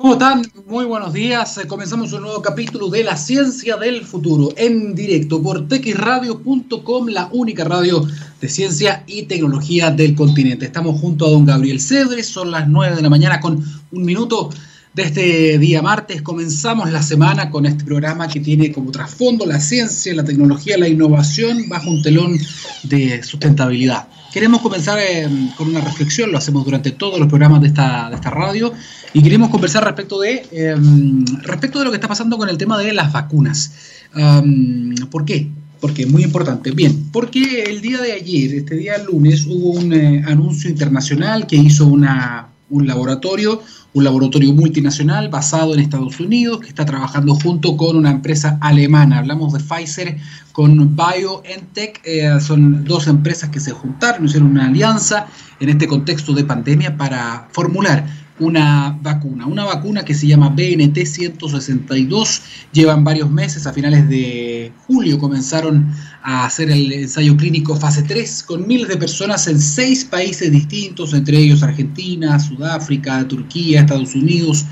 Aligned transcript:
¿Cómo 0.00 0.14
están? 0.14 0.50
Muy 0.66 0.86
buenos 0.86 1.12
días. 1.12 1.58
Eh, 1.58 1.66
comenzamos 1.66 2.14
un 2.14 2.22
nuevo 2.22 2.40
capítulo 2.40 2.88
de 2.88 3.04
La 3.04 3.18
Ciencia 3.18 3.76
del 3.76 4.06
Futuro 4.06 4.48
en 4.56 4.94
directo 4.94 5.42
por 5.42 5.68
texradio.com, 5.68 7.08
la 7.08 7.28
única 7.32 7.64
radio 7.64 8.08
de 8.40 8.48
ciencia 8.48 9.04
y 9.06 9.24
tecnología 9.24 9.90
del 9.90 10.14
continente. 10.14 10.64
Estamos 10.64 10.98
junto 10.98 11.26
a 11.26 11.28
don 11.28 11.44
Gabriel 11.44 11.82
Cedres, 11.82 12.28
son 12.28 12.50
las 12.50 12.66
9 12.66 12.96
de 12.96 13.02
la 13.02 13.10
mañana 13.10 13.40
con 13.40 13.62
un 13.90 14.02
minuto 14.02 14.48
de 14.94 15.02
este 15.02 15.58
día 15.58 15.82
martes. 15.82 16.22
Comenzamos 16.22 16.90
la 16.90 17.02
semana 17.02 17.50
con 17.50 17.66
este 17.66 17.84
programa 17.84 18.26
que 18.26 18.40
tiene 18.40 18.72
como 18.72 18.90
trasfondo 18.92 19.44
la 19.44 19.60
ciencia, 19.60 20.14
la 20.14 20.24
tecnología, 20.24 20.78
la 20.78 20.88
innovación 20.88 21.68
bajo 21.68 21.90
un 21.90 22.00
telón 22.00 22.38
de 22.84 23.22
sustentabilidad. 23.22 24.08
Queremos 24.32 24.60
comenzar 24.60 24.98
eh, 25.00 25.28
con 25.56 25.68
una 25.68 25.80
reflexión, 25.80 26.30
lo 26.30 26.38
hacemos 26.38 26.64
durante 26.64 26.92
todos 26.92 27.18
los 27.18 27.28
programas 27.28 27.60
de 27.62 27.68
esta, 27.68 28.08
de 28.10 28.16
esta 28.16 28.30
radio, 28.30 28.72
y 29.12 29.22
queremos 29.22 29.50
conversar 29.50 29.84
respecto 29.84 30.20
de, 30.20 30.46
em, 30.52 31.24
respecto 31.42 31.80
de 31.80 31.84
lo 31.84 31.90
que 31.90 31.96
está 31.96 32.08
pasando 32.08 32.38
con 32.38 32.48
el 32.48 32.56
tema 32.56 32.78
de 32.78 32.92
las 32.92 33.12
vacunas. 33.12 33.72
¿Por 35.10 35.24
qué? 35.24 35.48
Porque 35.80 36.02
es 36.02 36.08
muy 36.08 36.22
importante. 36.22 36.70
Bien, 36.72 37.10
porque 37.10 37.64
el 37.64 37.80
día 37.80 38.00
de 38.00 38.12
ayer, 38.12 38.54
este 38.54 38.76
día 38.76 38.98
lunes, 38.98 39.46
hubo 39.46 39.70
un 39.70 39.92
eh, 39.92 40.22
anuncio 40.26 40.70
internacional 40.70 41.46
que 41.46 41.56
hizo 41.56 41.86
una, 41.86 42.48
un 42.68 42.86
laboratorio, 42.86 43.62
un 43.92 44.04
laboratorio 44.04 44.52
multinacional 44.52 45.28
basado 45.28 45.74
en 45.74 45.80
Estados 45.80 46.20
Unidos 46.20 46.60
que 46.60 46.68
está 46.68 46.84
trabajando 46.84 47.34
junto 47.34 47.76
con 47.76 47.96
una 47.96 48.10
empresa 48.10 48.58
alemana. 48.60 49.18
Hablamos 49.18 49.52
de 49.52 49.60
Pfizer 49.60 50.16
con 50.52 50.96
BioNTech, 50.96 52.00
eh, 52.04 52.40
son 52.40 52.84
dos 52.84 53.06
empresas 53.08 53.50
que 53.50 53.60
se 53.60 53.72
juntaron, 53.72 54.26
hicieron 54.26 54.50
una 54.50 54.66
alianza 54.66 55.26
en 55.58 55.68
este 55.70 55.86
contexto 55.86 56.32
de 56.32 56.44
pandemia 56.44 56.96
para 56.96 57.48
formular 57.52 58.06
una 58.40 58.98
vacuna, 59.02 59.46
una 59.46 59.64
vacuna 59.64 60.04
que 60.04 60.14
se 60.14 60.26
llama 60.26 60.48
BNT 60.48 61.04
162. 61.04 62.42
Llevan 62.72 63.04
varios 63.04 63.30
meses, 63.30 63.66
a 63.66 63.72
finales 63.72 64.08
de 64.08 64.72
julio 64.86 65.18
comenzaron 65.18 65.94
a 66.22 66.46
hacer 66.46 66.70
el 66.70 66.92
ensayo 66.92 67.36
clínico 67.36 67.76
fase 67.76 68.02
3 68.02 68.42
con 68.42 68.66
miles 68.66 68.88
de 68.88 68.96
personas 68.96 69.46
en 69.46 69.60
seis 69.60 70.04
países 70.04 70.50
distintos, 70.50 71.14
entre 71.14 71.38
ellos 71.38 71.62
Argentina, 71.62 72.40
Sudáfrica, 72.40 73.26
Turquía, 73.28 73.80
Estados 73.80 74.14
Unidos, 74.14 74.64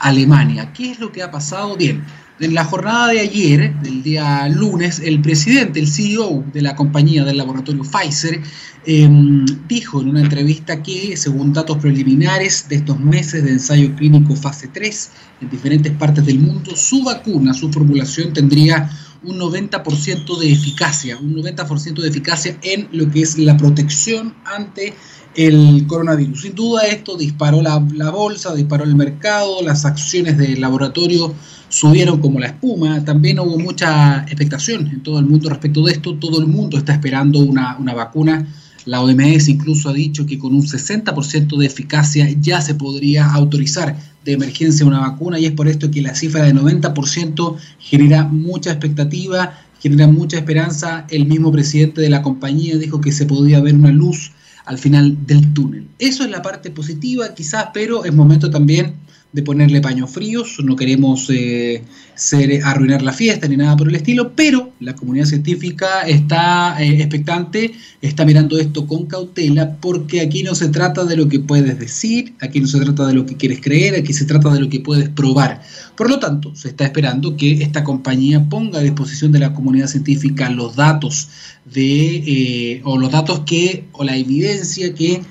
Alemania. 0.00 0.72
¿Qué 0.72 0.92
es 0.92 0.98
lo 0.98 1.12
que 1.12 1.22
ha 1.22 1.30
pasado? 1.30 1.76
Bien, 1.76 2.02
en 2.40 2.54
la 2.54 2.64
jornada 2.64 3.08
de 3.08 3.20
ayer, 3.20 3.74
del 3.82 4.02
día 4.02 4.48
lunes, 4.48 4.98
el 5.00 5.20
presidente, 5.20 5.78
el 5.78 5.86
CEO 5.86 6.42
de 6.54 6.62
la 6.62 6.74
compañía 6.74 7.22
del 7.22 7.36
laboratorio 7.36 7.82
Pfizer, 7.84 8.40
em, 8.86 9.44
dijo 9.68 10.00
en 10.00 10.08
una 10.08 10.22
entrevista 10.22 10.82
que, 10.82 11.18
según 11.18 11.52
datos 11.52 11.76
preliminares 11.76 12.66
de 12.70 12.76
estos 12.76 12.98
meses 12.98 13.44
de 13.44 13.50
ensayo 13.50 13.94
clínico 13.94 14.34
fase 14.34 14.68
3 14.68 15.10
en 15.42 15.50
diferentes 15.50 15.92
partes 15.92 16.24
del 16.24 16.38
mundo, 16.38 16.74
su 16.74 17.04
vacuna, 17.04 17.52
su 17.52 17.70
formulación 17.70 18.32
tendría 18.32 18.90
un 19.22 19.38
90% 19.38 20.38
de 20.38 20.50
eficacia, 20.50 21.18
un 21.18 21.34
90% 21.34 22.00
de 22.00 22.08
eficacia 22.08 22.56
en 22.62 22.88
lo 22.92 23.10
que 23.10 23.20
es 23.20 23.36
la 23.36 23.58
protección 23.58 24.34
ante 24.46 24.94
el 25.34 25.84
coronavirus. 25.86 26.40
Sin 26.40 26.54
duda 26.54 26.86
esto 26.86 27.18
disparó 27.18 27.60
la 27.60 28.10
bolsa, 28.10 28.54
disparó 28.54 28.84
el 28.84 28.96
mercado, 28.96 29.62
las 29.62 29.84
acciones 29.84 30.38
del 30.38 30.58
laboratorio 30.58 31.34
subieron 31.70 32.20
como 32.20 32.38
la 32.38 32.48
espuma. 32.48 33.02
También 33.04 33.38
hubo 33.38 33.58
mucha 33.58 34.24
expectación 34.24 34.88
en 34.88 35.02
todo 35.02 35.18
el 35.18 35.24
mundo 35.24 35.48
respecto 35.48 35.82
de 35.84 35.92
esto. 35.92 36.16
Todo 36.16 36.40
el 36.40 36.46
mundo 36.46 36.76
está 36.76 36.92
esperando 36.92 37.38
una, 37.38 37.94
vacuna. 37.94 38.46
La 38.84 39.00
OMS 39.00 39.48
incluso 39.48 39.88
ha 39.88 39.92
dicho 39.92 40.26
que 40.26 40.38
con 40.38 40.54
un 40.54 40.62
60% 40.62 41.56
de 41.56 41.66
eficacia 41.66 42.28
ya 42.40 42.60
se 42.60 42.74
podría 42.74 43.32
autorizar 43.32 43.96
de 44.24 44.32
emergencia 44.32 44.84
una 44.84 45.00
vacuna 45.00 45.38
y 45.38 45.46
es 45.46 45.52
por 45.52 45.68
esto 45.68 45.90
que 45.90 46.02
la 46.02 46.14
cifra 46.14 46.42
de 46.42 46.54
90% 46.54 47.56
genera 47.78 48.24
mucha 48.24 48.70
expectativa, 48.70 49.58
genera 49.80 50.08
mucha 50.08 50.38
esperanza. 50.38 51.06
El 51.08 51.26
mismo 51.26 51.52
presidente 51.52 52.00
de 52.00 52.10
la 52.10 52.22
compañía 52.22 52.76
dijo 52.76 53.00
que 53.00 53.12
se 53.12 53.26
podía 53.26 53.60
ver 53.60 53.74
una 53.74 53.92
luz 53.92 54.32
al 54.64 54.78
final 54.78 55.16
del 55.26 55.52
túnel. 55.52 55.86
Eso 55.98 56.24
es 56.24 56.30
la 56.30 56.42
parte 56.42 56.70
positiva 56.70 57.32
quizás, 57.34 57.68
pero 57.72 58.04
es 58.04 58.12
momento 58.12 58.50
también 58.50 58.94
de 59.32 59.42
ponerle 59.42 59.80
paños 59.80 60.10
fríos, 60.10 60.58
no 60.64 60.74
queremos 60.74 61.28
eh, 61.30 61.84
ser, 62.16 62.64
arruinar 62.64 63.00
la 63.02 63.12
fiesta 63.12 63.46
ni 63.46 63.56
nada 63.56 63.76
por 63.76 63.88
el 63.88 63.94
estilo, 63.94 64.32
pero 64.34 64.72
la 64.80 64.96
comunidad 64.96 65.26
científica 65.26 66.02
está 66.02 66.82
eh, 66.82 67.00
expectante, 67.00 67.72
está 68.02 68.24
mirando 68.24 68.58
esto 68.58 68.88
con 68.88 69.06
cautela, 69.06 69.76
porque 69.80 70.20
aquí 70.20 70.42
no 70.42 70.56
se 70.56 70.68
trata 70.68 71.04
de 71.04 71.16
lo 71.16 71.28
que 71.28 71.38
puedes 71.38 71.78
decir, 71.78 72.34
aquí 72.40 72.60
no 72.60 72.66
se 72.66 72.80
trata 72.80 73.06
de 73.06 73.14
lo 73.14 73.24
que 73.24 73.36
quieres 73.36 73.60
creer, 73.60 73.94
aquí 73.94 74.12
se 74.12 74.24
trata 74.24 74.52
de 74.52 74.60
lo 74.60 74.68
que 74.68 74.80
puedes 74.80 75.08
probar. 75.08 75.62
Por 75.96 76.10
lo 76.10 76.18
tanto, 76.18 76.56
se 76.56 76.68
está 76.68 76.84
esperando 76.84 77.36
que 77.36 77.62
esta 77.62 77.84
compañía 77.84 78.48
ponga 78.48 78.80
a 78.80 78.82
disposición 78.82 79.30
de 79.30 79.38
la 79.38 79.54
comunidad 79.54 79.86
científica 79.86 80.50
los 80.50 80.74
datos 80.74 81.28
de, 81.72 82.16
eh, 82.16 82.80
o 82.82 82.98
los 82.98 83.12
datos 83.12 83.40
que, 83.46 83.84
o 83.92 84.02
la 84.02 84.16
evidencia 84.16 84.92
que 84.92 85.22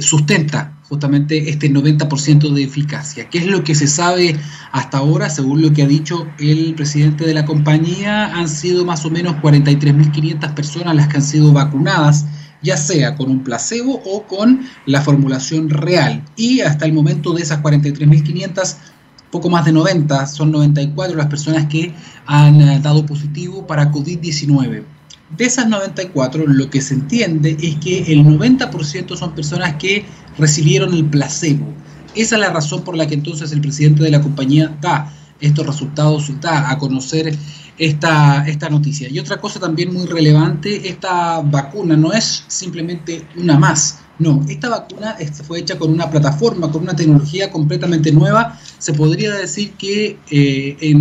sustenta 0.00 0.78
justamente 0.92 1.48
este 1.48 1.70
90% 1.70 2.52
de 2.52 2.64
eficacia. 2.64 3.30
¿Qué 3.30 3.38
es 3.38 3.46
lo 3.46 3.64
que 3.64 3.74
se 3.74 3.86
sabe 3.86 4.36
hasta 4.72 4.98
ahora? 4.98 5.30
Según 5.30 5.62
lo 5.62 5.72
que 5.72 5.82
ha 5.82 5.86
dicho 5.86 6.26
el 6.38 6.74
presidente 6.74 7.24
de 7.24 7.32
la 7.32 7.46
compañía, 7.46 8.26
han 8.26 8.46
sido 8.46 8.84
más 8.84 9.06
o 9.06 9.10
menos 9.10 9.36
43.500 9.36 10.52
personas 10.52 10.94
las 10.94 11.08
que 11.08 11.16
han 11.16 11.22
sido 11.22 11.50
vacunadas 11.50 12.26
ya 12.60 12.76
sea 12.76 13.16
con 13.16 13.30
un 13.30 13.42
placebo 13.42 14.02
o 14.04 14.24
con 14.24 14.66
la 14.84 15.00
formulación 15.00 15.70
real. 15.70 16.22
Y 16.36 16.60
hasta 16.60 16.84
el 16.84 16.92
momento 16.92 17.32
de 17.32 17.40
esas 17.40 17.62
43.500, 17.62 18.76
poco 19.30 19.48
más 19.48 19.64
de 19.64 19.72
90, 19.72 20.26
son 20.26 20.52
94 20.52 21.16
las 21.16 21.26
personas 21.28 21.68
que 21.68 21.94
han 22.26 22.60
eh, 22.60 22.80
dado 22.82 23.06
positivo 23.06 23.66
para 23.66 23.90
COVID-19. 23.90 24.84
De 25.36 25.46
esas 25.46 25.66
94, 25.66 26.46
lo 26.46 26.68
que 26.68 26.82
se 26.82 26.92
entiende 26.92 27.56
es 27.62 27.76
que 27.76 28.12
el 28.12 28.22
90% 28.22 29.16
son 29.16 29.34
personas 29.34 29.76
que 29.76 30.04
recibieron 30.38 30.94
el 30.94 31.04
placebo. 31.04 31.66
Esa 32.14 32.34
es 32.36 32.40
la 32.40 32.50
razón 32.50 32.82
por 32.82 32.96
la 32.96 33.06
que 33.06 33.14
entonces 33.14 33.52
el 33.52 33.60
presidente 33.60 34.02
de 34.02 34.10
la 34.10 34.20
compañía 34.20 34.76
da 34.80 35.12
estos 35.40 35.66
resultados, 35.66 36.30
da 36.40 36.70
a 36.70 36.78
conocer 36.78 37.36
esta, 37.78 38.46
esta 38.46 38.68
noticia. 38.68 39.08
Y 39.08 39.18
otra 39.18 39.40
cosa 39.40 39.58
también 39.58 39.92
muy 39.92 40.06
relevante, 40.06 40.88
esta 40.88 41.40
vacuna 41.40 41.96
no 41.96 42.12
es 42.12 42.44
simplemente 42.46 43.26
una 43.36 43.58
más. 43.58 43.98
No, 44.18 44.44
esta 44.48 44.68
vacuna 44.68 45.16
fue 45.46 45.60
hecha 45.60 45.78
con 45.78 45.90
una 45.90 46.08
plataforma, 46.08 46.70
con 46.70 46.82
una 46.82 46.94
tecnología 46.94 47.50
completamente 47.50 48.12
nueva. 48.12 48.58
Se 48.78 48.92
podría 48.92 49.34
decir 49.34 49.72
que 49.72 50.18
eh, 50.30 50.94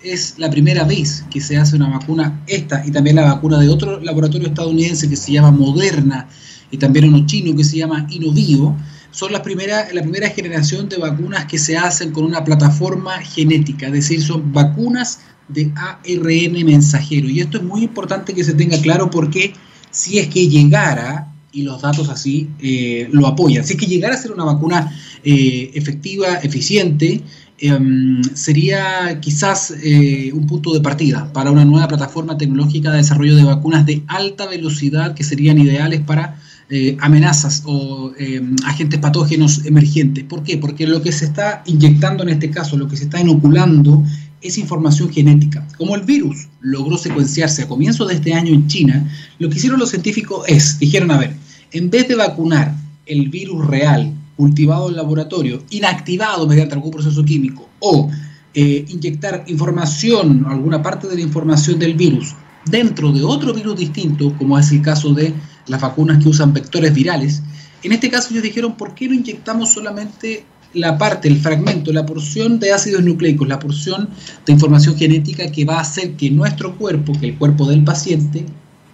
es 0.00 0.38
la 0.38 0.48
primera 0.48 0.84
vez 0.84 1.24
que 1.30 1.40
se 1.40 1.58
hace 1.58 1.76
una 1.76 1.90
vacuna, 1.90 2.42
esta 2.46 2.82
y 2.86 2.92
también 2.92 3.16
la 3.16 3.34
vacuna 3.34 3.58
de 3.58 3.68
otro 3.68 4.00
laboratorio 4.00 4.48
estadounidense 4.48 5.08
que 5.08 5.16
se 5.16 5.32
llama 5.32 5.50
Moderna 5.50 6.28
y 6.70 6.76
también 6.78 7.06
uno 7.06 7.24
chino 7.26 7.56
que 7.56 7.64
se 7.64 7.78
llama 7.78 8.06
Inovio, 8.10 8.76
son 9.10 9.32
las 9.32 9.40
primera, 9.40 9.86
la 9.92 10.02
primera 10.02 10.28
generación 10.30 10.88
de 10.88 10.98
vacunas 10.98 11.46
que 11.46 11.58
se 11.58 11.76
hacen 11.76 12.12
con 12.12 12.24
una 12.24 12.44
plataforma 12.44 13.18
genética, 13.18 13.86
es 13.86 13.92
decir, 13.92 14.22
son 14.22 14.52
vacunas 14.52 15.20
de 15.48 15.72
ARN 15.74 16.64
mensajero. 16.64 17.28
Y 17.28 17.40
esto 17.40 17.58
es 17.58 17.64
muy 17.64 17.84
importante 17.84 18.34
que 18.34 18.44
se 18.44 18.52
tenga 18.52 18.78
claro 18.80 19.10
porque 19.10 19.54
si 19.90 20.18
es 20.18 20.28
que 20.28 20.48
llegara, 20.48 21.32
y 21.52 21.62
los 21.62 21.80
datos 21.80 22.10
así 22.10 22.50
eh, 22.60 23.08
lo 23.12 23.26
apoyan, 23.26 23.64
si 23.64 23.72
es 23.72 23.78
que 23.80 23.86
llegara 23.86 24.14
a 24.14 24.18
ser 24.18 24.32
una 24.32 24.44
vacuna 24.44 24.92
eh, 25.24 25.70
efectiva, 25.72 26.34
eficiente, 26.42 27.22
Em, 27.58 28.22
sería 28.34 29.18
quizás 29.22 29.72
eh, 29.82 30.30
un 30.34 30.46
punto 30.46 30.74
de 30.74 30.80
partida 30.82 31.32
para 31.32 31.50
una 31.50 31.64
nueva 31.64 31.88
plataforma 31.88 32.36
tecnológica 32.36 32.90
de 32.90 32.98
desarrollo 32.98 33.34
de 33.34 33.44
vacunas 33.44 33.86
de 33.86 34.02
alta 34.08 34.46
velocidad 34.46 35.14
que 35.14 35.24
serían 35.24 35.58
ideales 35.58 36.02
para 36.02 36.38
eh, 36.68 36.96
amenazas 37.00 37.62
o 37.64 38.12
em, 38.18 38.56
agentes 38.64 38.98
patógenos 38.98 39.64
emergentes. 39.66 40.24
¿Por 40.24 40.42
qué? 40.42 40.58
Porque 40.58 40.86
lo 40.86 41.00
que 41.00 41.12
se 41.12 41.26
está 41.26 41.62
inyectando 41.66 42.24
en 42.24 42.30
este 42.30 42.50
caso, 42.50 42.76
lo 42.76 42.88
que 42.88 42.96
se 42.96 43.04
está 43.04 43.20
inoculando, 43.20 44.02
es 44.40 44.58
información 44.58 45.12
genética. 45.12 45.66
Como 45.78 45.94
el 45.94 46.02
virus 46.02 46.48
logró 46.60 46.98
secuenciarse 46.98 47.62
a 47.62 47.68
comienzos 47.68 48.08
de 48.08 48.14
este 48.14 48.34
año 48.34 48.52
en 48.52 48.66
China, 48.66 49.08
lo 49.38 49.48
que 49.48 49.56
hicieron 49.56 49.78
los 49.78 49.90
científicos 49.90 50.44
es, 50.48 50.78
dijeron, 50.78 51.10
a 51.10 51.18
ver, 51.18 51.34
en 51.72 51.88
vez 51.90 52.08
de 52.08 52.16
vacunar 52.16 52.74
el 53.06 53.28
virus 53.28 53.66
real 53.66 54.12
cultivado 54.36 54.88
en 54.88 54.96
laboratorio, 54.96 55.62
inactivado 55.70 56.46
mediante 56.46 56.74
algún 56.74 56.90
proceso 56.90 57.24
químico, 57.24 57.68
o 57.78 58.10
eh, 58.54 58.84
inyectar 58.88 59.44
información, 59.46 60.46
alguna 60.48 60.82
parte 60.82 61.06
de 61.06 61.14
la 61.14 61.20
información 61.22 61.78
del 61.78 61.94
virus, 61.94 62.34
dentro 62.66 63.12
de 63.12 63.22
otro 63.22 63.54
virus 63.54 63.76
distinto, 63.76 64.34
como 64.36 64.58
es 64.58 64.70
el 64.72 64.82
caso 64.82 65.14
de 65.14 65.32
las 65.66 65.80
vacunas 65.80 66.22
que 66.22 66.28
usan 66.28 66.52
vectores 66.52 66.92
virales, 66.94 67.42
en 67.82 67.92
este 67.92 68.10
caso 68.10 68.28
ellos 68.30 68.42
dijeron, 68.42 68.76
¿por 68.76 68.94
qué 68.94 69.08
no 69.08 69.14
inyectamos 69.14 69.72
solamente 69.72 70.44
la 70.74 70.98
parte, 70.98 71.28
el 71.28 71.38
fragmento, 71.40 71.92
la 71.92 72.04
porción 72.04 72.58
de 72.58 72.72
ácidos 72.72 73.02
nucleicos, 73.02 73.48
la 73.48 73.58
porción 73.58 74.10
de 74.44 74.52
información 74.52 74.96
genética 74.96 75.50
que 75.50 75.64
va 75.64 75.78
a 75.78 75.80
hacer 75.80 76.12
que 76.16 76.30
nuestro 76.30 76.76
cuerpo, 76.76 77.12
que 77.18 77.26
el 77.26 77.38
cuerpo 77.38 77.66
del 77.66 77.84
paciente, 77.84 78.44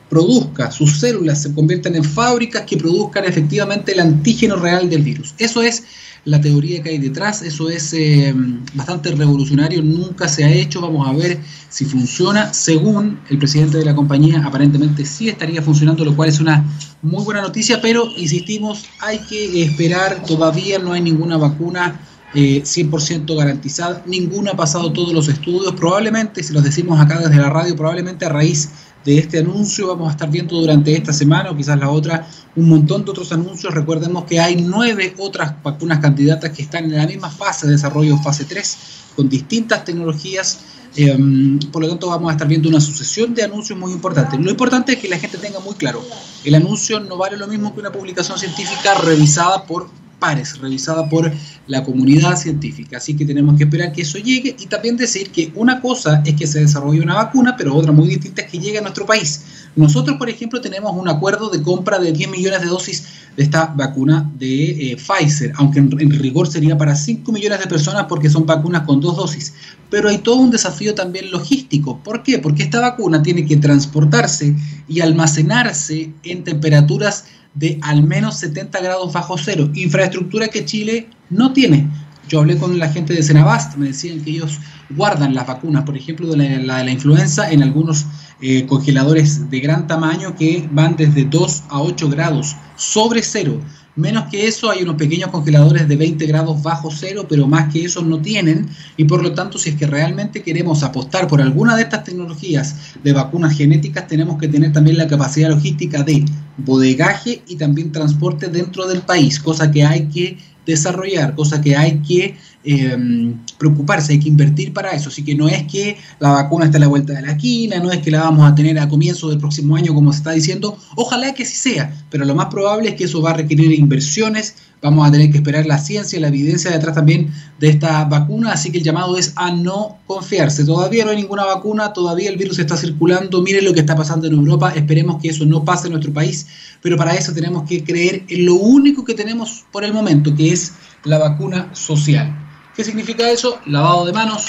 produzca, 0.09 0.71
sus 0.71 1.01
células 1.01 1.43
se 1.43 1.55
conviertan 1.55 1.97
en 1.97 2.05
fábricas 2.05 2.65
que 2.67 2.77
produzcan 2.77 3.25
efectivamente 3.25 3.93
el 3.93 4.01
antígeno 4.01 4.57
real 4.57 4.91
del 4.91 5.03
virus. 5.03 5.35
Eso 5.39 5.63
es 5.63 5.85
la 6.25 6.41
teoría 6.41 6.83
que 6.83 6.91
hay 6.91 6.99
detrás. 6.99 7.43
Eso 7.43 7.69
es 7.69 7.93
eh, 7.95 8.35
bastante 8.75 9.11
revolucionario, 9.13 9.83
nunca 9.83 10.29
se 10.29 10.45
ha 10.45 10.51
hecho. 10.51 10.81
Vamos 10.81 11.07
a 11.07 11.13
ver 11.13 11.39
si 11.69 11.85
funciona. 11.85 12.53
Según 12.53 13.21
el 13.29 13.39
presidente 13.39 13.79
de 13.79 13.85
la 13.85 13.95
compañía, 13.95 14.43
aparentemente 14.45 15.05
sí 15.05 15.29
estaría 15.29 15.63
funcionando, 15.63 16.05
lo 16.05 16.15
cual 16.15 16.29
es 16.29 16.41
una 16.41 16.65
muy 17.03 17.25
buena 17.25 17.43
noticia, 17.43 17.81
pero 17.81 18.09
insistimos, 18.17 18.85
hay 19.01 19.19
que 19.29 19.63
esperar. 19.65 20.23
Todavía 20.27 20.79
no 20.79 20.93
hay 20.93 21.01
ninguna 21.01 21.37
vacuna. 21.37 22.01
100% 22.35 23.31
eh, 23.31 23.37
garantizada, 23.37 24.03
ninguna 24.07 24.53
ha 24.53 24.57
pasado 24.57 24.91
todos 24.91 25.13
los 25.13 25.29
estudios, 25.29 25.75
probablemente, 25.75 26.43
si 26.43 26.55
los 26.55 26.65
decimos 26.65 26.99
acá 26.99 27.19
desde 27.19 27.37
la 27.37 27.51
radio, 27.51 27.77
probablemente 27.77 28.25
a 28.25 28.31
raíz 28.31 28.71
de 29.05 29.19
este 29.19 29.39
anuncio. 29.39 29.89
Vamos 29.89 30.09
a 30.09 30.13
estar 30.13 30.31
viendo 30.31 30.57
durante 30.61 30.95
esta 30.95 31.13
semana 31.13 31.51
o 31.51 31.57
quizás 31.57 31.79
la 31.79 31.91
otra 31.91 32.27
un 32.57 32.69
montón 32.69 33.05
de 33.05 33.11
otros 33.11 33.33
anuncios. 33.33 33.75
Recordemos 33.75 34.25
que 34.25 34.41
hay 34.41 34.57
nueve 34.57 35.15
otras 35.19 35.63
vacunas 35.63 35.99
candidatas 36.01 36.51
que 36.51 36.63
están 36.63 36.85
en 36.85 36.97
la 36.97 37.07
misma 37.07 37.31
fase 37.31 37.67
de 37.67 37.73
desarrollo, 37.73 38.17
fase 38.19 38.45
3, 38.45 38.77
con 39.17 39.29
distintas 39.29 39.85
tecnologías. 39.85 40.61
Em, 40.95 41.59
por 41.71 41.83
lo 41.83 41.89
tanto, 41.89 42.09
vamos 42.09 42.29
a 42.29 42.33
estar 42.33 42.47
viendo 42.47 42.69
una 42.69 42.81
sucesión 42.81 43.35
de 43.35 43.43
anuncios 43.43 43.79
muy 43.79 43.93
importantes. 43.93 44.39
Lo 44.39 44.51
importante 44.51 44.93
es 44.93 44.99
que 44.99 45.09
la 45.09 45.19
gente 45.19 45.39
tenga 45.39 45.59
muy 45.61 45.75
claro, 45.75 46.05
el 46.45 46.55
anuncio 46.55 47.01
no 47.01 47.17
vale 47.17 47.39
lo 47.39 47.49
mismo 47.49 47.73
que 47.73 47.81
una 47.81 47.91
publicación 47.91 48.39
científica 48.39 48.95
revisada 48.95 49.65
por 49.65 49.89
pares, 50.19 50.59
revisada 50.59 51.09
por 51.09 51.33
la 51.67 51.85
comunidad 51.85 52.37
científica. 52.37 52.97
Así 52.97 53.15
que 53.15 53.25
tenemos 53.25 53.57
que 53.57 53.65
esperar 53.65 53.93
que 53.93 54.03
eso 54.03 54.19
llegue 54.19 54.57
y 54.59 54.67
también 54.67 54.97
decir 54.97 55.31
que 55.31 55.53
una 55.55 55.81
cosa 55.81 56.23
es 56.25 56.35
que 56.35 56.47
se 56.47 56.61
desarrolle 56.61 57.01
una 57.01 57.15
vacuna, 57.15 57.57
pero 57.57 57.75
otra 57.75 57.93
muy 57.93 58.09
distinta 58.09 58.43
es 58.43 58.51
que 58.51 58.59
llegue 58.59 58.79
a 58.79 58.83
nuestro 58.83 59.07
país. 59.07 59.45
Nosotros, 59.77 60.17
por 60.19 60.29
ejemplo, 60.29 60.61
tenemos 60.61 60.95
un 60.95 61.09
acuerdo 61.09 61.49
de 61.49 61.63
compra 61.63 61.99
de 61.99 62.13
10 62.13 62.31
millones 62.31 62.61
de 62.61 62.67
dosis 62.67 63.05
de 63.37 63.43
esta 63.43 63.67
vacuna 63.67 64.31
de 64.39 64.93
eh, 64.93 64.97
Pfizer, 64.97 65.53
aunque 65.57 65.79
en, 65.79 65.91
en, 65.99 66.11
rigor 66.11 66.47
sería 66.47 66.77
para 66.77 66.95
5 66.95 67.33
millones 67.33 67.61
de 67.61 67.67
personas 67.67 68.05
porque 68.07 68.29
son 68.29 68.45
vacunas 68.45 68.83
con 68.83 69.01
dos 69.01 69.17
dosis. 69.17 69.55
Pero 69.89 70.11
hay 70.11 70.19
todo 70.19 70.37
un 70.37 70.51
desafío 70.51 70.95
también 70.95 71.31
logístico. 71.31 71.99
¿Por 72.03 72.23
qué? 72.23 72.39
Porque 72.39 72.65
esta 72.65 72.81
vacuna 72.81 73.23
tiene 73.23 73.47
que 73.47 73.57
transportarse 73.57 74.55
y 74.89 75.01
almacenarse 75.01 76.13
en 76.25 76.45
temperaturas 76.45 77.25
de 77.55 77.79
al 77.83 78.03
menos 78.03 78.39
70 78.39 78.81
grados 78.81 79.13
bajo 79.13 79.37
cero, 79.39 79.71
infraestructura 79.75 80.49
que 80.49 80.65
Chile 80.65 81.09
no 81.33 81.53
tiene. 81.53 81.89
Yo 82.29 82.41
hablé 82.41 82.57
con 82.57 82.79
la 82.79 82.89
gente 82.89 83.15
de 83.15 83.23
Senabast, 83.23 83.77
me 83.77 83.89
decían 83.89 84.21
que 84.21 84.31
ellos 84.31 84.59
guardan 84.91 85.35
las 85.35 85.47
vacunas, 85.47 85.85
por 85.85 85.97
ejemplo, 85.97 86.29
de 86.29 86.61
la, 86.61 86.79
de 86.79 86.85
la 86.85 86.91
influenza 86.91 87.51
en 87.51 87.63
algunos 87.63 88.07
eh, 88.41 88.67
congeladores 88.67 89.51
de 89.51 89.61
gran 89.61 89.87
tamaño 89.87 90.35
que 90.37 90.69
van 90.73 90.97
desde 90.97 91.25
2 91.25 91.65
a 91.69 91.81
8 91.81 92.09
grados 92.09 92.57
sobre 92.77 93.23
cero. 93.23 93.61
Menos 93.95 94.31
que 94.31 94.49
eso 94.49 94.71
hay 94.71 94.83
unos 94.83 94.97
pequeños 94.97 95.31
congeladores 95.31 95.87
de 95.87 95.97
20 95.97 96.25
grados 96.27 96.63
bajo 96.63 96.91
cero, 96.91 97.27
pero 97.29 97.47
más 97.47 97.71
que 97.71 97.85
eso 97.85 98.01
no 98.01 98.23
tienen. 98.23 98.67
Y 98.97 99.05
por 99.05 99.23
lo 99.23 99.35
tanto, 99.35 99.59
si 99.59 99.71
es 99.71 99.77
que 99.77 99.87
realmente 99.87 100.43
queremos 100.43 100.83
apostar 100.83 101.29
por 101.29 101.43
alguna 101.43 101.77
de 101.77 101.83
estas 101.83 102.03
tecnologías 102.05 102.95
de 103.05 103.13
vacunas 103.13 103.55
genéticas, 103.55 104.07
tenemos 104.07 104.39
que 104.39 104.49
tener 104.49 104.73
también 104.73 104.97
la 104.97 105.07
capacidad 105.07 105.51
logística 105.51 106.03
de 106.03 106.25
bodegaje 106.57 107.43
y 107.47 107.57
también 107.57 107.93
transporte 107.93 108.49
dentro 108.49 108.87
del 108.89 109.03
país, 109.03 109.39
cosa 109.39 109.71
que 109.71 109.85
hay 109.85 110.09
que 110.09 110.39
desarrollar, 110.67 111.35
cosa 111.35 111.61
que 111.61 111.77
hay 111.77 111.99
que 112.01 112.37
eh, 112.65 113.35
preocuparse, 113.59 114.13
hay 114.13 114.21
que 114.21 114.29
invertir 114.29 114.73
para 114.73 114.91
eso. 114.93 115.09
Así 115.09 115.25
que 115.25 115.35
no 115.35 115.49
es 115.49 115.65
que 115.65 115.97
la 116.21 116.31
vacuna 116.31 116.67
esté 116.67 116.77
a 116.77 116.81
la 116.81 116.89
vuelta 116.89 117.13
de 117.13 117.23
la 117.23 117.33
esquina, 117.33 117.79
no 117.81 117.91
es 117.91 117.99
que 117.99 118.11
la 118.11 118.23
vamos 118.23 118.51
a 118.51 118.55
tener 118.55 118.79
a 118.79 118.89
comienzo 118.89 119.31
del 119.31 119.39
próximo 119.39 119.77
año, 119.77 119.95
como 119.95 120.13
se 120.13 120.19
está 120.19 120.33
diciendo. 120.33 120.77
Ojalá 120.97 121.35
que 121.35 121.45
sí 121.45 121.57
sea, 121.57 121.93
pero 122.11 122.25
lo 122.25 122.35
más 122.35 122.47
probable 122.47 122.91
es 122.91 122.95
que 122.95 123.05
eso 123.05 123.21
va 123.23 123.31
a 123.31 123.35
requerir 123.35 123.73
inversiones. 123.73 124.55
Vamos 124.83 125.07
a 125.07 125.13
tener 125.13 125.31
que 125.31 125.37
esperar 125.37 125.65
la 125.65 125.79
ciencia, 125.79 126.19
la 126.19 126.27
evidencia 126.27 126.73
detrás 126.73 126.97
también 126.97 127.33
de 127.61 127.69
esta 127.69 128.05
vacuna. 128.05 128.51
Así 128.51 128.73
que 128.73 128.79
el 128.79 128.85
llamado 128.85 129.17
es 129.17 129.33
a 129.37 129.53
no 129.53 129.99
confiarse. 130.09 130.65
Todavía 130.65 131.05
no 131.05 131.13
hay 131.13 131.19
ninguna 131.19 131.45
vacuna, 131.45 131.93
todavía 131.93 132.29
el 132.29 132.37
virus 132.37 132.59
está 132.59 132.77
circulando. 132.77 133.43
Miren 133.43 133.65
lo 133.65 133.73
que 133.73 133.79
está 133.79 133.95
pasando 133.95 134.27
en 134.27 134.33
Europa. 134.33 134.73
Esperemos 134.75 135.23
que 135.23 135.29
eso 135.29 135.47
no 135.47 135.65
pase 135.65 135.87
en 135.87 135.93
nuestro 135.93 136.13
país, 136.13 136.49
pero 136.81 136.97
para 136.97 137.15
eso 137.15 137.33
tenemos 137.33 137.63
que 137.69 137.85
creer 137.85 138.25
en 138.29 138.45
lo 138.45 138.57
único 138.57 139.05
que 139.05 139.15
tenemos 139.15 139.65
por 139.71 139.85
el 139.85 139.93
momento, 139.93 140.35
que 140.35 140.53
es 140.53 140.73
la 141.05 141.19
vacuna 141.19 141.73
social. 141.75 142.37
¿Qué 142.75 142.83
significa 142.83 143.31
eso? 143.31 143.61
Lavado 143.67 144.05
de 144.05 144.13
manos, 144.13 144.47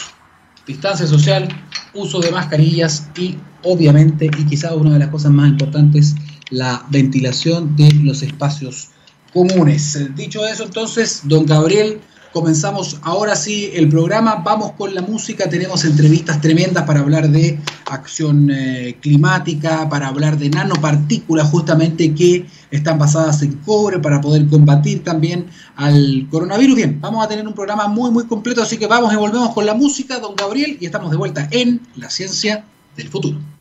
distancia 0.65 1.05
social, 1.05 1.47
uso 1.93 2.19
de 2.21 2.31
mascarillas 2.31 3.07
y 3.15 3.37
obviamente, 3.61 4.31
y 4.35 4.45
quizá 4.45 4.73
una 4.73 4.93
de 4.93 4.99
las 4.99 5.09
cosas 5.09 5.31
más 5.31 5.47
importantes, 5.47 6.15
la 6.49 6.83
ventilación 6.89 7.75
de 7.75 7.91
los 8.01 8.23
espacios 8.23 8.89
comunes. 9.33 10.15
Dicho 10.15 10.45
eso, 10.45 10.63
entonces, 10.63 11.21
don 11.23 11.45
Gabriel 11.45 11.99
Comenzamos 12.33 12.97
ahora 13.03 13.35
sí 13.35 13.69
el 13.75 13.89
programa, 13.89 14.41
vamos 14.43 14.71
con 14.71 14.95
la 14.95 15.03
música, 15.03 15.47
tenemos 15.47 15.85
entrevistas 15.85 16.41
tremendas 16.41 16.83
para 16.83 17.01
hablar 17.01 17.29
de 17.29 17.59
acción 17.85 18.49
eh, 18.49 18.97
climática, 18.99 19.87
para 19.87 20.07
hablar 20.07 20.39
de 20.39 20.49
nanopartículas 20.49 21.47
justamente 21.51 22.15
que 22.15 22.47
están 22.71 22.97
basadas 22.97 23.43
en 23.43 23.53
cobre 23.57 23.99
para 23.99 24.19
poder 24.19 24.47
combatir 24.47 25.03
también 25.03 25.45
al 25.75 26.27
coronavirus. 26.31 26.75
Bien, 26.75 26.99
vamos 26.99 27.23
a 27.23 27.27
tener 27.27 27.47
un 27.47 27.53
programa 27.53 27.87
muy 27.87 28.09
muy 28.09 28.25
completo, 28.25 28.63
así 28.63 28.77
que 28.77 28.87
vamos 28.87 29.13
y 29.13 29.15
volvemos 29.15 29.53
con 29.53 29.67
la 29.67 29.75
música, 29.75 30.17
don 30.17 30.35
Gabriel, 30.35 30.77
y 30.79 30.87
estamos 30.87 31.11
de 31.11 31.17
vuelta 31.17 31.47
en 31.51 31.81
la 31.97 32.09
ciencia 32.09 32.65
del 32.97 33.09
futuro. 33.09 33.52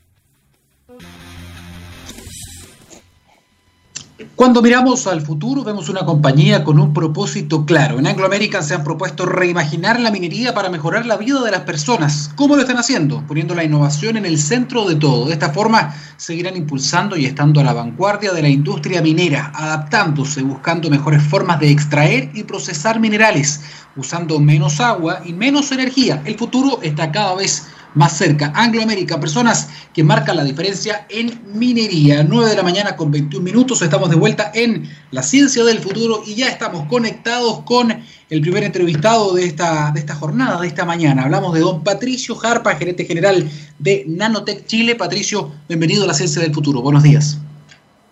Cuando 4.37 4.63
miramos 4.63 5.07
al 5.07 5.23
futuro 5.23 5.65
vemos 5.65 5.89
una 5.89 6.05
compañía 6.05 6.65
con 6.65 6.79
un 6.79 6.93
propósito 6.93 7.65
claro. 7.65 7.99
En 7.99 8.07
Anglo 8.07 8.27
American 8.27 8.63
se 8.63 8.75
han 8.75 8.85
propuesto 8.85 9.27
reimaginar 9.27 10.01
la 10.01 10.11
minería 10.11 10.55
para 10.55 10.69
mejorar 10.69 11.07
la 11.07 11.17
vida 11.17 11.43
de 11.43 11.51
las 11.51 11.63
personas. 11.63 12.31
¿Cómo 12.37 12.57
lo 12.57 12.63
están 12.63 12.79
haciendo? 12.79 13.23
Poniendo 13.27 13.55
la 13.55 13.65
innovación 13.65 14.17
en 14.17 14.27
el 14.27 14.39
centro 14.39 14.89
de 14.89 14.97
todo. 14.97 15.27
De 15.27 15.33
esta 15.33 15.51
forma 15.51 15.95
seguirán 16.17 16.57
impulsando 16.57 17.17
y 17.17 17.27
estando 17.27 17.61
a 17.61 17.65
la 17.65 17.73
vanguardia 17.73 18.33
de 18.33 18.43
la 18.43 18.49
industria 18.49 19.03
minera, 19.03 19.53
adaptándose, 19.55 20.43
buscando 20.43 20.91
mejores 20.91 21.23
formas 21.23 21.61
de 21.61 21.71
extraer 21.71 22.31
y 22.35 22.43
procesar 22.45 23.01
minerales, 23.01 23.61
usando 23.97 24.39
menos 24.41 24.81
agua 24.81 25.21
y 25.25 25.33
menos 25.33 25.73
energía. 25.73 26.23
El 26.25 26.37
futuro 26.37 26.81
está 26.83 27.11
cada 27.13 27.35
vez 27.35 27.63
más 27.63 27.82
más 27.95 28.17
cerca. 28.17 28.53
Anglo 28.55 28.83
American, 28.83 29.21
personas 29.21 29.69
que 29.93 30.03
marcan 30.03 30.37
la 30.37 30.45
diferencia 30.45 31.07
en 31.09 31.41
minería. 31.55 32.23
9 32.23 32.51
de 32.51 32.57
la 32.57 32.63
mañana 32.63 32.97
con 32.97 33.11
21 33.11 33.45
minutos. 33.45 33.83
Estamos 33.83 34.11
de 34.11 34.17
vuelta 34.17 34.51
en 34.55 34.89
la 35.11 35.23
ciencia 35.23 35.65
del 35.65 35.79
futuro 35.79 36.23
y 36.27 36.35
ya 36.35 36.49
estamos 36.49 36.87
conectados 36.89 37.61
con 37.63 37.93
el 38.31 38.41
primer 38.41 38.65
entrevistado 38.65 39.35
de 39.35 39.45
esta, 39.45 39.91
de 39.93 40.01
esta 40.01 40.15
jornada, 40.15 40.61
de 40.61 40.67
esta 40.67 40.85
mañana. 40.85 41.25
Hablamos 41.25 41.55
de 41.55 41.61
don 41.61 41.85
Patricio 41.85 42.35
Jarpa, 42.35 42.75
gerente 42.77 43.05
general 43.05 43.49
de 43.79 44.05
Nanotech 44.09 44.67
Chile. 44.67 44.95
Patricio, 44.95 45.53
bienvenido 45.69 46.05
a 46.05 46.07
la 46.07 46.15
ciencia 46.15 46.41
del 46.41 46.55
futuro. 46.55 46.81
Buenos 46.81 47.03
días. 47.03 47.39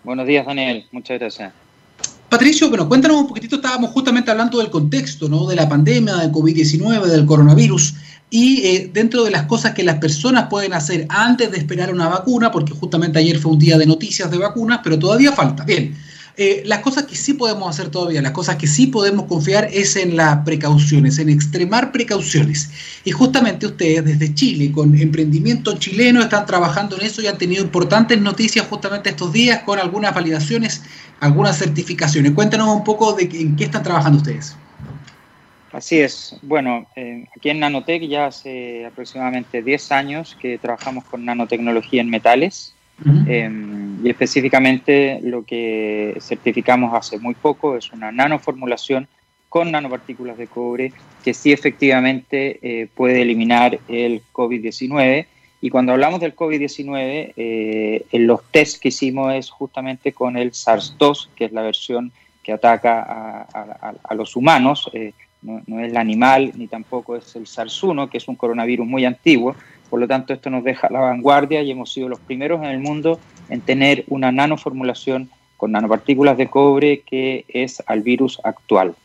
Buenos 0.03 0.27
días, 0.27 0.45
Daniel. 0.45 0.85
Muchas 0.91 1.19
gracias. 1.19 1.53
Patricio, 2.31 2.69
bueno, 2.69 2.87
cuéntanos 2.87 3.17
un 3.17 3.27
poquitito, 3.27 3.57
estábamos 3.57 3.89
justamente 3.91 4.31
hablando 4.31 4.59
del 4.59 4.69
contexto, 4.69 5.27
¿no? 5.27 5.45
De 5.47 5.55
la 5.55 5.67
pandemia, 5.67 6.15
del 6.15 6.31
COVID-19, 6.31 7.03
del 7.07 7.25
coronavirus 7.25 7.93
y 8.33 8.65
eh, 8.65 8.89
dentro 8.91 9.25
de 9.25 9.29
las 9.29 9.43
cosas 9.43 9.73
que 9.73 9.83
las 9.83 9.97
personas 9.97 10.47
pueden 10.49 10.73
hacer 10.73 11.05
antes 11.09 11.51
de 11.51 11.57
esperar 11.57 11.93
una 11.93 12.07
vacuna, 12.07 12.49
porque 12.49 12.71
justamente 12.71 13.19
ayer 13.19 13.37
fue 13.37 13.51
un 13.51 13.59
día 13.59 13.77
de 13.77 13.85
noticias 13.85 14.31
de 14.31 14.37
vacunas, 14.37 14.79
pero 14.81 14.97
todavía 14.97 15.33
falta. 15.33 15.65
Bien, 15.65 15.93
eh, 16.37 16.63
las 16.65 16.79
cosas 16.79 17.03
que 17.03 17.15
sí 17.17 17.33
podemos 17.33 17.69
hacer 17.69 17.89
todavía, 17.89 18.21
las 18.21 18.31
cosas 18.31 18.55
que 18.55 18.67
sí 18.67 18.87
podemos 18.87 19.25
confiar 19.25 19.67
es 19.73 19.97
en 19.97 20.15
las 20.15 20.45
precauciones, 20.45 21.19
en 21.19 21.27
extremar 21.27 21.91
precauciones. 21.91 22.69
Y 23.03 23.11
justamente 23.11 23.65
ustedes 23.65 24.05
desde 24.05 24.33
Chile, 24.33 24.71
con 24.71 24.97
emprendimiento 24.97 25.77
chileno, 25.77 26.21
están 26.21 26.45
trabajando 26.45 26.97
en 26.97 27.05
eso 27.05 27.21
y 27.21 27.27
han 27.27 27.37
tenido 27.37 27.61
importantes 27.61 28.21
noticias 28.21 28.65
justamente 28.65 29.09
estos 29.09 29.33
días 29.33 29.63
con 29.63 29.77
algunas 29.77 30.15
validaciones, 30.15 30.83
algunas 31.19 31.57
certificaciones. 31.57 32.31
Cuéntanos 32.31 32.69
un 32.69 32.85
poco 32.85 33.11
de 33.11 33.23
en 33.23 33.57
qué 33.57 33.65
están 33.65 33.83
trabajando 33.83 34.19
ustedes. 34.19 34.55
Así 35.71 35.99
es. 35.99 36.37
Bueno, 36.41 36.85
eh, 36.95 37.25
aquí 37.35 37.49
en 37.49 37.59
Nanotech 37.59 38.03
ya 38.03 38.25
hace 38.25 38.85
aproximadamente 38.85 39.61
10 39.61 39.91
años 39.91 40.37
que 40.39 40.57
trabajamos 40.57 41.05
con 41.05 41.23
nanotecnología 41.23 42.01
en 42.01 42.09
metales 42.09 42.75
em, 43.25 44.05
y 44.05 44.09
específicamente 44.09 45.19
lo 45.23 45.43
que 45.43 46.15
certificamos 46.19 46.93
hace 46.93 47.17
muy 47.17 47.33
poco 47.35 47.75
es 47.77 47.91
una 47.93 48.11
nanoformulación 48.11 49.07
con 49.49 49.71
nanopartículas 49.71 50.37
de 50.37 50.47
cobre 50.47 50.93
que 51.23 51.33
sí 51.33 51.51
efectivamente 51.51 52.59
eh, 52.61 52.87
puede 52.93 53.21
eliminar 53.21 53.79
el 53.87 54.21
COVID-19. 54.33 55.25
Y 55.61 55.69
cuando 55.69 55.93
hablamos 55.93 56.19
del 56.19 56.35
COVID-19, 56.35 57.33
eh, 57.37 58.05
en 58.11 58.27
los 58.27 58.43
tests 58.51 58.79
que 58.79 58.89
hicimos 58.89 59.33
es 59.33 59.49
justamente 59.49 60.11
con 60.11 60.35
el 60.35 60.51
SARS-2, 60.51 61.29
que 61.35 61.45
es 61.45 61.51
la 61.51 61.61
versión 61.61 62.11
que 62.43 62.51
ataca 62.51 63.03
a, 63.03 63.93
a 64.03 64.15
los 64.15 64.35
humanos 64.35 64.89
no, 65.41 65.79
es 65.79 65.91
el 65.91 65.97
animal 65.97 66.51
ni 66.55 66.67
tampoco 66.67 67.15
es 67.15 67.35
el 67.35 67.45
SARS-1, 67.45 68.09
que 68.09 68.17
es 68.17 68.27
un 68.27 68.35
coronavirus 68.35 68.87
muy 68.87 69.05
antiguo. 69.05 69.55
Por 69.89 69.99
lo 69.99 70.07
tanto, 70.07 70.33
esto 70.33 70.49
nos 70.49 70.63
deja 70.63 70.87
a 70.87 70.91
la 70.91 70.99
vanguardia 70.99 71.61
y 71.61 71.71
hemos 71.71 71.91
sido 71.91 72.07
los 72.07 72.19
primeros 72.19 72.61
en 72.63 72.69
el 72.69 72.79
mundo 72.79 73.19
en 73.49 73.61
tener 73.61 74.05
una 74.07 74.31
nanoformulación 74.31 75.29
con 75.57 75.71
nanopartículas 75.71 76.37
de 76.37 76.47
cobre 76.47 77.01
que 77.01 77.45
es 77.49 77.83
al 77.85 78.01
virus 78.01 78.39
actual. 78.43 78.95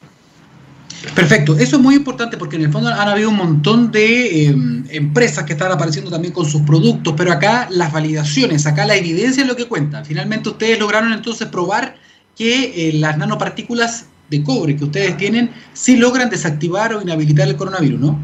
Perfecto, 1.15 1.57
eso 1.59 1.77
es 1.77 1.83
muy 1.83 1.95
importante 1.95 2.37
porque 2.37 2.57
en 2.57 2.63
el 2.63 2.73
fondo 2.73 2.89
han 2.89 3.09
habido 3.09 3.29
un 3.29 3.37
montón 3.37 3.93
de 3.93 4.47
em, 4.47 4.85
empresas 4.91 5.45
que 5.45 5.53
están 5.53 5.71
apareciendo 5.71 6.11
también 6.11 6.33
con 6.33 6.47
sus 6.47 6.63
productos, 6.63 7.15
pero 7.17 7.33
acá 7.33 7.69
las 7.71 7.93
validaciones, 7.93 8.67
acá 8.67 8.87
la 8.87 8.97
evidencia 8.97 9.43
es 9.43 9.49
lo 9.49 9.57
que 9.57 9.67
cuenta. 9.67 10.05
Finalmente 10.05 10.49
ustedes 10.49 10.79
lograron 10.79 11.13
entonces 11.13 11.49
probar 11.49 11.97
que 12.37 12.89
eh, 12.89 12.93
las 12.95 13.19
nanopartículas 13.19 14.07
de 14.29 14.43
cobre 14.43 14.77
que 14.77 14.85
ustedes 14.85 15.17
tienen 15.17 15.51
sí 15.73 15.97
logran 15.97 16.31
desactivar 16.31 16.95
o 16.95 17.03
inhabilitar 17.03 17.49
el 17.49 17.57
coronavirus, 17.57 18.01
¿no? 18.01 18.19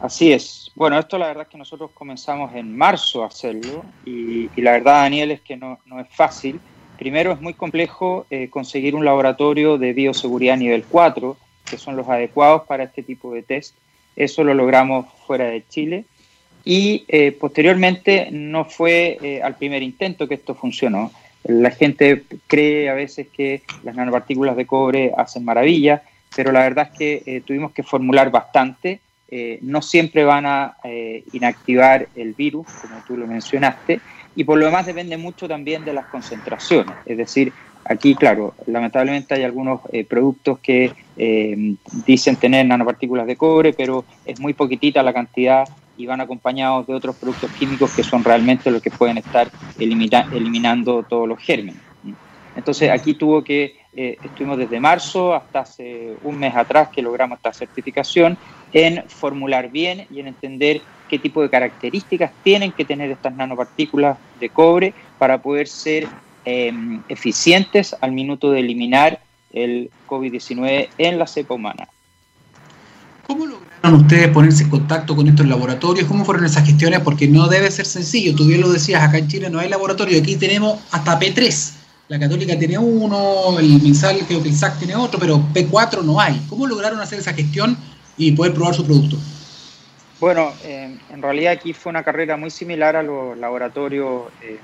Así 0.00 0.32
es. 0.32 0.70
Bueno, 0.74 0.98
esto 0.98 1.16
la 1.18 1.28
verdad 1.28 1.44
es 1.44 1.48
que 1.48 1.58
nosotros 1.58 1.90
comenzamos 1.94 2.54
en 2.54 2.76
marzo 2.76 3.22
a 3.22 3.28
hacerlo 3.28 3.84
y, 4.04 4.48
la 4.60 4.72
verdad, 4.72 5.02
Daniel, 5.02 5.30
es 5.30 5.40
que 5.40 5.56
no, 5.56 5.78
no, 5.86 6.00
es 6.00 6.08
fácil. 6.10 6.60
Primero 6.98 7.32
es 7.32 7.40
muy 7.40 7.54
complejo 7.54 8.26
eh, 8.28 8.50
conseguir 8.50 8.94
un 8.94 9.04
laboratorio 9.04 9.78
de 9.78 9.92
bioseguridad 9.92 10.56
nivel 10.56 10.84
4 10.84 11.36
que 11.64 11.78
son 11.78 11.96
los 11.96 12.08
adecuados 12.08 12.62
para 12.62 12.84
este 12.84 13.02
tipo 13.02 13.32
de 13.32 13.42
test. 13.42 13.74
Eso 14.16 14.44
lo 14.44 14.54
logramos 14.54 15.06
fuera 15.26 15.46
de 15.46 15.64
Chile. 15.68 16.04
Y 16.64 17.04
eh, 17.08 17.32
posteriormente 17.32 18.28
no 18.30 18.64
fue 18.64 19.18
eh, 19.22 19.42
al 19.42 19.56
primer 19.56 19.82
intento 19.82 20.28
que 20.28 20.34
esto 20.34 20.54
funcionó. 20.54 21.10
La 21.44 21.70
gente 21.70 22.24
cree 22.46 22.88
a 22.88 22.94
veces 22.94 23.28
que 23.28 23.62
las 23.82 23.94
nanopartículas 23.94 24.56
de 24.56 24.66
cobre 24.66 25.12
hacen 25.16 25.44
maravillas, 25.44 26.02
pero 26.34 26.52
la 26.52 26.60
verdad 26.60 26.88
es 26.90 26.98
que 26.98 27.22
eh, 27.26 27.40
tuvimos 27.42 27.72
que 27.72 27.82
formular 27.82 28.30
bastante. 28.30 29.00
no 29.62 29.82
siempre 29.82 30.22
van 30.22 30.46
a 30.46 30.76
inactivar 31.32 32.06
el 32.14 32.34
virus, 32.34 32.68
como 32.80 33.02
tú 33.04 33.16
lo 33.16 33.26
mencionaste, 33.26 34.00
y 34.36 34.44
por 34.44 34.58
lo 34.58 34.66
demás 34.66 34.86
depende 34.86 35.16
mucho 35.16 35.48
también 35.48 35.84
de 35.84 35.92
las 35.92 36.06
concentraciones. 36.06 36.94
Es 37.04 37.16
decir, 37.16 37.52
Aquí, 37.86 38.14
claro, 38.14 38.54
lamentablemente 38.66 39.34
hay 39.34 39.42
algunos 39.42 39.80
eh, 39.92 40.04
productos 40.04 40.58
que 40.60 40.92
eh, 41.18 41.74
dicen 42.06 42.36
tener 42.36 42.64
nanopartículas 42.64 43.26
de 43.26 43.36
cobre, 43.36 43.74
pero 43.74 44.04
es 44.24 44.40
muy 44.40 44.54
poquitita 44.54 45.02
la 45.02 45.12
cantidad 45.12 45.68
y 45.96 46.06
van 46.06 46.20
acompañados 46.20 46.86
de 46.86 46.94
otros 46.94 47.16
productos 47.16 47.50
químicos 47.52 47.92
que 47.94 48.02
son 48.02 48.22
realmente 48.24 48.70
los 48.70 48.82
que 48.82 48.90
pueden 48.90 49.18
estar 49.18 49.50
eliminando 49.78 51.02
todos 51.02 51.28
los 51.28 51.38
gérmenes. 51.38 51.80
Entonces, 52.56 52.90
aquí 52.90 53.14
tuvo 53.14 53.42
que, 53.42 53.80
eh, 53.94 54.16
estuvimos 54.22 54.58
desde 54.58 54.78
marzo 54.78 55.34
hasta 55.34 55.60
hace 55.60 56.14
un 56.22 56.38
mes 56.38 56.54
atrás 56.54 56.88
que 56.88 57.02
logramos 57.02 57.38
esta 57.38 57.52
certificación 57.52 58.38
en 58.72 59.02
formular 59.08 59.70
bien 59.70 60.06
y 60.10 60.20
en 60.20 60.28
entender 60.28 60.80
qué 61.08 61.18
tipo 61.18 61.42
de 61.42 61.50
características 61.50 62.30
tienen 62.44 62.70
que 62.70 62.84
tener 62.84 63.10
estas 63.10 63.34
nanopartículas 63.34 64.16
de 64.38 64.48
cobre 64.50 64.94
para 65.18 65.42
poder 65.42 65.66
ser 65.66 66.06
Em, 66.46 67.02
eficientes 67.08 67.96
al 68.02 68.12
minuto 68.12 68.50
de 68.50 68.60
eliminar 68.60 69.18
el 69.50 69.90
COVID-19 70.06 70.90
en 70.98 71.18
la 71.18 71.26
cepa 71.26 71.54
humana. 71.54 71.88
¿Cómo 73.26 73.46
lograron 73.46 74.00
ustedes 74.00 74.28
ponerse 74.28 74.64
en 74.64 74.70
contacto 74.70 75.16
con 75.16 75.26
estos 75.28 75.46
laboratorios? 75.46 76.06
¿Cómo 76.06 76.24
fueron 76.24 76.44
esas 76.44 76.66
gestiones? 76.66 77.00
Porque 77.00 77.26
no 77.26 77.48
debe 77.48 77.70
ser 77.70 77.86
sencillo. 77.86 78.34
Tú 78.34 78.46
bien 78.46 78.60
lo 78.60 78.70
decías, 78.70 79.02
acá 79.02 79.18
en 79.18 79.28
Chile 79.28 79.48
no 79.50 79.58
hay 79.58 79.68
laboratorio. 79.68 80.18
Aquí 80.18 80.36
tenemos 80.36 80.80
hasta 80.90 81.18
P3. 81.18 81.72
La 82.08 82.18
Católica 82.18 82.58
tiene 82.58 82.76
uno, 82.76 83.58
el 83.58 83.80
MinSal, 83.80 84.18
creo 84.28 84.42
que 84.42 84.50
el 84.50 84.54
SAC 84.54 84.78
tiene 84.78 84.94
otro, 84.94 85.18
pero 85.18 85.38
P4 85.54 86.02
no 86.02 86.20
hay. 86.20 86.38
¿Cómo 86.50 86.66
lograron 86.66 87.00
hacer 87.00 87.18
esa 87.18 87.32
gestión 87.32 87.78
y 88.18 88.32
poder 88.32 88.52
probar 88.52 88.74
su 88.74 88.84
producto? 88.84 89.16
Bueno, 90.20 90.52
eh, 90.64 90.98
en 91.10 91.22
realidad 91.22 91.54
aquí 91.54 91.72
fue 91.72 91.90
una 91.90 92.02
carrera 92.02 92.36
muy 92.36 92.50
similar 92.50 92.94
a 92.94 93.02
los 93.02 93.38
laboratorios 93.38 94.24
eh, 94.42 94.58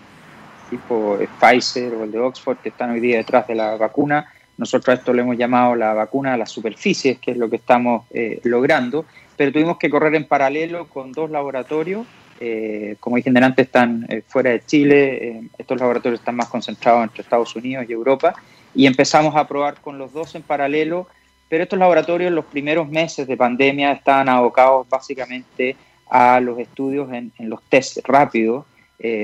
tipo 0.69 1.19
Pfizer 1.41 1.95
o 1.95 2.05
el 2.05 2.13
de 2.13 2.19
Oxford 2.19 2.59
que 2.59 2.69
están 2.69 2.91
hoy 2.91 3.01
día 3.01 3.17
detrás 3.17 3.47
de 3.47 3.55
la 3.55 3.77
vacuna. 3.77 4.31
Nosotros 4.61 4.95
a 4.95 4.99
esto 4.99 5.15
le 5.15 5.23
hemos 5.23 5.39
llamado 5.39 5.75
la 5.75 5.95
vacuna 5.95 6.35
a 6.35 6.37
las 6.37 6.51
superficies, 6.51 7.19
que 7.19 7.31
es 7.31 7.39
lo 7.39 7.49
que 7.49 7.57
estamos 7.57 8.05
eh, 8.11 8.43
logrando, 8.45 9.07
pero 9.35 9.51
tuvimos 9.51 9.79
que 9.79 9.89
correr 9.89 10.15
en 10.15 10.27
paralelo 10.27 10.87
con 10.87 11.13
dos 11.13 11.31
laboratorios. 11.31 12.07
Eh, 12.39 12.97
como 13.01 13.17
dije 13.17 13.33
antes, 13.35 13.65
están 13.65 14.05
eh, 14.11 14.23
fuera 14.29 14.51
de 14.51 14.61
Chile, 14.67 15.49
estos 15.57 15.81
laboratorios 15.81 16.21
están 16.21 16.37
más 16.37 16.51
concentrados 16.51 17.03
entre 17.05 17.23
Estados 17.23 17.57
Unidos 17.57 17.87
y 17.89 17.93
Europa, 17.95 18.35
y 18.75 18.85
empezamos 18.85 19.35
a 19.35 19.49
probar 19.49 19.81
con 19.81 19.97
los 19.97 20.13
dos 20.13 20.35
en 20.35 20.43
paralelo, 20.43 21.07
pero 21.49 21.63
estos 21.63 21.79
laboratorios 21.79 22.29
en 22.29 22.35
los 22.35 22.45
primeros 22.45 22.87
meses 22.87 23.27
de 23.27 23.39
pandemia 23.39 23.93
estaban 23.93 24.29
abocados 24.29 24.87
básicamente 24.91 25.75
a 26.11 26.39
los 26.39 26.59
estudios 26.59 27.11
en, 27.15 27.33
en 27.39 27.49
los 27.49 27.63
test 27.63 28.01
rápidos, 28.05 28.67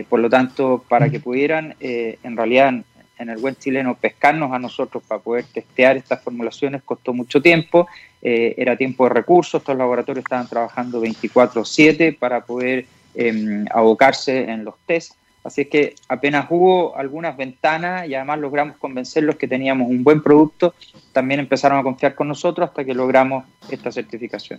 por 0.08 0.20
lo 0.20 0.30
tanto, 0.30 0.82
para 0.88 1.10
que 1.10 1.20
pudieran, 1.20 1.76
en 1.78 2.36
realidad, 2.36 2.72
en 3.18 3.30
el 3.30 3.38
buen 3.38 3.56
chileno, 3.56 3.94
pescarnos 3.94 4.52
a 4.52 4.58
nosotros 4.58 5.02
para 5.06 5.20
poder 5.20 5.44
testear 5.44 5.96
estas 5.96 6.23
formulaciones 6.23 6.82
costó 6.82 7.12
mucho 7.12 7.40
tiempo, 7.40 7.87
eh, 8.23 8.54
era 8.56 8.76
tiempo 8.76 9.04
de 9.04 9.14
recursos, 9.14 9.61
estos 9.61 9.76
laboratorios 9.76 10.25
estaban 10.25 10.49
trabajando 10.49 11.00
24/7 11.00 12.12
para 12.12 12.44
poder 12.44 12.87
em, 13.14 13.64
abocarse 13.70 14.50
en 14.50 14.64
los 14.64 14.75
tests. 14.85 15.16
Así 15.46 15.60
es 15.60 15.68
que 15.68 15.94
apenas 16.08 16.46
hubo 16.50 16.96
algunas 16.96 17.36
ventanas 17.36 18.08
y 18.08 18.14
además 18.16 18.40
logramos 18.40 18.76
convencerlos 18.78 19.36
que 19.36 19.46
teníamos 19.46 19.88
un 19.88 20.02
buen 20.02 20.20
producto, 20.20 20.74
también 21.12 21.38
empezaron 21.38 21.78
a 21.78 21.84
confiar 21.84 22.16
con 22.16 22.26
nosotros 22.26 22.68
hasta 22.68 22.84
que 22.84 22.92
logramos 22.92 23.44
esta 23.70 23.92
certificación. 23.92 24.58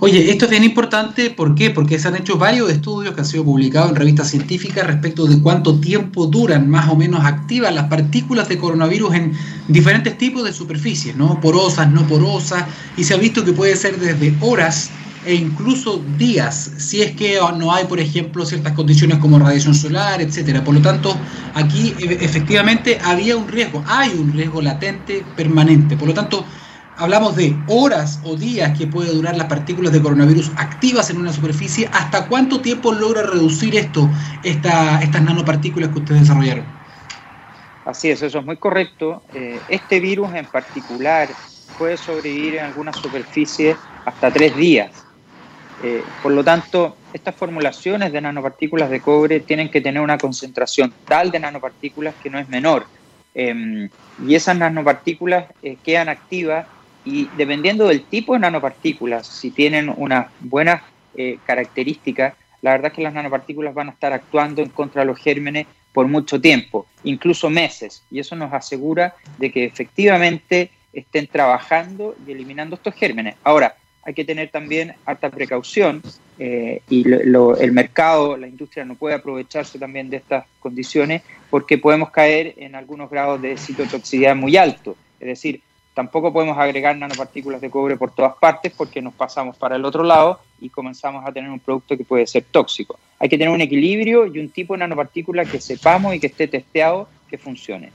Oye, 0.00 0.28
esto 0.28 0.46
es 0.46 0.50
bien 0.50 0.64
importante, 0.64 1.30
¿por 1.30 1.54
qué? 1.54 1.70
Porque 1.70 2.00
se 2.00 2.08
han 2.08 2.16
hecho 2.16 2.36
varios 2.36 2.72
estudios 2.72 3.14
que 3.14 3.20
han 3.20 3.26
sido 3.26 3.44
publicados 3.44 3.90
en 3.90 3.96
revistas 3.96 4.28
científicas 4.28 4.84
respecto 4.84 5.26
de 5.26 5.40
cuánto 5.40 5.80
tiempo 5.80 6.26
duran 6.26 6.68
más 6.68 6.88
o 6.90 6.96
menos 6.96 7.24
activas 7.24 7.72
las 7.72 7.84
partículas 7.84 8.48
de 8.48 8.58
coronavirus 8.58 9.14
en 9.14 9.32
diferentes 9.68 10.18
tipos 10.18 10.42
de 10.42 10.52
superficies, 10.52 11.14
¿no? 11.14 11.40
Porosas, 11.40 11.88
no 11.88 12.04
porosas, 12.08 12.64
y 12.96 13.04
se 13.04 13.14
ha 13.14 13.16
visto 13.16 13.44
que 13.44 13.52
puede 13.52 13.76
ser 13.76 13.96
desde 13.98 14.34
horas 14.40 14.90
e 15.26 15.34
incluso 15.34 16.00
días, 16.16 16.70
si 16.78 17.02
es 17.02 17.16
que 17.16 17.38
no 17.58 17.74
hay, 17.74 17.84
por 17.86 17.98
ejemplo, 17.98 18.46
ciertas 18.46 18.72
condiciones 18.74 19.18
como 19.18 19.40
radiación 19.40 19.74
solar, 19.74 20.22
etcétera. 20.22 20.62
Por 20.62 20.74
lo 20.74 20.80
tanto, 20.80 21.16
aquí 21.54 21.94
e, 21.98 22.24
efectivamente 22.24 22.98
había 23.04 23.36
un 23.36 23.48
riesgo, 23.48 23.82
hay 23.88 24.10
un 24.10 24.32
riesgo 24.32 24.62
latente 24.62 25.24
permanente. 25.34 25.96
Por 25.96 26.06
lo 26.08 26.14
tanto, 26.14 26.44
hablamos 26.96 27.34
de 27.34 27.56
horas 27.66 28.20
o 28.22 28.36
días 28.36 28.78
que 28.78 28.86
puede 28.86 29.12
durar 29.12 29.36
las 29.36 29.48
partículas 29.48 29.92
de 29.92 30.00
coronavirus 30.00 30.52
activas 30.56 31.10
en 31.10 31.18
una 31.18 31.32
superficie. 31.32 31.88
¿Hasta 31.92 32.28
cuánto 32.28 32.60
tiempo 32.60 32.92
logra 32.92 33.22
reducir 33.22 33.74
esto, 33.74 34.08
esta, 34.44 35.02
estas 35.02 35.22
nanopartículas 35.22 35.90
que 35.90 35.98
ustedes 35.98 36.20
desarrollaron? 36.20 36.64
Así 37.84 38.10
es, 38.10 38.22
eso 38.22 38.38
es 38.38 38.44
muy 38.44 38.58
correcto. 38.58 39.22
Eh, 39.34 39.60
este 39.68 39.98
virus 39.98 40.32
en 40.34 40.46
particular 40.46 41.28
puede 41.78 41.96
sobrevivir 41.96 42.56
en 42.56 42.66
algunas 42.66 42.96
superficies 42.96 43.76
hasta 44.04 44.30
tres 44.30 44.56
días. 44.56 45.05
Eh, 45.82 46.02
por 46.22 46.32
lo 46.32 46.42
tanto, 46.42 46.96
estas 47.12 47.34
formulaciones 47.34 48.12
de 48.12 48.20
nanopartículas 48.20 48.90
de 48.90 49.00
cobre 49.00 49.40
tienen 49.40 49.70
que 49.70 49.80
tener 49.80 50.00
una 50.00 50.18
concentración 50.18 50.92
tal 51.06 51.30
de 51.30 51.40
nanopartículas 51.40 52.14
que 52.22 52.30
no 52.30 52.38
es 52.38 52.48
menor. 52.48 52.86
Em, 53.34 53.88
y 54.26 54.34
esas 54.34 54.56
nanopartículas 54.56 55.46
eh, 55.62 55.76
quedan 55.84 56.08
activas 56.08 56.66
y 57.04 57.28
dependiendo 57.36 57.86
del 57.86 58.04
tipo 58.04 58.32
de 58.32 58.40
nanopartículas, 58.40 59.26
si 59.26 59.50
tienen 59.50 59.92
unas 59.94 60.28
buenas 60.40 60.82
eh, 61.14 61.38
características, 61.46 62.34
la 62.62 62.72
verdad 62.72 62.90
es 62.90 62.94
que 62.94 63.02
las 63.02 63.14
nanopartículas 63.14 63.74
van 63.74 63.88
a 63.88 63.92
estar 63.92 64.12
actuando 64.12 64.62
en 64.62 64.70
contra 64.70 65.02
de 65.02 65.06
los 65.06 65.18
gérmenes 65.18 65.66
por 65.92 66.08
mucho 66.08 66.40
tiempo, 66.40 66.86
incluso 67.04 67.48
meses, 67.48 68.02
y 68.10 68.18
eso 68.18 68.34
nos 68.36 68.52
asegura 68.52 69.14
de 69.38 69.52
que 69.52 69.64
efectivamente 69.64 70.70
estén 70.92 71.26
trabajando 71.26 72.16
y 72.26 72.32
eliminando 72.32 72.76
estos 72.76 72.94
gérmenes. 72.94 73.36
Ahora, 73.44 73.76
hay 74.06 74.14
que 74.14 74.24
tener 74.24 74.50
también 74.50 74.94
alta 75.04 75.30
precaución 75.30 76.00
eh, 76.38 76.80
y 76.88 77.04
el 77.10 77.72
mercado, 77.72 78.36
la 78.36 78.46
industria 78.46 78.84
no 78.84 78.94
puede 78.94 79.16
aprovecharse 79.16 79.80
también 79.80 80.08
de 80.08 80.18
estas 80.18 80.44
condiciones 80.60 81.22
porque 81.50 81.76
podemos 81.76 82.10
caer 82.10 82.54
en 82.56 82.76
algunos 82.76 83.10
grados 83.10 83.42
de 83.42 83.56
citotoxicidad 83.56 84.36
muy 84.36 84.56
alto. 84.56 84.96
Es 85.18 85.26
decir, 85.26 85.60
tampoco 85.92 86.32
podemos 86.32 86.56
agregar 86.56 86.96
nanopartículas 86.96 87.60
de 87.60 87.68
cobre 87.68 87.96
por 87.96 88.14
todas 88.14 88.36
partes 88.36 88.72
porque 88.76 89.02
nos 89.02 89.12
pasamos 89.12 89.56
para 89.56 89.74
el 89.74 89.84
otro 89.84 90.04
lado 90.04 90.38
y 90.60 90.68
comenzamos 90.68 91.26
a 91.26 91.32
tener 91.32 91.50
un 91.50 91.58
producto 91.58 91.96
que 91.96 92.04
puede 92.04 92.28
ser 92.28 92.44
tóxico. 92.44 93.00
Hay 93.18 93.28
que 93.28 93.36
tener 93.36 93.52
un 93.52 93.60
equilibrio 93.60 94.26
y 94.26 94.38
un 94.38 94.50
tipo 94.50 94.74
de 94.74 94.78
nanopartícula 94.78 95.44
que 95.44 95.60
sepamos 95.60 96.14
y 96.14 96.20
que 96.20 96.28
esté 96.28 96.46
testeado 96.46 97.08
que 97.28 97.38
funcione. 97.38 97.90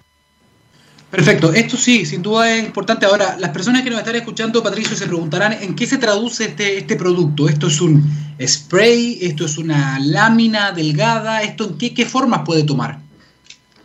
Perfecto, 1.11 1.51
esto 1.53 1.75
sí, 1.75 2.05
sin 2.05 2.21
duda 2.21 2.55
es 2.55 2.63
importante. 2.63 3.05
Ahora, 3.05 3.35
las 3.37 3.49
personas 3.49 3.83
que 3.83 3.89
nos 3.89 3.99
están 3.99 4.15
escuchando, 4.15 4.63
Patricio, 4.63 4.95
se 4.95 5.07
preguntarán 5.07 5.51
en 5.61 5.75
qué 5.75 5.85
se 5.85 5.97
traduce 5.97 6.45
este, 6.45 6.77
este 6.77 6.95
producto. 6.95 7.49
¿Esto 7.49 7.67
es 7.67 7.81
un 7.81 8.01
spray? 8.41 9.19
¿Esto 9.21 9.45
es 9.45 9.57
una 9.57 9.99
lámina 9.99 10.71
delgada? 10.71 11.43
¿Esto 11.43 11.65
en 11.65 11.77
qué, 11.77 11.93
qué 11.93 12.05
formas 12.05 12.43
puede 12.45 12.63
tomar? 12.63 12.99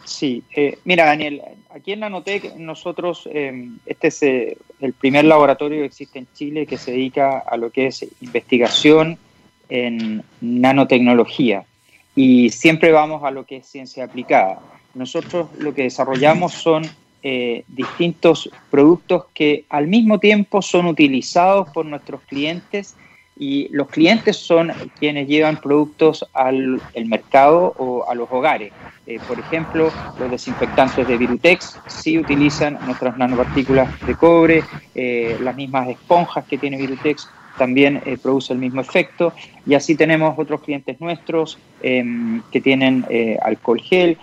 Sí, 0.04 0.44
eh, 0.54 0.78
mira 0.84 1.04
Daniel, 1.04 1.42
aquí 1.74 1.92
en 1.92 2.00
Nanotech 2.00 2.54
nosotros, 2.54 3.28
eh, 3.32 3.70
este 3.86 4.06
es 4.06 4.22
eh, 4.22 4.56
el 4.80 4.92
primer 4.92 5.24
laboratorio 5.24 5.80
que 5.80 5.86
existe 5.86 6.20
en 6.20 6.28
Chile 6.32 6.64
que 6.64 6.78
se 6.78 6.92
dedica 6.92 7.40
a 7.40 7.56
lo 7.56 7.70
que 7.70 7.88
es 7.88 8.06
investigación 8.20 9.18
en 9.68 10.22
nanotecnología 10.40 11.64
y 12.14 12.50
siempre 12.50 12.92
vamos 12.92 13.24
a 13.24 13.32
lo 13.32 13.46
que 13.46 13.56
es 13.56 13.66
ciencia 13.66 14.04
aplicada. 14.04 14.60
Nosotros 14.94 15.48
lo 15.58 15.74
que 15.74 15.82
desarrollamos 15.82 16.52
son 16.52 16.88
eh, 17.28 17.64
distintos 17.66 18.48
productos 18.70 19.24
que 19.34 19.64
al 19.68 19.88
mismo 19.88 20.20
tiempo 20.20 20.62
son 20.62 20.86
utilizados 20.86 21.68
por 21.70 21.84
nuestros 21.84 22.20
clientes 22.22 22.94
y 23.36 23.66
los 23.72 23.88
clientes 23.88 24.36
son 24.36 24.70
quienes 24.96 25.26
llevan 25.26 25.60
productos 25.60 26.24
al 26.32 26.80
mercado 27.04 27.74
o 27.78 28.08
a 28.08 28.14
los 28.14 28.30
hogares. 28.30 28.72
Eh, 29.08 29.18
por 29.26 29.40
ejemplo, 29.40 29.90
los 30.20 30.30
desinfectantes 30.30 31.08
de 31.08 31.16
Virutex 31.16 31.80
sí 31.88 32.16
utilizan 32.16 32.78
nuestras 32.86 33.18
nanopartículas 33.18 33.88
de 34.06 34.14
cobre, 34.14 34.62
eh, 34.94 35.36
las 35.40 35.56
mismas 35.56 35.88
esponjas 35.88 36.44
que 36.44 36.58
tiene 36.58 36.76
Virutex 36.76 37.28
también 37.58 38.02
eh, 38.06 38.18
produce 38.22 38.52
el 38.52 38.60
mismo 38.60 38.82
efecto 38.82 39.32
y 39.66 39.74
así 39.74 39.96
tenemos 39.96 40.38
otros 40.38 40.60
clientes 40.60 41.00
nuestros 41.00 41.58
em, 41.82 42.40
que 42.52 42.60
tienen 42.60 43.04
alcohol 43.42 43.80
gel 43.80 44.16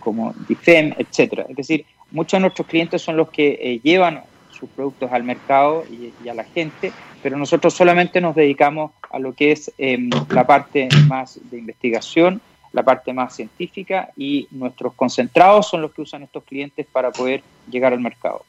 como 0.00 0.34
Difem, 0.46 0.92
etcétera. 0.98 1.46
Es 1.48 1.56
decir, 1.56 1.86
muchos 2.12 2.38
de 2.38 2.40
nuestros 2.40 2.66
clientes 2.68 3.02
son 3.02 3.16
los 3.16 3.30
que 3.30 3.80
llevan 3.82 4.22
sus 4.50 4.68
productos 4.70 5.10
al 5.12 5.24
mercado 5.24 5.84
y, 5.90 6.28
a 6.28 6.34
la 6.34 6.44
gente, 6.44 6.92
pero 7.22 7.36
nosotros 7.36 7.74
solamente 7.74 8.20
nos 8.20 8.34
dedicamos 8.34 8.92
a 9.10 9.18
lo 9.18 9.34
que 9.34 9.52
es 9.52 9.72
em, 9.78 10.08
la 10.30 10.46
parte 10.46 10.88
más 11.08 11.40
de 11.50 11.58
investigación 11.58 12.40
la 12.72 12.82
parte 12.82 13.12
más 13.12 13.36
científica 13.36 14.10
y 14.16 14.48
nuestros 14.50 14.94
concentrados 14.94 15.68
son 15.68 15.82
los 15.82 15.92
que 15.92 16.02
usan 16.02 16.22
estos 16.22 16.42
clientes 16.44 16.86
para 16.90 17.10
poder 17.10 17.42
llegar 17.70 17.92
al 17.92 18.00
mercado. 18.00 18.44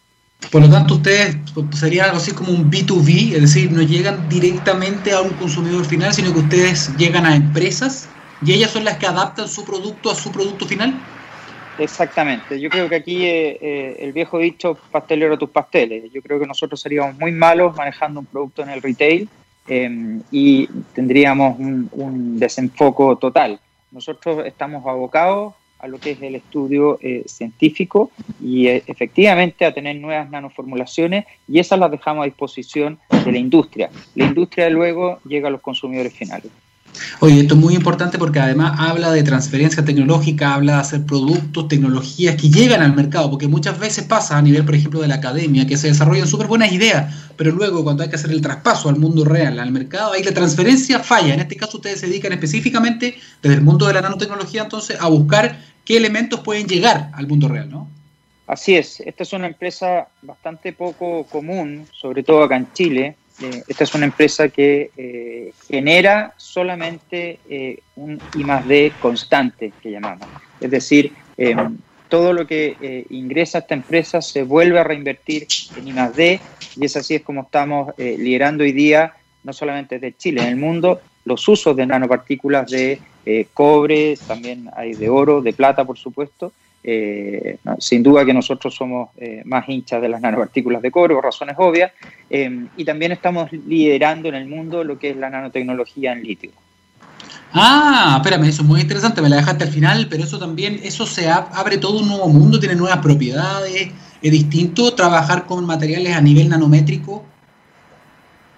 Por 0.51 0.61
lo 0.61 0.69
tanto, 0.69 0.95
ustedes 0.95 1.37
sería 1.73 2.05
algo 2.05 2.17
así 2.17 2.31
como 2.31 2.51
un 2.51 2.69
B2B, 2.69 3.33
es 3.33 3.41
decir, 3.41 3.71
no 3.71 3.81
llegan 3.81 4.27
directamente 4.27 5.13
a 5.13 5.21
un 5.21 5.29
consumidor 5.31 5.85
final, 5.85 6.13
sino 6.13 6.33
que 6.33 6.39
ustedes 6.39 6.95
llegan 6.97 7.25
a 7.25 7.35
empresas 7.35 8.09
y 8.45 8.51
ellas 8.51 8.71
son 8.71 8.83
las 8.83 8.97
que 8.97 9.07
adaptan 9.07 9.47
su 9.47 9.63
producto 9.63 10.11
a 10.11 10.15
su 10.15 10.31
producto 10.31 10.65
final. 10.65 10.99
Exactamente, 11.77 12.59
yo 12.59 12.69
creo 12.69 12.87
que 12.87 12.95
aquí 12.95 13.25
eh, 13.25 13.57
eh, 13.59 13.97
el 13.99 14.13
viejo 14.13 14.37
dicho 14.37 14.77
pastelero 14.91 15.37
tus 15.37 15.49
pasteles, 15.49 16.11
yo 16.11 16.21
creo 16.21 16.39
que 16.39 16.45
nosotros 16.45 16.79
seríamos 16.79 17.17
muy 17.17 17.31
malos 17.31 17.75
manejando 17.75 18.19
un 18.19 18.27
producto 18.27 18.61
en 18.61 18.69
el 18.69 18.81
retail 18.81 19.27
eh, 19.67 20.19
y 20.31 20.67
tendríamos 20.93 21.57
un, 21.57 21.89
un 21.93 22.39
desenfoco 22.39 23.17
total. 23.17 23.59
Nosotros 23.91 24.45
estamos 24.45 24.85
abocados 24.85 25.53
a 25.83 25.87
lo 25.87 25.99
que 25.99 26.11
es 26.11 26.21
el 26.21 26.35
estudio 26.35 26.97
eh, 27.01 27.23
científico 27.27 28.09
y 28.41 28.67
eh, 28.67 28.83
efectivamente 28.87 29.65
a 29.65 29.73
tener 29.73 29.97
nuevas 29.97 30.29
nanoformulaciones 30.29 31.25
y 31.45 31.59
esas 31.59 31.77
las 31.77 31.91
dejamos 31.91 32.23
a 32.23 32.25
disposición 32.25 32.99
de 33.25 33.31
la 33.33 33.37
industria. 33.37 33.89
La 34.15 34.23
industria 34.23 34.69
luego 34.69 35.19
llega 35.25 35.49
a 35.49 35.51
los 35.51 35.59
consumidores 35.59 36.13
finales. 36.13 36.49
Oye, 37.19 37.41
esto 37.41 37.55
es 37.55 37.59
muy 37.59 37.75
importante 37.75 38.17
porque 38.17 38.39
además 38.39 38.73
habla 38.77 39.11
de 39.11 39.23
transferencia 39.23 39.83
tecnológica, 39.83 40.53
habla 40.53 40.73
de 40.73 40.79
hacer 40.79 41.05
productos, 41.05 41.67
tecnologías 41.67 42.35
que 42.35 42.49
llegan 42.49 42.81
al 42.81 42.95
mercado, 42.95 43.29
porque 43.29 43.47
muchas 43.47 43.79
veces 43.79 44.05
pasa 44.05 44.37
a 44.37 44.41
nivel, 44.41 44.65
por 44.65 44.75
ejemplo, 44.75 45.01
de 45.01 45.07
la 45.07 45.15
academia, 45.15 45.65
que 45.65 45.77
se 45.77 45.87
desarrollan 45.87 46.27
súper 46.27 46.47
buenas 46.47 46.71
ideas, 46.71 47.13
pero 47.35 47.51
luego 47.51 47.83
cuando 47.83 48.03
hay 48.03 48.09
que 48.09 48.15
hacer 48.15 48.31
el 48.31 48.41
traspaso 48.41 48.89
al 48.89 48.97
mundo 48.97 49.25
real, 49.25 49.59
al 49.59 49.71
mercado, 49.71 50.13
ahí 50.13 50.23
la 50.23 50.33
transferencia 50.33 50.99
falla. 50.99 51.33
En 51.33 51.39
este 51.39 51.55
caso 51.55 51.77
ustedes 51.77 51.99
se 51.99 52.07
dedican 52.07 52.33
específicamente 52.33 53.15
desde 53.41 53.55
el 53.55 53.61
mundo 53.61 53.87
de 53.87 53.93
la 53.93 54.01
nanotecnología, 54.01 54.63
entonces, 54.63 54.97
a 54.99 55.07
buscar 55.07 55.59
qué 55.85 55.97
elementos 55.97 56.39
pueden 56.41 56.67
llegar 56.67 57.09
al 57.13 57.27
mundo 57.27 57.47
real, 57.47 57.69
¿no? 57.69 57.89
Así 58.45 58.75
es, 58.75 58.99
esta 58.99 59.23
es 59.23 59.31
una 59.33 59.47
empresa 59.47 60.07
bastante 60.21 60.73
poco 60.73 61.23
común, 61.23 61.87
sobre 61.93 62.23
todo 62.23 62.43
acá 62.43 62.57
en 62.57 62.67
Chile, 62.73 63.15
eh, 63.41 63.63
esta 63.67 63.83
es 63.83 63.95
una 63.95 64.05
empresa 64.05 64.49
que 64.49 64.91
eh, 64.95 65.53
genera 65.67 66.33
solamente 66.37 67.39
eh, 67.49 67.79
un 67.95 68.19
I 68.35 68.43
más 68.43 68.67
D 68.67 68.93
constante, 69.01 69.73
que 69.81 69.91
llamamos. 69.91 70.27
Es 70.59 70.71
decir, 70.71 71.13
todo 72.09 72.31
lo 72.31 72.45
que 72.45 73.05
ingresa 73.09 73.57
a 73.57 73.61
esta 73.61 73.73
empresa 73.73 74.21
se 74.21 74.43
vuelve 74.43 74.79
a 74.79 74.83
reinvertir 74.83 75.47
en 75.75 75.87
I 75.87 75.93
más 75.93 76.15
D 76.15 76.39
y 76.77 76.85
es 76.85 76.95
así 76.95 77.15
es 77.15 77.23
como 77.23 77.41
estamos 77.41 77.93
liderando 77.97 78.63
hoy 78.63 78.71
día, 78.71 79.13
no 79.43 79.51
solamente 79.51 79.99
de 79.99 80.15
Chile, 80.15 80.43
en 80.43 80.49
el 80.49 80.55
mundo, 80.55 81.01
los 81.25 81.45
usos 81.47 81.75
de 81.75 81.85
nanopartículas 81.85 82.69
de 82.69 82.99
cobre, 83.53 84.15
también 84.27 84.69
hay 84.75 84.93
de 84.93 85.09
oro, 85.09 85.41
de 85.41 85.53
plata, 85.53 85.83
por 85.83 85.97
supuesto, 85.97 86.53
eh, 86.85 87.57
sin 87.79 88.03
duda 88.03 88.25
que 88.25 88.33
nosotros 88.33 88.75
somos 88.75 89.09
eh, 89.15 89.41
más 89.45 89.69
hinchas 89.69 90.01
de 90.01 90.09
las 90.09 90.19
nanopartículas 90.19 90.81
de 90.81 90.91
cobre 90.91 91.15
por 91.15 91.23
razones 91.23 91.55
obvias 91.57 91.93
eh, 92.29 92.65
y 92.75 92.83
también 92.83 93.13
estamos 93.13 93.49
liderando 93.53 94.27
en 94.27 94.35
el 94.35 94.47
mundo 94.47 94.83
lo 94.83 94.99
que 94.99 95.11
es 95.11 95.15
la 95.15 95.29
nanotecnología 95.29 96.11
en 96.11 96.23
litio. 96.23 96.51
Ah, 97.53 98.15
espérame, 98.17 98.49
eso 98.49 98.63
es 98.63 98.67
muy 98.67 98.81
interesante, 98.81 99.21
me 99.21 99.29
la 99.29 99.37
dejaste 99.37 99.63
al 99.63 99.69
final, 99.69 100.07
pero 100.09 100.23
eso 100.23 100.39
también, 100.39 100.79
eso 100.83 101.05
se 101.05 101.29
abre 101.29 101.77
todo 101.77 101.99
un 101.99 102.07
nuevo 102.09 102.27
mundo, 102.27 102.59
tiene 102.59 102.75
nuevas 102.75 102.97
propiedades, 102.97 103.91
es 104.21 104.31
distinto 104.31 104.93
trabajar 104.93 105.45
con 105.45 105.63
materiales 105.63 106.13
a 106.15 106.21
nivel 106.21 106.49
nanométrico. 106.49 107.23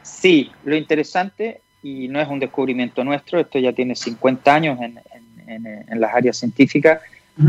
Sí, 0.02 0.50
lo 0.64 0.78
interesante, 0.78 1.62
y 1.84 2.08
no 2.08 2.22
es 2.22 2.28
un 2.30 2.40
descubrimiento 2.40 3.04
nuestro, 3.04 3.40
esto 3.40 3.60
ya 3.60 3.74
tiene 3.74 3.96
50 3.96 4.56
años 4.56 4.80
en, 4.82 4.98
en 5.46 6.00
las 6.00 6.16
áreas 6.16 6.38
científicas, 6.38 7.02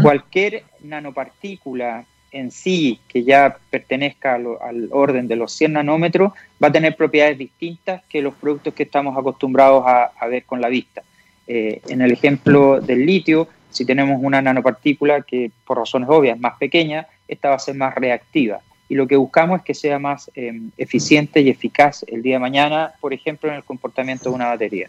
Cualquier 0.02 0.64
nanopartícula 0.82 2.04
en 2.32 2.50
sí 2.50 3.00
que 3.08 3.24
ya 3.24 3.56
pertenezca 3.70 4.34
al 4.34 4.88
orden 4.90 5.28
de 5.28 5.36
los 5.36 5.52
100 5.52 5.74
nanómetros 5.74 6.32
va 6.62 6.68
a 6.68 6.72
tener 6.72 6.96
propiedades 6.96 7.38
distintas 7.38 8.02
que 8.08 8.20
los 8.20 8.34
productos 8.34 8.74
que 8.74 8.82
estamos 8.82 9.16
acostumbrados 9.16 9.84
a, 9.86 10.26
ver 10.26 10.44
con 10.44 10.60
la 10.60 10.68
vista. 10.68 11.02
Eh, 11.46 11.80
en 11.88 12.02
el 12.02 12.10
ejemplo 12.10 12.80
del 12.80 13.06
litio, 13.06 13.48
si 13.70 13.84
tenemos 13.84 14.18
una 14.22 14.42
nanopartícula 14.42 15.22
que 15.22 15.50
por 15.64 15.78
razones 15.78 16.08
obvias 16.10 16.36
es 16.36 16.42
más 16.42 16.58
pequeña, 16.58 17.06
esta 17.28 17.50
va 17.50 17.56
a 17.56 17.60
ser 17.60 17.76
más 17.76 17.94
reactiva. 17.94 18.60
Y 18.88 18.94
lo 18.94 19.06
que 19.06 19.16
buscamos 19.16 19.60
es 19.60 19.64
que 19.64 19.74
sea 19.74 19.98
más 19.98 20.30
eh, 20.34 20.60
eficiente 20.76 21.40
y 21.40 21.50
eficaz 21.50 22.04
el 22.08 22.22
día 22.22 22.36
de 22.36 22.40
mañana, 22.40 22.92
por 23.00 23.12
ejemplo, 23.12 23.50
en 23.50 23.56
el 23.56 23.64
comportamiento 23.64 24.30
de 24.30 24.36
una 24.36 24.46
batería. 24.46 24.88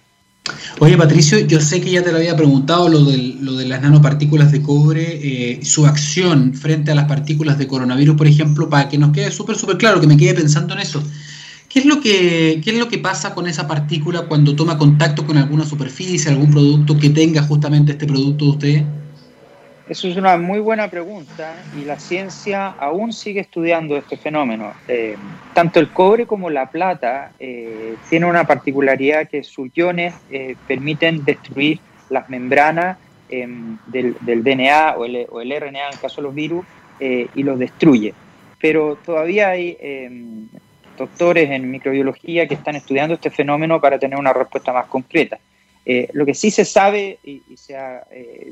Oye, 0.79 0.97
Patricio, 0.97 1.39
yo 1.39 1.59
sé 1.59 1.81
que 1.81 1.91
ya 1.91 2.03
te 2.03 2.11
lo 2.11 2.17
había 2.17 2.35
preguntado 2.35 2.87
lo 2.87 3.03
de, 3.03 3.35
lo 3.41 3.53
de 3.55 3.65
las 3.65 3.81
nanopartículas 3.81 4.51
de 4.51 4.61
cobre, 4.61 5.19
eh, 5.21 5.59
su 5.63 5.85
acción 5.85 6.53
frente 6.53 6.91
a 6.91 6.95
las 6.95 7.05
partículas 7.05 7.57
de 7.57 7.67
coronavirus, 7.67 8.15
por 8.15 8.27
ejemplo, 8.27 8.69
para 8.69 8.87
que 8.87 8.97
nos 8.97 9.11
quede 9.11 9.31
súper, 9.31 9.55
súper 9.55 9.77
claro, 9.77 9.99
que 9.99 10.07
me 10.07 10.17
quede 10.17 10.35
pensando 10.35 10.73
en 10.75 10.81
eso. 10.81 11.03
¿Qué 11.67 11.79
es, 11.79 11.85
lo 11.85 11.99
que, 11.99 12.61
¿Qué 12.63 12.71
es 12.71 12.77
lo 12.77 12.87
que 12.87 12.97
pasa 12.99 13.33
con 13.33 13.47
esa 13.47 13.67
partícula 13.67 14.23
cuando 14.23 14.55
toma 14.55 14.77
contacto 14.77 15.25
con 15.25 15.37
alguna 15.37 15.65
superficie, 15.65 16.29
algún 16.31 16.51
producto 16.51 16.97
que 16.97 17.09
tenga 17.09 17.41
justamente 17.41 17.93
este 17.93 18.05
producto 18.05 18.45
de 18.45 18.51
usted? 18.51 18.85
Eso 19.89 20.09
es 20.09 20.17
una 20.17 20.35
muy 20.37 20.59
buena 20.59 20.89
pregunta 20.89 21.55
y 21.79 21.85
la 21.85 21.97
ciencia 21.97 22.67
aún 22.67 23.13
sigue 23.13 23.39
estudiando 23.39 23.95
este 23.95 24.17
fenómeno. 24.17 24.73
Eh, 24.89 25.15
tanto 25.53 25.79
el 25.79 25.89
cobre 25.93 26.25
como 26.25 26.49
la 26.49 26.69
plata 26.69 27.31
eh, 27.39 27.95
tienen 28.09 28.27
una 28.27 28.45
particularidad 28.45 29.29
que 29.29 29.43
sus 29.43 29.69
iones 29.73 30.13
eh, 30.29 30.57
permiten 30.67 31.23
destruir 31.23 31.79
las 32.09 32.29
membranas 32.29 32.97
em, 33.29 33.77
del, 33.87 34.15
DNA 34.19 34.95
o 34.97 35.05
el, 35.05 35.25
RNA 35.25 35.87
en 35.87 35.93
el 35.93 35.99
caso 36.01 36.17
de 36.17 36.23
los 36.23 36.35
virus 36.35 36.65
y 36.99 37.43
los 37.43 37.59
destruye. 37.59 38.13
Pero 38.59 38.97
todavía 39.05 39.49
hay 39.49 39.77
em, 39.79 40.47
doctores 40.97 41.49
en 41.49 41.69
microbiología 41.69 42.47
que 42.47 42.55
están 42.55 42.75
estudiando 42.75 43.13
este 43.13 43.29
fenómeno 43.29 43.79
para 43.79 43.99
tener 43.99 44.19
una 44.19 44.33
respuesta 44.33 44.73
más 44.73 44.87
concreta. 44.87 45.37
lo 46.13 46.25
que 46.25 46.33
sí 46.33 46.51
se 46.51 46.65
sabe 46.65 47.19
y 47.23 47.55
se 47.55 47.77
ha 47.77 48.03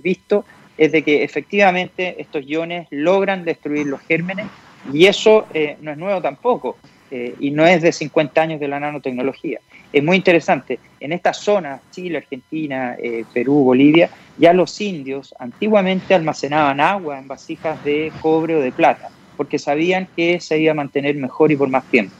visto 0.02 0.46
es 0.78 0.92
de 0.92 1.04
que 1.04 1.24
efectivamente 1.24 2.16
estos 2.20 2.46
iones 2.46 2.88
logran 2.92 3.46
destruir 3.46 3.88
los 3.88 4.02
gérmenes 4.02 4.48
y 4.92 5.06
eso 5.06 5.48
eh, 5.54 5.78
no 5.82 5.92
es 5.92 5.98
nuevo 5.98 6.22
tampoco 6.22 6.78
eh, 7.12 7.34
y 7.40 7.52
no 7.52 7.66
es 7.66 7.82
de 7.82 7.92
50 7.92 8.42
años 8.42 8.60
de 8.60 8.68
la 8.68 8.80
nanotecnología. 8.80 9.60
Es 9.94 10.04
muy 10.04 10.18
interesante, 10.18 10.80
en 11.00 11.14
esta 11.14 11.34
zona, 11.34 11.80
Chile, 11.92 12.18
Argentina, 12.18 12.96
eh, 13.00 13.24
Perú, 13.34 13.64
Bolivia, 13.64 14.10
ya 14.38 14.54
los 14.54 14.82
indios 14.82 15.34
antiguamente 15.40 16.14
almacenaban 16.14 16.82
agua 16.82 17.20
en 17.20 17.28
vasijas 17.28 17.82
de 17.84 18.12
cobre 18.22 18.56
o 18.56 18.60
de 18.60 18.72
plata 18.72 19.10
porque 19.38 19.60
sabían 19.60 20.08
que 20.16 20.40
se 20.40 20.60
iba 20.60 20.72
a 20.72 20.76
mantener 20.76 21.16
mejor 21.16 21.52
y 21.52 21.58
por 21.58 21.68
más 21.68 21.84
tiempo. 21.86 22.16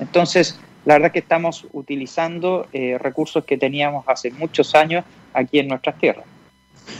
Entonces, 0.00 0.58
la 0.86 0.94
verdad 0.94 1.08
es 1.08 1.12
que 1.12 1.18
estamos 1.18 1.66
utilizando 1.72 2.66
recursos 2.98 3.44
que 3.44 3.58
teníamos 3.58 4.08
hace 4.08 4.30
muchos 4.30 4.74
años 4.74 5.04
aquí 5.34 5.58
en 5.58 5.68
nuestras 5.68 5.98
tierras. 5.98 6.24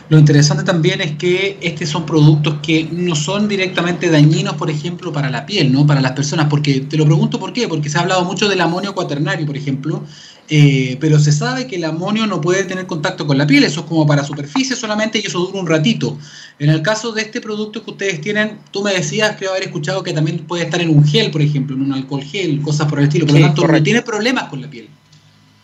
Lo 0.08 0.18
interesante 0.18 0.62
también 0.62 1.00
es 1.00 1.12
que 1.16 1.58
estos 1.60 1.88
son 1.88 2.06
productos 2.06 2.56
que 2.62 2.88
no 2.92 3.16
son 3.16 3.48
directamente 3.48 4.08
dañinos, 4.08 4.54
por 4.54 4.70
ejemplo, 4.70 5.12
para 5.12 5.30
la 5.30 5.46
piel, 5.46 5.72
¿no? 5.72 5.86
Para 5.86 6.00
las 6.00 6.12
personas, 6.12 6.46
porque 6.48 6.82
te 6.82 6.96
lo 6.96 7.04
pregunto 7.04 7.40
por 7.40 7.52
qué, 7.52 7.66
porque 7.66 7.88
se 7.88 7.98
ha 7.98 8.02
hablado 8.02 8.24
mucho 8.24 8.48
del 8.48 8.60
amonio 8.60 8.94
cuaternario, 8.94 9.44
por 9.46 9.56
ejemplo, 9.56 10.04
eh, 10.48 10.96
pero 11.00 11.18
se 11.18 11.32
sabe 11.32 11.66
que 11.66 11.74
el 11.74 11.84
amonio 11.84 12.26
no 12.26 12.40
puede 12.40 12.62
tener 12.64 12.86
contacto 12.86 13.26
con 13.26 13.36
la 13.36 13.48
piel, 13.48 13.64
eso 13.64 13.80
es 13.80 13.86
como 13.86 14.06
para 14.06 14.22
superficie 14.22 14.76
solamente 14.76 15.18
y 15.18 15.26
eso 15.26 15.40
dura 15.40 15.58
un 15.58 15.66
ratito. 15.66 16.16
En 16.60 16.70
el 16.70 16.82
caso 16.82 17.10
de 17.10 17.22
este 17.22 17.40
producto 17.40 17.84
que 17.84 17.90
ustedes 17.90 18.20
tienen, 18.20 18.58
tú 18.70 18.82
me 18.84 18.92
decías, 18.92 19.34
creo 19.36 19.50
haber 19.50 19.64
escuchado 19.64 20.04
que 20.04 20.12
también 20.12 20.38
puede 20.46 20.64
estar 20.64 20.80
en 20.80 20.90
un 20.90 21.04
gel, 21.04 21.32
por 21.32 21.42
ejemplo, 21.42 21.74
en 21.74 21.82
un 21.82 21.92
alcohol 21.92 22.22
gel, 22.22 22.62
cosas 22.62 22.88
por 22.88 23.00
el 23.00 23.06
estilo, 23.06 23.26
por 23.26 23.34
lo 23.34 23.46
tanto 23.46 23.66
no 23.66 23.82
tiene 23.82 24.02
problemas 24.02 24.44
con 24.44 24.62
la 24.62 24.70
piel. 24.70 24.88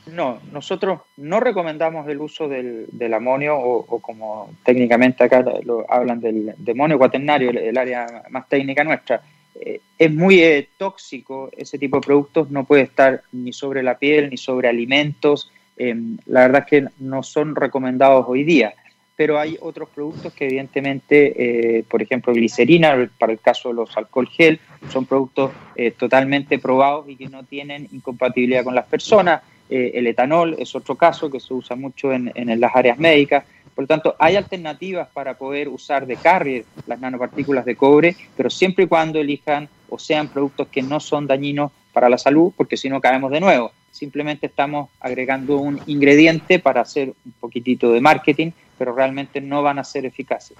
No, 0.07 0.41
nosotros 0.51 1.01
no 1.17 1.39
recomendamos 1.39 2.09
el 2.09 2.21
uso 2.21 2.49
del, 2.49 3.15
amonio 3.15 3.57
o, 3.57 4.01
como 4.01 4.51
técnicamente 4.65 5.23
acá 5.23 5.45
lo, 5.63 5.89
hablan 5.89 6.21
del 6.21 6.55
demonio 6.59 6.99
cuaternario, 6.99 7.51
el, 7.51 7.79
área 7.79 8.25
más 8.31 8.49
técnica 8.49 8.83
nuestra. 8.83 9.23
Eh, 9.55 9.81
es 9.97 10.13
muy 10.13 10.43
eh, 10.43 10.69
tóxico 10.77 11.51
ese 11.57 11.79
tipo 11.79 11.99
de 11.99 12.07
productos, 12.07 12.51
no 12.51 12.65
puede 12.65 12.83
estar 12.83 13.23
ni 13.31 13.53
sobre 13.53 13.83
la 13.83 13.97
piel 13.97 14.29
ni 14.31 14.37
sobre 14.37 14.69
alimentos. 14.69 15.53
Em, 15.77 16.17
la 16.27 16.41
verdad 16.41 16.65
es 16.67 16.69
que 16.69 16.89
no 16.99 17.23
son 17.23 17.55
recomendados 17.55 18.27
hoy 18.29 18.43
día, 18.43 18.75
pero 19.15 19.39
hay 19.39 19.57
otros 19.61 19.89
productos 19.91 20.33
que 20.33 20.47
evidentemente, 20.47 21.79
eh, 21.79 21.85
por 21.89 22.03
ejemplo, 22.03 22.33
glicerina, 22.33 23.09
para 23.19 23.33
el 23.33 23.39
caso 23.39 23.69
de 23.69 23.77
los 23.77 23.97
alcohol 23.97 24.29
gel, 24.29 24.59
son 24.91 25.07
productos 25.07 25.53
totalmente 25.97 26.59
probados 26.59 27.09
y 27.09 27.17
que 27.17 27.29
no 27.29 27.45
tienen 27.45 27.89
incompatibilidad 27.93 28.65
con 28.65 28.75
las 28.75 28.87
personas 28.87 29.43
eh, 29.75 29.93
el 29.95 30.07
etanol 30.07 30.55
es 30.59 30.75
otro 30.75 30.97
caso 30.97 31.31
que 31.31 31.41
se 31.41 31.55
usa 31.55 31.75
mucho 31.75 32.13
en, 32.13 32.31
las 32.61 32.77
áreas 32.77 32.99
médicas. 32.99 33.45
Por 33.75 33.85
lo 33.85 33.89
tanto, 33.89 34.15
hay 34.19 34.37
alternativas 34.37 35.09
para 35.09 35.33
poder 35.33 35.71
usar 35.71 36.07
de 36.07 36.17
carrier 36.17 36.67
las 36.87 37.01
nanopartículas 37.01 37.65
de 37.65 37.75
cobre, 37.75 38.15
pero 38.37 38.51
siempre 38.51 38.85
y 38.85 38.87
cuando 38.87 39.19
elijan 39.19 39.71
o 39.89 39.99
sean 39.99 40.29
productos 40.29 40.69
que 40.69 40.83
no 40.83 41.01
son 41.01 41.27
dañinos 41.27 41.73
para 41.95 42.11
la 42.11 42.19
salud, 42.19 42.53
porque 42.55 42.77
si 42.77 42.91
no 42.91 43.01
caemos 43.01 43.31
de 43.31 43.41
nuevo. 43.41 43.73
Simplemente 43.91 44.45
estamos 44.45 44.91
agregando 45.01 45.57
un 45.57 45.81
ingrediente 45.87 46.59
para 46.59 46.83
hacer 46.83 47.15
un 47.25 47.33
poquitito 47.41 47.93
de 47.93 48.03
marketing, 48.03 48.51
pero 48.77 48.95
realmente 48.95 49.41
no 49.41 49.63
van 49.63 49.79
a 49.79 49.85
ser 49.85 50.05
eficaces. 50.05 50.59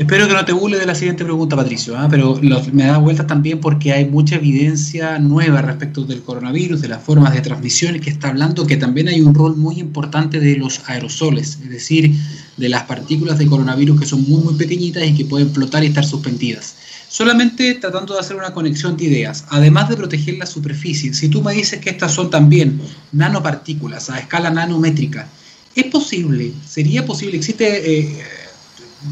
Espero 0.00 0.26
que 0.26 0.32
no 0.32 0.42
te 0.46 0.52
burles 0.54 0.80
de 0.80 0.86
la 0.86 0.94
siguiente 0.94 1.24
pregunta, 1.24 1.56
Patricio, 1.56 1.94
¿ah? 1.94 2.08
pero 2.10 2.40
me 2.72 2.84
da 2.84 2.96
vueltas 2.96 3.26
también 3.26 3.60
porque 3.60 3.92
hay 3.92 4.06
mucha 4.06 4.36
evidencia 4.36 5.18
nueva 5.18 5.60
respecto 5.60 6.04
del 6.04 6.22
coronavirus, 6.22 6.80
de 6.80 6.88
las 6.88 7.02
formas 7.02 7.34
de 7.34 7.42
transmisión, 7.42 8.00
que 8.00 8.08
está 8.08 8.28
hablando 8.28 8.66
que 8.66 8.78
también 8.78 9.08
hay 9.08 9.20
un 9.20 9.34
rol 9.34 9.58
muy 9.58 9.78
importante 9.78 10.40
de 10.40 10.56
los 10.56 10.80
aerosoles, 10.86 11.58
es 11.62 11.68
decir, 11.68 12.14
de 12.56 12.68
las 12.70 12.84
partículas 12.84 13.36
de 13.36 13.44
coronavirus 13.44 14.00
que 14.00 14.06
son 14.06 14.26
muy, 14.26 14.42
muy 14.42 14.54
pequeñitas 14.54 15.06
y 15.06 15.14
que 15.14 15.26
pueden 15.26 15.52
flotar 15.52 15.84
y 15.84 15.88
estar 15.88 16.06
suspendidas. 16.06 16.76
Solamente 17.10 17.74
tratando 17.74 18.14
de 18.14 18.20
hacer 18.20 18.36
una 18.36 18.54
conexión 18.54 18.96
de 18.96 19.04
ideas, 19.04 19.44
además 19.50 19.90
de 19.90 19.98
proteger 19.98 20.38
la 20.38 20.46
superficie, 20.46 21.12
si 21.12 21.28
tú 21.28 21.42
me 21.42 21.52
dices 21.52 21.78
que 21.78 21.90
estas 21.90 22.14
son 22.14 22.30
también 22.30 22.80
nanopartículas 23.12 24.08
a 24.08 24.18
escala 24.18 24.48
nanométrica, 24.48 25.28
¿es 25.74 25.84
posible, 25.84 26.54
sería 26.66 27.04
posible, 27.04 27.36
existe... 27.36 27.98
Eh, 27.98 28.39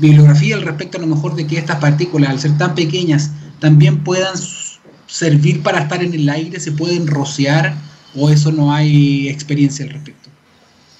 bibliografía 0.01 0.57
al 0.57 0.62
respecto 0.62 0.98
a 0.98 1.01
lo 1.01 1.07
mejor 1.07 1.35
de 1.35 1.46
que 1.46 1.59
estas 1.59 1.77
partículas, 1.77 2.31
al 2.31 2.38
ser 2.38 2.57
tan 2.59 2.74
pequeñas, 2.74 3.33
también 3.61 4.05
puedan 4.05 4.37
servir 5.07 5.62
para 5.62 5.81
estar 5.81 6.03
en 6.03 6.14
el 6.14 6.29
aire, 6.29 6.61
se 6.61 6.72
pueden 6.72 7.07
rociar 7.07 7.74
o 8.14 8.31
eso 8.31 8.53
no 8.53 8.72
hay 8.72 9.29
experiencia 9.29 9.85
al 9.85 9.92
respecto? 9.92 10.31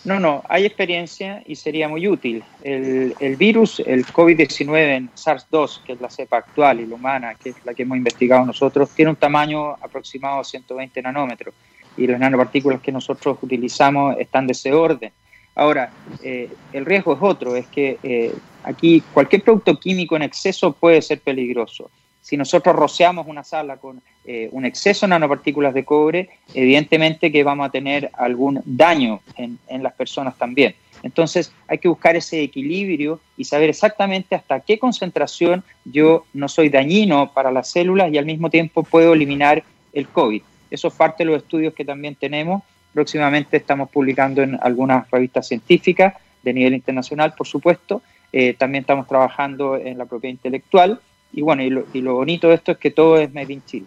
No, 0.05 0.19
no, 0.19 0.43
hay 0.49 0.65
experiencia 0.65 1.43
y 1.45 1.57
sería 1.57 1.89
muy 1.89 2.09
útil. 2.09 2.43
El, 2.63 3.15
el 3.21 3.37
virus, 3.37 3.81
el 3.81 4.07
COVID-19 4.07 4.97
en 4.97 5.11
SARS-2, 5.11 5.83
que 5.85 5.93
es 5.93 6.01
la 6.01 6.09
cepa 6.09 6.39
actual 6.39 6.81
y 6.81 6.87
la 6.87 6.95
humana, 6.95 7.35
que 7.35 7.51
es 7.51 7.57
la 7.65 7.75
que 7.75 7.83
hemos 7.83 7.99
investigado 7.99 8.47
nosotros, 8.47 8.91
tiene 8.91 9.11
un 9.11 9.17
tamaño 9.17 9.73
aproximado 9.73 10.41
a 10.41 10.45
120 10.45 11.03
nanómetros 11.03 11.55
y 11.97 12.07
las 12.07 12.19
nanopartículas 12.19 12.81
que 12.81 12.93
nosotros 12.93 13.39
utilizamos 13.43 14.17
están 14.19 14.47
de 14.47 14.53
ese 14.53 14.73
orden. 14.73 15.13
Ahora, 15.59 15.91
eh, 16.23 16.49
el 16.73 16.87
riesgo 16.87 17.15
es 17.15 17.19
otro, 17.21 17.57
es 17.57 17.67
que 17.67 17.99
eh, 18.05 18.33
aquí 18.63 19.03
cualquier 19.13 19.43
producto 19.43 19.77
químico 19.77 20.15
en 20.15 20.23
exceso 20.23 20.73
puede 20.73 21.03
ser 21.03 21.21
peligroso. 21.21 21.91
Si 22.21 22.37
nosotros 22.37 22.77
rociamos 22.77 23.27
una 23.27 23.43
sala 23.43 23.77
con 23.77 24.01
eh, 24.25 24.49
un 24.53 24.65
exceso 24.65 25.05
de 25.05 25.11
nanopartículas 25.11 25.75
de 25.75 25.85
cobre, 25.85 26.31
evidentemente 26.55 27.33
que 27.33 27.43
vamos 27.43 27.67
a 27.67 27.73
tener 27.73 28.09
algún 28.15 28.63
daño 28.65 29.21
en, 29.37 29.59
en 29.67 29.83
las 29.83 29.95
personas 29.95 30.39
también. 30.39 30.77
Entonces 31.03 31.53
hay 31.67 31.79
que 31.79 31.89
buscar 31.89 32.15
ese 32.15 32.41
equilibrio 32.41 33.19
y 33.37 33.43
saber 33.43 33.69
exactamente 33.69 34.37
hasta 34.37 34.61
qué 34.61 34.79
concentración 34.79 35.65
yo 35.85 36.25
no 36.35 36.49
soy 36.49 36.69
dañino 36.69 37.33
para 37.33 37.51
las 37.51 37.69
células 37.69 38.13
y 38.13 38.19
al 38.19 38.27
mismo 38.27 38.49
tiempo 38.49 38.85
puedo 38.85 39.13
eliminar 39.13 39.65
el 39.93 40.07
COVID. 40.07 40.43
Eso 40.71 40.87
es 40.87 40.95
parte 40.95 41.25
de 41.25 41.33
los 41.33 41.43
estudios 41.43 41.75
que 41.75 41.85
también 41.85 42.15
tenemos 42.15 42.63
Próximamente 42.99 43.59
estamos 43.59 43.91
publicando 43.91 44.43
en 44.43 44.59
algunas 44.61 45.09
revistas 45.09 45.47
científicas 45.47 46.15
de 46.43 46.53
nivel 46.53 46.75
internacional, 46.75 47.33
por 47.39 47.47
supuesto. 47.47 48.03
Eh, 48.33 48.55
también 48.55 48.83
estamos 48.83 49.07
trabajando 49.07 49.77
en 49.77 49.97
la 49.97 50.05
propiedad 50.05 50.33
intelectual. 50.33 50.99
Y 51.33 51.43
bueno, 51.43 51.63
y 51.63 51.71
lo, 51.71 51.87
y 51.93 52.01
lo 52.01 52.15
bonito 52.15 52.49
de 52.49 52.57
esto 52.57 52.73
es 52.73 52.79
que 52.79 52.91
todo 52.91 53.17
es 53.17 53.33
Made 53.33 53.53
in 53.53 53.65
Chile. 53.65 53.87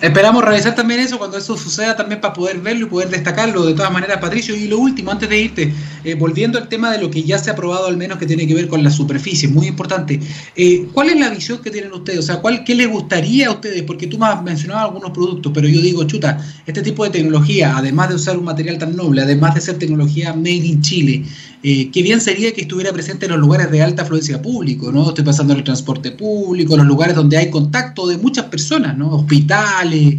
Esperamos 0.00 0.44
realizar 0.44 0.76
también 0.76 1.00
eso 1.00 1.18
cuando 1.18 1.38
eso 1.38 1.56
suceda 1.56 1.96
también 1.96 2.20
para 2.20 2.32
poder 2.32 2.60
verlo 2.60 2.86
y 2.86 2.88
poder 2.88 3.08
destacarlo 3.08 3.66
de 3.66 3.74
todas 3.74 3.90
maneras, 3.90 4.18
Patricio. 4.20 4.54
Y 4.54 4.68
lo 4.68 4.78
último, 4.78 5.10
antes 5.10 5.28
de 5.28 5.40
irte, 5.40 5.74
eh, 6.04 6.14
volviendo 6.14 6.56
al 6.56 6.68
tema 6.68 6.92
de 6.92 6.98
lo 6.98 7.10
que 7.10 7.24
ya 7.24 7.36
se 7.36 7.50
ha 7.50 7.54
aprobado 7.54 7.88
al 7.88 7.96
menos 7.96 8.16
que 8.16 8.24
tiene 8.24 8.46
que 8.46 8.54
ver 8.54 8.68
con 8.68 8.84
la 8.84 8.90
superficie, 8.90 9.48
muy 9.48 9.66
importante. 9.66 10.20
Eh, 10.54 10.86
¿Cuál 10.92 11.10
es 11.10 11.18
la 11.18 11.30
visión 11.30 11.58
que 11.58 11.72
tienen 11.72 11.92
ustedes? 11.92 12.20
O 12.20 12.22
sea, 12.22 12.36
¿cuál, 12.36 12.62
¿qué 12.62 12.76
les 12.76 12.88
gustaría 12.88 13.48
a 13.48 13.50
ustedes? 13.50 13.82
Porque 13.82 14.06
tú 14.06 14.18
me 14.18 14.26
has 14.26 14.40
mencionado 14.40 14.86
algunos 14.86 15.10
productos, 15.10 15.50
pero 15.52 15.66
yo 15.66 15.80
digo, 15.80 16.04
chuta, 16.04 16.38
este 16.64 16.82
tipo 16.82 17.02
de 17.02 17.10
tecnología, 17.10 17.76
además 17.76 18.10
de 18.10 18.14
usar 18.14 18.38
un 18.38 18.44
material 18.44 18.78
tan 18.78 18.94
noble, 18.94 19.22
además 19.22 19.56
de 19.56 19.60
ser 19.60 19.78
tecnología 19.78 20.32
made 20.32 20.52
in 20.52 20.80
Chile, 20.80 21.24
eh, 21.62 21.90
qué 21.90 22.02
bien 22.02 22.20
sería 22.20 22.52
que 22.52 22.60
estuviera 22.60 22.92
presente 22.92 23.26
en 23.26 23.32
los 23.32 23.40
lugares 23.40 23.70
de 23.70 23.82
alta 23.82 24.02
afluencia 24.02 24.40
público, 24.40 24.92
¿no? 24.92 25.08
Estoy 25.08 25.24
pasando 25.24 25.52
en 25.52 25.58
el 25.58 25.64
transporte 25.64 26.12
público, 26.12 26.74
en 26.74 26.78
los 26.78 26.86
lugares 26.86 27.16
donde 27.16 27.36
hay 27.36 27.50
contacto 27.50 28.06
de 28.06 28.16
muchas 28.16 28.46
personas, 28.46 28.96
¿no? 28.96 29.10
Hospitales. 29.14 30.16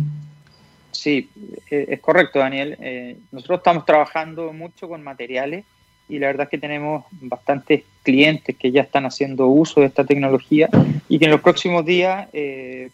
Sí, 0.92 1.30
eh, 1.72 1.86
es 1.90 2.00
correcto, 2.02 2.40
Daniel. 2.40 2.76
Eh, 2.82 3.16
nosotros 3.32 3.60
estamos 3.60 3.86
trabajando 3.86 4.52
mucho 4.52 4.90
con 4.90 5.02
materiales 5.02 5.64
y 6.10 6.20
la 6.20 6.28
verdad 6.28 6.44
es 6.44 6.50
que 6.50 6.58
tenemos 6.58 7.06
bastantes 7.22 7.84
clientes 8.04 8.56
que 8.58 8.72
ya 8.72 8.82
están 8.82 9.06
haciendo 9.06 9.48
uso 9.48 9.80
de 9.80 9.86
esta 9.86 10.04
tecnología 10.04 10.68
y 11.08 11.20
que 11.20 11.26
en 11.26 11.32
los 11.32 11.42
próximos 11.42 11.86
días 11.86 12.28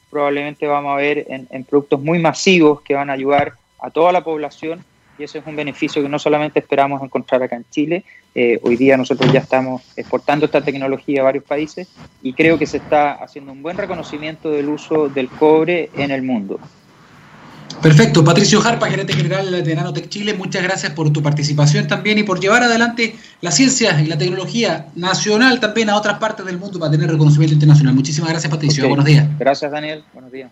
probablemente 0.10 0.68
vamos 0.68 0.92
a 0.92 0.98
ver 0.98 1.26
en 1.30 1.64
productos 1.64 2.02
muy 2.02 2.20
masivos 2.20 2.82
que 2.82 2.94
van 2.94 3.10
a 3.10 3.14
ayudar 3.14 3.54
a 3.80 3.90
toda 3.90 4.12
la 4.12 4.22
población 4.22 4.84
y 5.18 5.24
ese 5.24 5.40
es 5.40 5.48
un 5.48 5.56
beneficio 5.56 6.02
que 6.02 6.10
no 6.10 6.20
solamente 6.20 6.60
esperamos 6.60 7.02
encontrar 7.02 7.42
acá 7.44 7.56
en 7.56 7.66
Chile, 7.70 8.04
eh, 8.34 8.60
hoy 8.64 8.76
día 8.76 8.98
nosotros 8.98 9.32
ya 9.32 9.40
estamos 9.40 9.82
exportando 9.96 10.46
esta 10.46 10.62
tecnología 10.62 11.22
a 11.22 11.24
varios 11.24 11.44
países 11.44 11.88
y 12.22 12.34
creo 12.34 12.58
que 12.58 12.66
se 12.66 12.78
está 12.78 13.14
haciendo 13.14 13.52
un 13.52 13.62
buen 13.62 13.78
reconocimiento 13.78 14.52
del 14.52 14.70
uso 14.70 15.10
del 15.10 15.30
cobre 15.30 15.90
en 15.96 16.12
el 16.12 16.22
mundo. 16.22 16.60
Perfecto. 17.82 18.24
Patricio 18.24 18.62
Jarpa, 18.62 18.90
gerente 18.90 19.14
general 19.14 19.64
de 19.64 19.76
Nanotech 19.76 20.10
Chile, 20.10 20.34
muchas 20.34 20.64
gracias 20.64 20.92
por 20.94 21.12
tu 21.12 21.22
participación 21.22 21.88
también 21.88 22.18
y 22.18 22.24
por 22.24 22.40
llevar 22.40 22.64
adelante 22.64 23.16
la 23.42 23.52
ciencia 23.52 24.02
y 24.02 24.08
la 24.08 24.18
tecnología 24.18 24.88
nacional 24.96 25.60
también 25.60 25.90
a 25.90 25.96
otras 25.96 26.18
partes 26.18 26.46
del 26.46 26.58
mundo 26.58 26.80
para 26.80 26.92
tener 26.92 27.10
reconocimiento 27.12 27.54
internacional. 27.54 27.94
Muchísimas 27.94 28.32
gracias, 28.32 28.50
Patricio. 28.50 28.88
Buenos 28.88 29.06
días. 29.06 29.28
Gracias, 29.38 29.72
Daniel. 29.72 30.04
Buenos 30.14 30.32
días. 30.32 30.52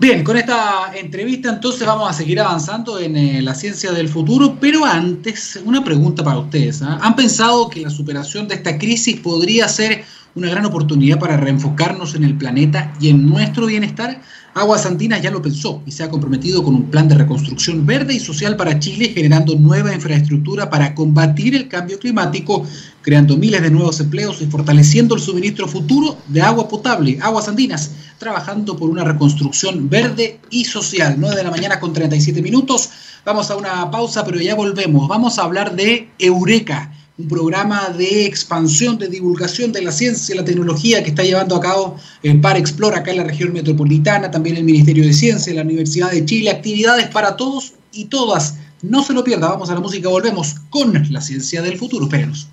Bien, 0.00 0.24
con 0.24 0.38
esta 0.38 0.92
entrevista 0.94 1.50
entonces 1.50 1.86
vamos 1.86 2.08
a 2.08 2.14
seguir 2.14 2.40
avanzando 2.40 2.98
en 2.98 3.18
eh, 3.18 3.42
la 3.42 3.54
ciencia 3.54 3.92
del 3.92 4.08
futuro, 4.08 4.56
pero 4.58 4.86
antes 4.86 5.60
una 5.62 5.84
pregunta 5.84 6.24
para 6.24 6.38
ustedes. 6.38 6.80
¿ah? 6.80 6.98
¿Han 7.02 7.14
pensado 7.14 7.68
que 7.68 7.82
la 7.82 7.90
superación 7.90 8.48
de 8.48 8.54
esta 8.54 8.78
crisis 8.78 9.20
podría 9.20 9.68
ser 9.68 10.02
una 10.34 10.48
gran 10.48 10.64
oportunidad 10.64 11.18
para 11.18 11.36
reenfocarnos 11.36 12.14
en 12.14 12.24
el 12.24 12.34
planeta 12.38 12.94
y 12.98 13.10
en 13.10 13.28
nuestro 13.28 13.66
bienestar? 13.66 14.22
Aguas 14.54 14.86
Andinas 14.86 15.20
ya 15.20 15.30
lo 15.30 15.42
pensó 15.42 15.82
y 15.84 15.92
se 15.92 16.02
ha 16.02 16.08
comprometido 16.08 16.64
con 16.64 16.74
un 16.74 16.84
plan 16.84 17.06
de 17.06 17.16
reconstrucción 17.16 17.84
verde 17.84 18.14
y 18.14 18.20
social 18.20 18.56
para 18.56 18.78
Chile, 18.78 19.12
generando 19.14 19.54
nueva 19.54 19.94
infraestructura 19.94 20.70
para 20.70 20.94
combatir 20.94 21.54
el 21.54 21.68
cambio 21.68 21.98
climático, 21.98 22.66
creando 23.02 23.36
miles 23.36 23.60
de 23.60 23.70
nuevos 23.70 24.00
empleos 24.00 24.40
y 24.40 24.46
fortaleciendo 24.46 25.14
el 25.14 25.20
suministro 25.20 25.68
futuro 25.68 26.16
de 26.26 26.40
agua 26.40 26.66
potable. 26.68 27.18
Aguas 27.20 27.48
Andinas, 27.48 27.90
trabajando 28.20 28.76
por 28.76 28.90
una 28.90 29.02
reconstrucción 29.02 29.88
verde 29.88 30.38
y 30.50 30.66
social. 30.66 31.16
9 31.18 31.34
de 31.34 31.42
la 31.42 31.50
mañana 31.50 31.80
con 31.80 31.92
37 31.92 32.42
minutos. 32.42 32.90
Vamos 33.24 33.50
a 33.50 33.56
una 33.56 33.90
pausa, 33.90 34.24
pero 34.24 34.38
ya 34.38 34.54
volvemos. 34.54 35.08
Vamos 35.08 35.38
a 35.38 35.42
hablar 35.42 35.74
de 35.74 36.10
Eureka 36.18 36.92
un 37.18 37.28
programa 37.28 37.90
de 37.90 38.24
expansión, 38.24 38.96
de 38.98 39.08
divulgación 39.08 39.72
de 39.72 39.82
la 39.82 39.92
ciencia 39.92 40.34
y 40.34 40.38
la 40.38 40.44
tecnología 40.44 41.02
que 41.02 41.10
está 41.10 41.22
llevando 41.22 41.54
a 41.54 41.60
cabo 41.60 41.96
el 42.22 42.40
Par 42.40 42.56
Explora 42.56 42.98
acá 42.98 43.10
en 43.10 43.18
la 43.18 43.24
región 43.24 43.52
metropolitana, 43.52 44.30
también 44.30 44.56
el 44.56 44.64
Ministerio 44.64 45.04
de 45.04 45.12
Ciencia, 45.12 45.52
la 45.52 45.62
Universidad 45.62 46.10
de 46.10 46.24
Chile, 46.24 46.50
actividades 46.50 47.08
para 47.08 47.36
todos 47.36 47.74
y 47.92 48.06
todas. 48.06 48.56
No 48.80 49.02
se 49.02 49.12
lo 49.12 49.22
pierda, 49.22 49.48
vamos 49.48 49.68
a 49.68 49.74
la 49.74 49.80
música, 49.80 50.08
volvemos 50.08 50.56
con 50.70 50.92
la 51.10 51.20
ciencia 51.20 51.60
del 51.60 51.76
futuro. 51.76 52.04
Espérenos. 52.04 52.48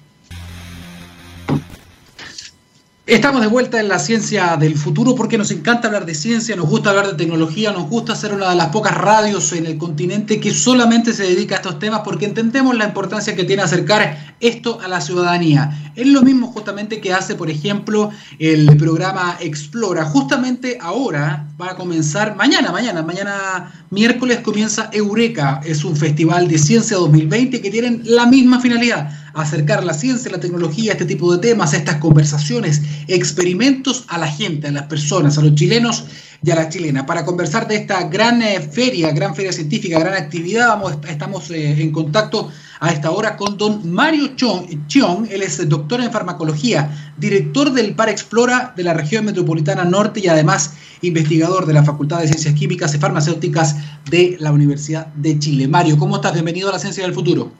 Estamos 3.07 3.39
de 3.39 3.47
vuelta 3.47 3.79
en 3.79 3.87
la 3.87 3.99
ciencia 3.99 4.57
del 4.57 4.77
futuro 4.77 5.15
porque 5.15 5.37
nos 5.37 5.49
encanta 5.51 5.87
hablar 5.87 6.05
de 6.05 6.13
ciencia, 6.13 6.57
nos 6.57 6.67
gusta 6.67 6.89
hablar 6.89 7.07
de 7.07 7.13
tecnología, 7.13 7.71
nos 7.71 7.89
gusta 7.89 8.17
ser 8.17 8.33
una 8.33 8.49
de 8.49 8.57
las 8.57 8.67
pocas 8.67 8.97
radios 8.97 9.53
en 9.53 9.65
el 9.65 9.77
continente 9.77 10.41
que 10.41 10.53
solamente 10.53 11.13
se 11.13 11.23
dedica 11.23 11.55
a 11.55 11.59
estos 11.59 11.79
temas 11.79 12.01
porque 12.03 12.25
entendemos 12.25 12.75
la 12.75 12.83
importancia 12.83 13.33
que 13.33 13.45
tiene 13.45 13.61
acercar 13.61 14.35
esto 14.41 14.81
a 14.83 14.89
la 14.89 14.99
ciudadanía. 14.99 15.93
Es 15.95 16.05
lo 16.05 16.21
mismo 16.21 16.47
justamente 16.47 16.99
que 16.99 17.13
hace, 17.13 17.35
por 17.35 17.49
ejemplo, 17.49 18.09
el 18.39 18.75
programa 18.75 19.37
Explora. 19.39 20.03
Justamente 20.03 20.77
ahora 20.81 21.47
va 21.59 21.71
a 21.71 21.75
comenzar, 21.75 22.35
mañana, 22.35 22.73
mañana, 22.73 23.03
mañana 23.03 23.85
miércoles 23.89 24.39
comienza 24.39 24.89
Eureka. 24.91 25.61
Es 25.63 25.85
un 25.85 25.95
festival 25.95 26.49
de 26.49 26.57
ciencia 26.57 26.97
2020 26.97 27.61
que 27.61 27.71
tienen 27.71 28.01
la 28.03 28.25
misma 28.25 28.59
finalidad 28.59 29.09
acercar 29.41 29.83
la 29.83 29.93
ciencia, 29.93 30.31
la 30.31 30.39
tecnología, 30.39 30.93
este 30.93 31.05
tipo 31.05 31.31
de 31.35 31.39
temas, 31.39 31.73
estas 31.73 31.97
conversaciones, 31.97 32.81
experimentos 33.07 34.05
a 34.07 34.17
la 34.17 34.27
gente, 34.27 34.67
a 34.67 34.71
las 34.71 34.83
personas, 34.83 35.37
a 35.37 35.41
los 35.41 35.53
chilenos 35.55 36.05
y 36.43 36.51
a 36.51 36.55
las 36.55 36.69
chilenas. 36.69 37.05
Para 37.05 37.23
conversar 37.23 37.67
de 37.67 37.75
esta 37.75 38.03
gran 38.03 38.41
eh, 38.41 38.59
feria, 38.59 39.11
gran 39.11 39.35
feria 39.35 39.51
científica, 39.51 39.99
gran 39.99 40.15
actividad, 40.15 40.69
vamos, 40.69 40.97
estamos 41.07 41.51
eh, 41.51 41.81
en 41.81 41.91
contacto 41.91 42.49
a 42.79 42.91
esta 42.91 43.11
hora 43.11 43.37
con 43.37 43.57
don 43.57 43.91
Mario 43.91 44.35
Chiong, 44.35 45.27
él 45.29 45.41
es 45.41 45.67
doctor 45.67 46.01
en 46.01 46.11
farmacología, 46.11 47.13
director 47.17 47.71
del 47.73 47.95
Par 47.95 48.09
Explora 48.09 48.73
de 48.75 48.83
la 48.83 48.93
región 48.93 49.25
metropolitana 49.25 49.83
norte 49.83 50.19
y 50.19 50.27
además 50.27 50.73
investigador 51.01 51.65
de 51.65 51.73
la 51.73 51.83
Facultad 51.83 52.19
de 52.19 52.27
Ciencias 52.27 52.53
Químicas 52.55 52.93
y 52.93 52.99
Farmacéuticas 52.99 53.75
de 54.09 54.37
la 54.39 54.51
Universidad 54.51 55.07
de 55.07 55.37
Chile. 55.39 55.67
Mario, 55.67 55.97
¿cómo 55.97 56.17
estás? 56.17 56.33
Bienvenido 56.33 56.69
a 56.69 56.73
la 56.73 56.79
Ciencia 56.79 57.03
del 57.03 57.13
Futuro. 57.13 57.51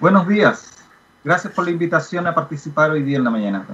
Buenos 0.00 0.28
días. 0.28 0.77
Gracias 1.24 1.52
por 1.52 1.64
la 1.64 1.70
invitación 1.70 2.26
a 2.26 2.34
participar 2.34 2.90
hoy 2.90 3.02
día 3.02 3.18
en 3.18 3.24
la 3.24 3.30
mañana. 3.30 3.64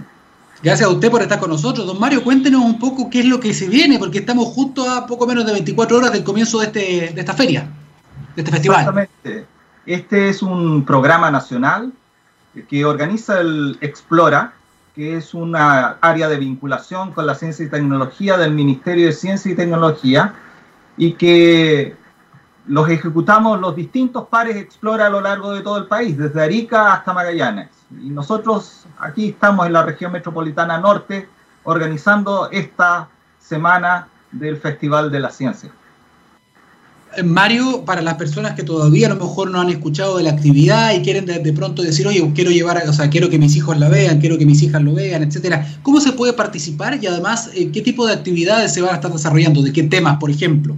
Gracias 0.62 0.88
a 0.88 0.92
usted 0.92 1.10
por 1.10 1.22
estar 1.22 1.38
con 1.38 1.50
nosotros. 1.50 1.86
Don 1.86 2.00
Mario, 2.00 2.24
cuéntenos 2.24 2.62
un 2.62 2.78
poco 2.78 3.10
qué 3.10 3.20
es 3.20 3.26
lo 3.26 3.38
que 3.38 3.52
se 3.52 3.68
viene, 3.68 3.98
porque 3.98 4.18
estamos 4.18 4.46
justo 4.46 4.88
a 4.88 5.06
poco 5.06 5.26
menos 5.26 5.44
de 5.44 5.52
24 5.52 5.98
horas 5.98 6.12
del 6.12 6.24
comienzo 6.24 6.60
de, 6.60 6.66
este, 6.66 6.80
de 7.14 7.20
esta 7.20 7.34
feria, 7.34 7.68
de 8.34 8.42
este 8.42 8.50
festival. 8.50 8.80
Exactamente. 8.80 9.46
Este 9.86 10.30
es 10.30 10.42
un 10.42 10.84
programa 10.84 11.30
nacional 11.30 11.92
que 12.68 12.84
organiza 12.84 13.40
el 13.40 13.76
Explora, 13.80 14.54
que 14.94 15.16
es 15.16 15.34
una 15.34 15.98
área 16.00 16.28
de 16.28 16.38
vinculación 16.38 17.12
con 17.12 17.26
la 17.26 17.34
ciencia 17.34 17.66
y 17.66 17.68
tecnología 17.68 18.38
del 18.38 18.52
Ministerio 18.52 19.06
de 19.06 19.12
Ciencia 19.12 19.52
y 19.52 19.56
Tecnología, 19.56 20.34
y 20.96 21.12
que 21.14 21.96
los 22.66 22.88
ejecutamos 22.88 23.60
los 23.60 23.76
distintos 23.76 24.28
pares 24.28 24.56
Explora 24.56 25.06
a 25.06 25.10
lo 25.10 25.20
largo 25.20 25.52
de 25.52 25.62
todo 25.62 25.78
el 25.78 25.86
país, 25.86 26.16
desde 26.16 26.42
Arica 26.42 26.94
hasta 26.94 27.12
Magallanes. 27.12 27.68
Y 28.02 28.10
nosotros 28.10 28.86
aquí 28.98 29.30
estamos 29.30 29.66
en 29.66 29.74
la 29.74 29.82
región 29.82 30.12
metropolitana 30.12 30.78
norte 30.78 31.28
organizando 31.64 32.50
esta 32.50 33.08
semana 33.38 34.08
del 34.32 34.56
Festival 34.56 35.10
de 35.10 35.20
la 35.20 35.30
Ciencia. 35.30 35.70
Eh, 37.16 37.22
Mario, 37.22 37.84
para 37.84 38.02
las 38.02 38.14
personas 38.14 38.54
que 38.54 38.62
todavía 38.62 39.06
a 39.06 39.10
lo 39.10 39.24
mejor 39.24 39.50
no 39.50 39.60
han 39.60 39.70
escuchado 39.70 40.16
de 40.16 40.24
la 40.24 40.30
actividad 40.30 40.92
y 40.94 41.02
quieren 41.02 41.26
de, 41.26 41.52
pronto 41.52 41.82
decir, 41.82 42.06
oye, 42.06 42.32
quiero 42.34 42.50
llevar, 42.50 42.82
o 42.88 42.92
sea, 42.92 43.08
quiero 43.10 43.28
que 43.28 43.38
mis 43.38 43.54
hijos 43.56 43.78
la 43.78 43.88
vean, 43.88 44.20
quiero 44.20 44.38
que 44.38 44.46
mis 44.46 44.62
hijas 44.62 44.82
lo 44.82 44.94
vean, 44.94 45.22
etcétera, 45.22 45.66
¿cómo 45.82 46.00
se 46.00 46.12
puede 46.12 46.32
participar 46.32 46.98
y 47.02 47.06
además 47.06 47.50
eh, 47.54 47.70
qué 47.70 47.82
tipo 47.82 48.06
de 48.06 48.14
actividades 48.14 48.74
se 48.74 48.80
van 48.80 48.92
a 48.92 48.94
estar 48.94 49.12
desarrollando? 49.12 49.62
¿De 49.62 49.72
qué 49.72 49.84
temas, 49.84 50.18
por 50.18 50.30
ejemplo? 50.30 50.74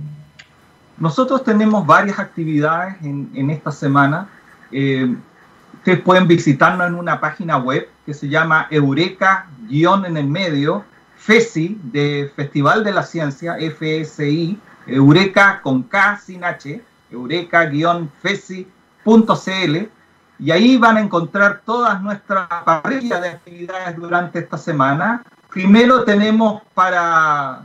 Nosotros 0.99 1.45
tenemos 1.45 1.87
varias 1.87 2.19
actividades 2.19 2.97
en, 3.03 3.51
esta 3.51 3.71
semana. 3.71 4.29
Eh, 4.73 5.15
ustedes 5.75 6.01
pueden 6.01 6.27
visitarnos 6.27 6.87
en 6.87 6.95
una 6.95 7.21
página 7.21 7.59
web 7.59 7.89
que 8.05 8.15
se 8.15 8.29
llama 8.29 8.67
Eureka-en 8.71 10.17
el 10.17 10.27
medio, 10.27 10.85
FESI, 11.17 11.79
de 11.83 12.33
Festival 12.35 12.83
de 12.83 12.93
la 12.93 13.03
Ciencia, 13.03 13.57
FSI, 13.59 14.59
Eureka 14.87 15.61
con 15.63 15.83
K 15.83 16.19
sin 16.19 16.45
H, 16.45 16.83
eureka-fesi.cl, 17.11 19.91
y 20.39 20.51
ahí 20.51 20.77
van 20.77 20.99
a 20.99 21.01
encontrar 21.01 21.63
todas 21.65 22.03
nuestras 22.03 22.47
parrillas 22.65 23.23
de 23.23 23.31
actividades 23.31 23.97
durante 23.97 24.39
esta 24.39 24.59
semana. 24.59 25.23
Primero 25.51 26.05
tenemos 26.05 26.63
para 26.75 27.63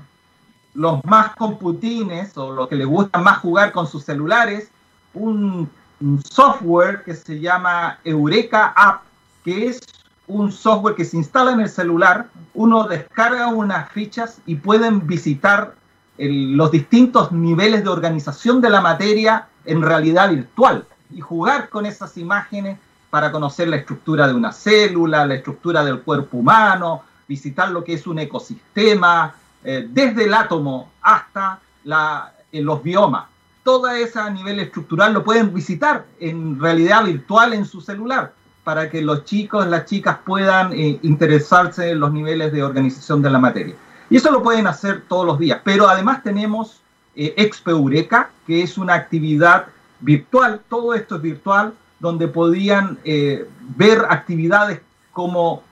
los 0.73 1.03
más 1.05 1.35
computines 1.35 2.37
o 2.37 2.51
los 2.51 2.67
que 2.67 2.75
les 2.75 2.87
gusta 2.87 3.19
más 3.19 3.39
jugar 3.39 3.71
con 3.71 3.87
sus 3.87 4.03
celulares, 4.03 4.69
un, 5.13 5.69
software 6.23 7.03
que 7.03 7.13
se 7.13 7.39
llama 7.39 7.99
Eureka 8.03 8.73
App, 8.75 9.03
que 9.45 9.67
es 9.67 9.81
un 10.25 10.51
software 10.51 10.95
que 10.95 11.05
se 11.05 11.17
instala 11.17 11.51
en 11.51 11.59
el 11.59 11.69
celular, 11.69 12.27
uno 12.55 12.85
descarga 12.85 13.49
unas 13.49 13.91
fichas 13.91 14.41
y 14.47 14.55
pueden 14.55 15.05
visitar 15.05 15.75
los 16.17 16.71
distintos 16.71 17.31
niveles 17.31 17.83
de 17.83 17.89
organización 17.89 18.61
de 18.61 18.71
la 18.71 18.81
materia 18.81 19.47
en 19.65 19.83
realidad 19.83 20.31
virtual 20.31 20.85
y 21.11 21.21
jugar 21.21 21.69
con 21.69 21.85
esas 21.85 22.17
imágenes 22.17 22.79
para 23.11 23.31
conocer 23.31 23.67
la 23.67 23.75
estructura 23.75 24.27
de 24.27 24.33
una 24.33 24.51
célula, 24.51 25.25
la 25.25 25.35
estructura 25.35 25.83
del 25.83 26.01
cuerpo 26.01 26.37
humano, 26.37 27.03
visitar 27.27 27.69
lo 27.69 27.83
que 27.83 27.93
es 27.93 28.07
un 28.07 28.19
ecosistema, 28.19 29.35
eh, 29.63 29.87
desde 29.89 30.25
el 30.25 30.33
átomo 30.33 30.91
hasta 31.01 31.59
eh, 32.51 32.61
los 32.61 32.81
biomas. 32.83 33.25
Todo 33.63 33.89
eso 33.89 34.19
a 34.19 34.29
nivel 34.29 34.59
estructural 34.59 35.13
lo 35.13 35.23
pueden 35.23 35.53
visitar 35.53 36.05
en 36.19 36.59
realidad 36.59 37.05
virtual 37.05 37.53
en 37.53 37.65
su 37.65 37.79
celular 37.79 38.33
para 38.63 38.89
que 38.89 39.01
los 39.01 39.23
chicos, 39.25 39.67
las 39.67 39.85
chicas 39.85 40.17
puedan 40.25 40.73
eh, 40.73 40.99
interesarse 41.03 41.91
en 41.91 41.99
los 41.99 42.11
niveles 42.11 42.51
de 42.51 42.63
organización 42.63 43.21
de 43.21 43.29
la 43.29 43.39
materia. 43.39 43.75
Y 44.09 44.17
eso 44.17 44.31
lo 44.31 44.41
pueden 44.41 44.67
hacer 44.67 45.03
todos 45.07 45.25
los 45.25 45.39
días. 45.39 45.61
Pero 45.63 45.87
además 45.87 46.23
tenemos 46.23 46.81
Expo 47.15 47.71
Eureka, 47.71 48.29
que 48.47 48.61
es 48.61 48.77
una 48.77 48.93
actividad 48.93 49.67
virtual, 49.99 50.61
todo 50.69 50.93
esto 50.93 51.17
es 51.17 51.21
virtual, 51.21 51.73
donde 51.99 52.27
podían 52.27 52.97
ver 53.03 54.05
actividades 54.09 54.81
como 55.11 55.63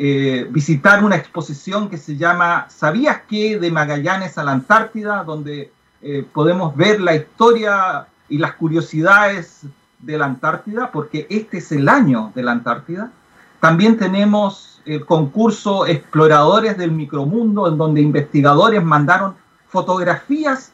eh, 0.00 0.46
visitar 0.50 1.02
una 1.02 1.16
exposición 1.16 1.90
que 1.90 1.98
se 1.98 2.16
llama 2.16 2.66
¿Sabías 2.70 3.22
qué? 3.28 3.58
de 3.58 3.72
Magallanes 3.72 4.38
a 4.38 4.44
la 4.44 4.52
Antártida, 4.52 5.24
donde 5.24 5.72
eh, 6.00 6.24
podemos 6.32 6.76
ver 6.76 7.00
la 7.00 7.16
historia 7.16 8.06
y 8.28 8.38
las 8.38 8.52
curiosidades 8.54 9.62
de 9.98 10.16
la 10.16 10.26
Antártida, 10.26 10.92
porque 10.92 11.26
este 11.28 11.58
es 11.58 11.72
el 11.72 11.88
año 11.88 12.30
de 12.36 12.44
la 12.44 12.52
Antártida. 12.52 13.10
También 13.58 13.98
tenemos 13.98 14.80
el 14.84 15.04
concurso 15.04 15.84
Exploradores 15.84 16.78
del 16.78 16.92
Micromundo, 16.92 17.66
en 17.66 17.76
donde 17.76 18.00
investigadores 18.00 18.84
mandaron 18.84 19.34
fotografías 19.66 20.70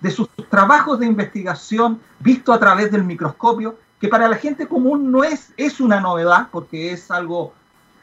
de 0.00 0.10
sus 0.10 0.28
trabajos 0.50 0.98
de 0.98 1.06
investigación 1.06 2.00
visto 2.18 2.52
a 2.52 2.58
través 2.58 2.90
del 2.90 3.04
microscopio, 3.04 3.76
que 4.00 4.08
para 4.08 4.28
la 4.28 4.36
gente 4.36 4.66
común 4.66 5.12
no 5.12 5.22
es, 5.22 5.52
es 5.56 5.80
una 5.80 6.00
novedad, 6.00 6.48
porque 6.50 6.90
es 6.90 7.08
algo 7.12 7.52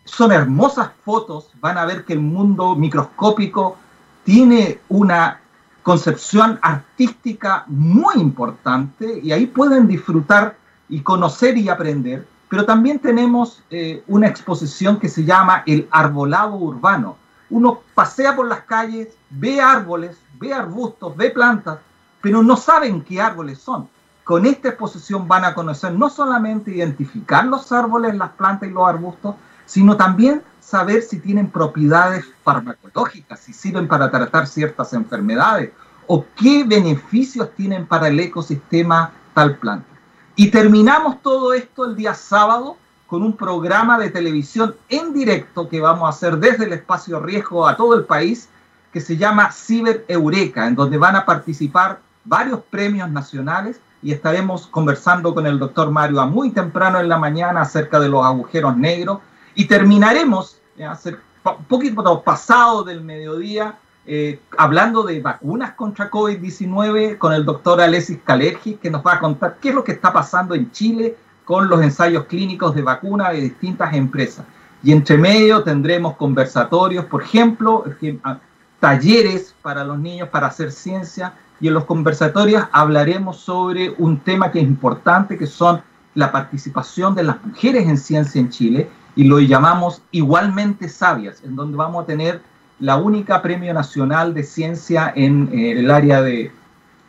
son 0.06 0.32
hermosas 0.32 0.92
fotos, 1.04 1.50
van 1.60 1.78
a 1.78 1.86
ver 1.86 2.06
que 2.06 2.14
el 2.14 2.22
mundo 2.22 2.76
microscópico 2.76 3.76
tiene 4.24 4.80
una 4.88 5.42
concepción 5.84 6.58
artística 6.62 7.66
muy 7.68 8.16
importante 8.16 9.20
y 9.22 9.32
ahí 9.32 9.48
pueden 9.48 9.88
disfrutar 9.88 10.58
y 10.88 11.02
conocer 11.02 11.58
y 11.58 11.70
aprender. 11.70 12.28
Pero 12.50 12.66
también 12.66 13.00
tenemos 13.00 13.64
eh, 13.70 14.04
una 14.08 14.28
exposición 14.28 15.00
que 15.00 15.10
se 15.10 15.26
llama 15.26 15.64
el 15.66 15.88
arbolado 15.92 16.56
urbano. 16.56 17.18
Uno 17.50 17.82
pasea 17.94 18.36
por 18.36 18.48
las 18.48 18.62
calles, 18.62 19.10
ve 19.30 19.60
árboles, 19.60 20.18
ve 20.40 20.54
arbustos, 20.54 21.16
ve 21.18 21.32
plantas, 21.32 21.80
pero 22.22 22.44
no 22.44 22.56
saben 22.56 23.02
qué 23.02 23.20
árboles 23.22 23.60
son. 23.60 23.88
Con 24.24 24.46
esta 24.46 24.70
exposición 24.70 25.28
van 25.28 25.46
a 25.46 25.54
conocer 25.54 25.94
no 25.94 26.10
solamente 26.10 26.72
identificar 26.72 27.46
los 27.46 27.72
árboles, 27.72 28.16
las 28.16 28.32
plantas 28.32 28.70
y 28.70 28.72
los 28.72 28.88
arbustos, 28.88 29.36
sino 29.66 29.98
también 29.98 30.42
saber 30.60 31.02
si 31.04 31.20
tienen 31.20 31.50
propiedades 31.50 32.26
farmacológicas, 32.44 33.40
si 33.40 33.54
sirven 33.54 33.88
para 33.88 34.10
tratar 34.10 34.48
ciertas 34.48 34.94
enfermedades 34.94 35.72
o 36.08 36.26
qué 36.36 36.64
beneficios 36.64 37.50
tienen 37.56 37.86
para 37.86 38.08
el 38.08 38.20
ecosistema 38.20 39.12
tal 39.34 39.58
planta. 39.58 39.88
Y 40.36 40.50
terminamos 40.50 41.22
todo 41.22 41.54
esto 41.54 41.86
el 41.86 41.96
día 41.96 42.14
sábado 42.14 42.78
con 43.08 43.22
un 43.22 43.38
programa 43.38 44.00
de 44.00 44.10
televisión 44.10 44.76
en 44.90 45.14
directo 45.14 45.70
que 45.70 45.80
vamos 45.80 46.06
a 46.06 46.10
hacer 46.10 46.38
desde 46.38 46.66
el 46.66 46.74
espacio 46.74 47.20
riesgo 47.20 47.68
a 47.68 47.78
todo 47.78 47.96
el 47.96 48.06
país, 48.06 48.50
que 48.92 49.02
se 49.02 49.18
llama 49.18 49.52
Ciber 49.52 50.06
Eureka, 50.08 50.68
en 50.68 50.76
donde 50.76 50.98
van 50.98 51.16
a 51.16 51.26
participar 51.26 52.00
varios 52.24 52.62
premios 52.70 53.10
nacionales 53.10 53.80
y 54.02 54.12
estaremos 54.12 54.68
conversando 54.68 55.34
con 55.34 55.46
el 55.46 55.60
doctor 55.60 55.92
Mario 55.92 56.22
a 56.22 56.26
muy 56.26 56.50
temprano 56.50 57.00
en 57.00 57.10
la 57.10 57.18
mañana 57.18 57.62
acerca 57.62 58.00
de 58.00 58.10
los 58.10 58.26
agujeros 58.26 58.76
negros 58.76 59.20
y 59.56 59.66
terminaremos, 59.66 60.60
hace 60.88 61.16
un 61.44 61.66
poquito 61.66 62.22
pasado 62.22 62.84
del 62.84 63.02
mediodía, 63.02 63.78
eh, 64.08 64.40
hablando 64.58 65.04
de 65.04 65.20
vacunas 65.22 65.74
contra 65.74 66.12
COVID-19 66.12 67.18
con 67.18 67.34
el 67.34 67.44
doctor 67.44 67.82
Alexis 67.82 68.20
Kalergi, 68.24 68.76
que 68.76 68.92
nos 68.92 69.04
va 69.04 69.14
a 69.14 69.20
contar 69.20 69.58
qué 69.60 69.70
es 69.70 69.76
lo 69.76 69.84
que 69.84 69.94
está 69.94 70.14
pasando 70.14 70.54
en 70.54 70.72
Chile 70.72 71.18
con 71.44 71.70
los 71.70 71.82
ensayos 71.82 72.26
clínicos 72.26 72.76
de 72.76 72.82
vacunas 72.82 73.32
de 73.32 73.42
distintas 73.42 73.94
empresas. 73.96 74.46
Y 74.84 74.92
entre 74.92 75.18
medio 75.18 75.64
tendremos 75.64 76.16
conversatorios, 76.18 77.06
por 77.06 77.24
ejemplo, 77.24 77.86
ah, 78.24 78.40
talleres 78.80 79.56
para 79.62 79.84
los 79.84 79.98
niños 79.98 80.30
para 80.30 80.48
hacer 80.48 80.72
ciencia. 80.72 81.34
Y 81.60 81.70
en 81.70 81.74
los 81.74 81.86
conversatorios 81.86 82.66
hablaremos 82.72 83.38
sobre 83.38 83.96
un 83.98 84.20
tema 84.20 84.52
que 84.52 84.60
es 84.60 84.66
importante, 84.66 85.38
que 85.38 85.48
son 85.48 85.82
la 86.14 86.32
participación 86.32 87.16
de 87.16 87.24
las 87.24 87.44
mujeres 87.44 87.88
en 87.88 87.98
ciencia 87.98 88.40
en 88.40 88.50
Chile, 88.50 88.90
y 89.16 89.24
lo 89.24 89.40
llamamos 89.40 90.02
igualmente 90.12 90.90
sabias, 90.90 91.42
en 91.44 91.56
donde 91.56 91.78
vamos 91.78 92.04
a 92.04 92.06
tener 92.06 92.42
la 92.80 92.98
única 92.98 93.42
premio 93.42 93.74
nacional 93.74 94.34
de 94.34 94.44
ciencia 94.44 95.12
en 95.16 95.50
eh, 95.54 95.80
el 95.80 95.90
área 95.90 96.22
de 96.22 96.52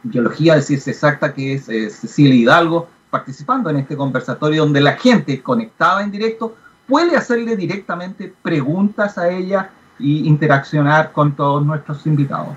biología 0.04 0.54
de 0.54 0.62
ciencia 0.62 0.92
exacta, 0.92 1.34
que 1.34 1.54
es 1.54 1.68
eh, 1.68 1.90
Cecilia 1.90 2.34
Hidalgo, 2.34 2.88
participando 3.10 3.70
en 3.70 3.76
este 3.78 3.96
conversatorio 3.96 4.62
donde 4.62 4.80
la 4.80 4.92
gente 4.92 5.42
conectada 5.42 6.02
en 6.02 6.10
directo 6.10 6.54
puede 6.86 7.16
hacerle 7.16 7.56
directamente 7.56 8.32
preguntas 8.42 9.18
a 9.18 9.28
ella 9.28 9.70
y 9.98 10.28
interaccionar 10.28 11.12
con 11.12 11.34
todos 11.34 11.64
nuestros 11.64 12.06
invitados. 12.06 12.54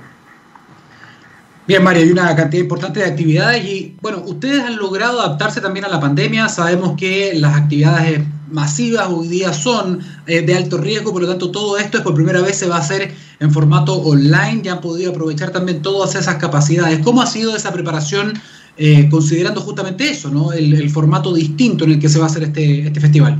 Bien, 1.66 1.84
Mario, 1.84 2.04
hay 2.04 2.12
una 2.12 2.36
cantidad 2.36 2.64
importante 2.64 3.00
de 3.00 3.06
actividades 3.06 3.64
y, 3.64 3.98
bueno, 4.02 4.24
ustedes 4.26 4.64
han 4.64 4.76
logrado 4.78 5.22
adaptarse 5.22 5.62
también 5.62 5.86
a 5.86 5.88
la 5.88 6.00
pandemia. 6.00 6.50
Sabemos 6.50 6.96
que 6.98 7.34
las 7.36 7.56
actividades 7.56 8.22
masivas 8.52 9.08
hoy 9.10 9.28
día 9.28 9.54
son 9.54 10.00
eh, 10.28 10.42
de 10.42 10.56
alto 10.56 10.78
riesgo, 10.78 11.12
por 11.12 11.22
lo 11.22 11.28
tanto, 11.28 11.52
todo 11.52 11.78
esto 11.78 11.98
es 11.98 12.04
por 12.04 12.14
primera 12.14 12.42
vez 12.42 12.58
se 12.58 12.68
va 12.68 12.78
a 12.78 12.80
hacer 12.80 13.14
en 13.40 13.52
formato 13.52 13.94
online. 13.94 14.62
Ya 14.64 14.74
han 14.74 14.82
podido 14.82 15.12
aprovechar 15.12 15.52
también 15.52 15.82
todas 15.82 16.16
esas 16.16 16.36
capacidades. 16.36 17.00
¿Cómo 17.00 17.22
ha 17.22 17.28
sido 17.28 17.56
esa 17.56 17.72
preparación 17.72 18.34
eh, 18.78 19.10
considerando 19.10 19.62
justamente 19.62 20.10
eso, 20.10 20.30
¿no? 20.30 20.54
El, 20.54 20.90
formato 20.90 21.34
distinto 21.34 21.84
en 21.84 21.92
el 21.92 22.00
que 22.00 22.10
se 22.10 22.18
va 22.18 22.26
a 22.26 22.28
hacer 22.28 22.44
este, 22.44 22.88
este 22.88 23.00
festival? 23.00 23.38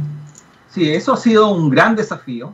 Sí, 0.70 0.90
eso 0.90 1.14
ha 1.14 1.18
sido 1.18 1.52
un 1.52 1.70
gran 1.70 1.96
desafío, 1.96 2.54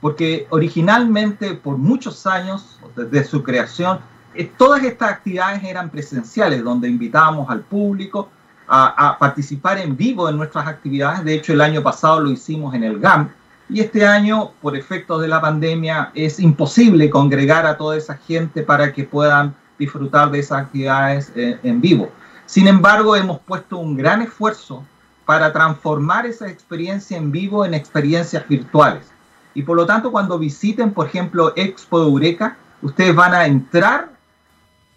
porque 0.00 0.46
originalmente, 0.50 1.54
por 1.54 1.78
muchos 1.78 2.26
años, 2.26 2.78
desde 2.94 3.24
su 3.24 3.42
creación, 3.42 3.98
eh, 4.34 4.50
todas 4.56 4.84
estas 4.84 5.10
actividades 5.12 5.64
eran 5.64 5.90
presenciales, 5.90 6.62
donde 6.62 6.88
invitábamos 6.88 7.48
al 7.50 7.62
público 7.62 8.28
a, 8.68 9.16
participar 9.18 9.78
en 9.78 9.96
vivo 9.96 10.28
en 10.28 10.36
nuestras 10.36 10.66
actividades. 10.66 11.24
De 11.24 11.34
hecho, 11.34 11.52
el 11.52 11.60
año 11.60 11.82
pasado 11.82 12.20
lo 12.20 12.30
hicimos 12.30 12.74
en 12.74 12.84
el 12.84 12.98
GAM. 12.98 13.30
Y 13.68 13.80
este 13.80 14.06
año, 14.06 14.52
por 14.62 14.76
efectos 14.76 15.20
de 15.22 15.28
la 15.28 15.40
pandemia, 15.40 16.10
es 16.14 16.38
imposible 16.38 17.10
congregar 17.10 17.66
a 17.66 17.76
toda 17.76 17.96
esa 17.96 18.16
gente 18.16 18.62
para 18.62 18.92
que 18.92 19.04
puedan 19.04 19.54
disfrutar 19.78 20.30
de 20.30 20.38
esas 20.38 20.62
actividades 20.62 21.32
eh, 21.34 21.58
en 21.62 21.80
vivo. 21.80 22.10
Sin 22.46 22.68
embargo, 22.68 23.16
hemos 23.16 23.40
puesto 23.40 23.78
un 23.78 23.96
gran 23.96 24.22
esfuerzo 24.22 24.84
para 25.24 25.52
transformar 25.52 26.26
esa 26.26 26.48
experiencia 26.48 27.16
en 27.16 27.32
vivo 27.32 27.64
en 27.64 27.74
experiencias 27.74 28.46
virtuales. 28.48 29.06
Y 29.54 29.62
por 29.62 29.76
lo 29.76 29.84
tanto, 29.84 30.12
cuando 30.12 30.38
visiten, 30.38 30.92
por 30.92 31.06
ejemplo, 31.06 31.52
Expo 31.56 32.00
Eureka, 32.00 32.56
ustedes 32.82 33.14
van 33.14 33.34
a 33.34 33.46
entrar 33.46 34.16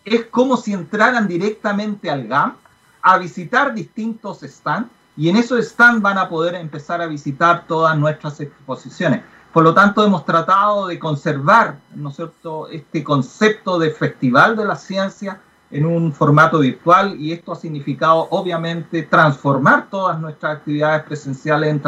es 0.05 0.25
como 0.25 0.57
si 0.57 0.73
entraran 0.73 1.27
directamente 1.27 2.09
al 2.09 2.27
GAM 2.27 2.53
a 3.01 3.17
visitar 3.17 3.73
distintos 3.73 4.39
stands 4.41 4.89
y 5.15 5.29
en 5.29 5.35
esos 5.35 5.65
stands 5.65 6.01
van 6.01 6.17
a 6.17 6.29
poder 6.29 6.55
empezar 6.55 7.01
a 7.01 7.07
visitar 7.07 7.65
todas 7.67 7.97
nuestras 7.97 8.39
exposiciones. 8.39 9.21
Por 9.51 9.63
lo 9.63 9.73
tanto, 9.73 10.05
hemos 10.05 10.25
tratado 10.25 10.87
de 10.87 10.99
conservar 10.99 11.77
¿no 11.95 12.11
cierto? 12.11 12.69
este 12.69 13.03
concepto 13.03 13.79
de 13.79 13.91
festival 13.91 14.55
de 14.55 14.65
la 14.65 14.75
ciencia 14.75 15.41
en 15.71 15.85
un 15.85 16.13
formato 16.13 16.59
virtual 16.59 17.19
y 17.19 17.31
esto 17.31 17.51
ha 17.51 17.55
significado 17.55 18.27
obviamente 18.31 19.03
transformar 19.03 19.87
todas 19.89 20.19
nuestras 20.19 20.57
actividades 20.57 21.03
presenciales 21.03 21.69
en, 21.69 21.81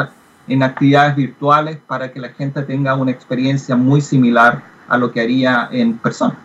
en 0.48 0.62
actividades 0.62 1.16
virtuales 1.16 1.78
para 1.86 2.12
que 2.12 2.20
la 2.20 2.28
gente 2.30 2.62
tenga 2.62 2.94
una 2.94 3.10
experiencia 3.10 3.76
muy 3.76 4.00
similar 4.00 4.62
a 4.88 4.98
lo 4.98 5.10
que 5.10 5.20
haría 5.20 5.68
en 5.72 5.98
persona. 5.98 6.36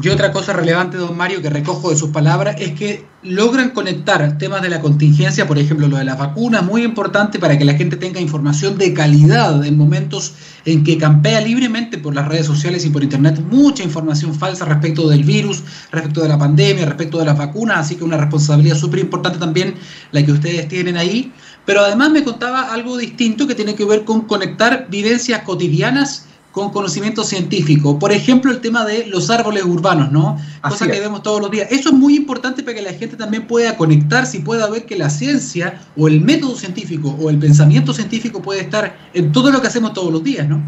Y 0.00 0.08
otra 0.10 0.30
cosa 0.30 0.52
relevante, 0.52 0.96
don 0.96 1.16
Mario, 1.16 1.42
que 1.42 1.50
recojo 1.50 1.90
de 1.90 1.96
sus 1.96 2.10
palabras, 2.10 2.54
es 2.60 2.72
que 2.74 3.04
logran 3.24 3.70
conectar 3.70 4.38
temas 4.38 4.62
de 4.62 4.68
la 4.68 4.80
contingencia, 4.80 5.48
por 5.48 5.58
ejemplo, 5.58 5.88
lo 5.88 5.96
de 5.96 6.04
las 6.04 6.16
vacunas, 6.16 6.64
muy 6.64 6.84
importante 6.84 7.40
para 7.40 7.58
que 7.58 7.64
la 7.64 7.74
gente 7.74 7.96
tenga 7.96 8.20
información 8.20 8.78
de 8.78 8.94
calidad 8.94 9.64
en 9.64 9.76
momentos 9.76 10.34
en 10.64 10.84
que 10.84 10.98
campea 10.98 11.40
libremente 11.40 11.98
por 11.98 12.14
las 12.14 12.28
redes 12.28 12.46
sociales 12.46 12.84
y 12.84 12.90
por 12.90 13.02
internet 13.02 13.40
mucha 13.50 13.82
información 13.82 14.32
falsa 14.36 14.64
respecto 14.66 15.08
del 15.08 15.24
virus, 15.24 15.64
respecto 15.90 16.22
de 16.22 16.28
la 16.28 16.38
pandemia, 16.38 16.86
respecto 16.86 17.18
de 17.18 17.24
las 17.24 17.36
vacunas, 17.36 17.78
así 17.78 17.96
que 17.96 18.04
una 18.04 18.18
responsabilidad 18.18 18.76
súper 18.76 19.00
importante 19.00 19.40
también 19.40 19.74
la 20.12 20.24
que 20.24 20.30
ustedes 20.30 20.68
tienen 20.68 20.96
ahí. 20.96 21.32
Pero 21.66 21.80
además 21.80 22.12
me 22.12 22.22
contaba 22.22 22.72
algo 22.72 22.96
distinto 22.96 23.48
que 23.48 23.56
tiene 23.56 23.74
que 23.74 23.84
ver 23.84 24.04
con 24.04 24.22
conectar 24.22 24.86
vivencias 24.88 25.42
cotidianas 25.42 26.27
con 26.52 26.70
conocimiento 26.70 27.24
científico. 27.24 27.98
Por 27.98 28.10
ejemplo, 28.12 28.50
el 28.50 28.60
tema 28.60 28.84
de 28.84 29.06
los 29.06 29.30
árboles 29.30 29.64
urbanos, 29.64 30.10
¿no? 30.10 30.38
Cosa 30.62 30.86
que 30.86 30.98
vemos 30.98 31.22
todos 31.22 31.40
los 31.40 31.50
días. 31.50 31.68
Eso 31.70 31.90
es 31.90 31.94
muy 31.94 32.16
importante 32.16 32.62
para 32.62 32.74
que 32.74 32.82
la 32.82 32.92
gente 32.92 33.16
también 33.16 33.46
pueda 33.46 33.76
conectarse 33.76 34.38
y 34.38 34.40
pueda 34.40 34.68
ver 34.68 34.86
que 34.86 34.96
la 34.96 35.10
ciencia 35.10 35.80
o 35.96 36.08
el 36.08 36.20
método 36.20 36.56
científico 36.56 37.16
o 37.20 37.30
el 37.30 37.38
pensamiento 37.38 37.92
científico 37.92 38.42
puede 38.42 38.60
estar 38.60 38.96
en 39.12 39.30
todo 39.30 39.50
lo 39.50 39.60
que 39.60 39.68
hacemos 39.68 39.92
todos 39.92 40.12
los 40.12 40.24
días, 40.24 40.48
¿no? 40.48 40.62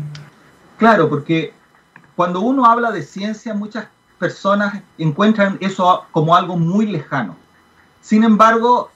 Claro, 0.79 1.09
porque 1.09 1.53
cuando 2.14 2.40
uno 2.40 2.66
habla 2.66 2.90
de 2.90 3.03
ciencia, 3.03 3.55
muchas 3.55 3.87
personas 4.19 4.83
encuentran 4.99 5.57
eso 5.61 6.05
como 6.12 6.37
algo 6.37 6.57
muy 6.57 6.87
lejano. 6.87 7.37
Sin 8.03 8.25
embargo, 8.25 8.90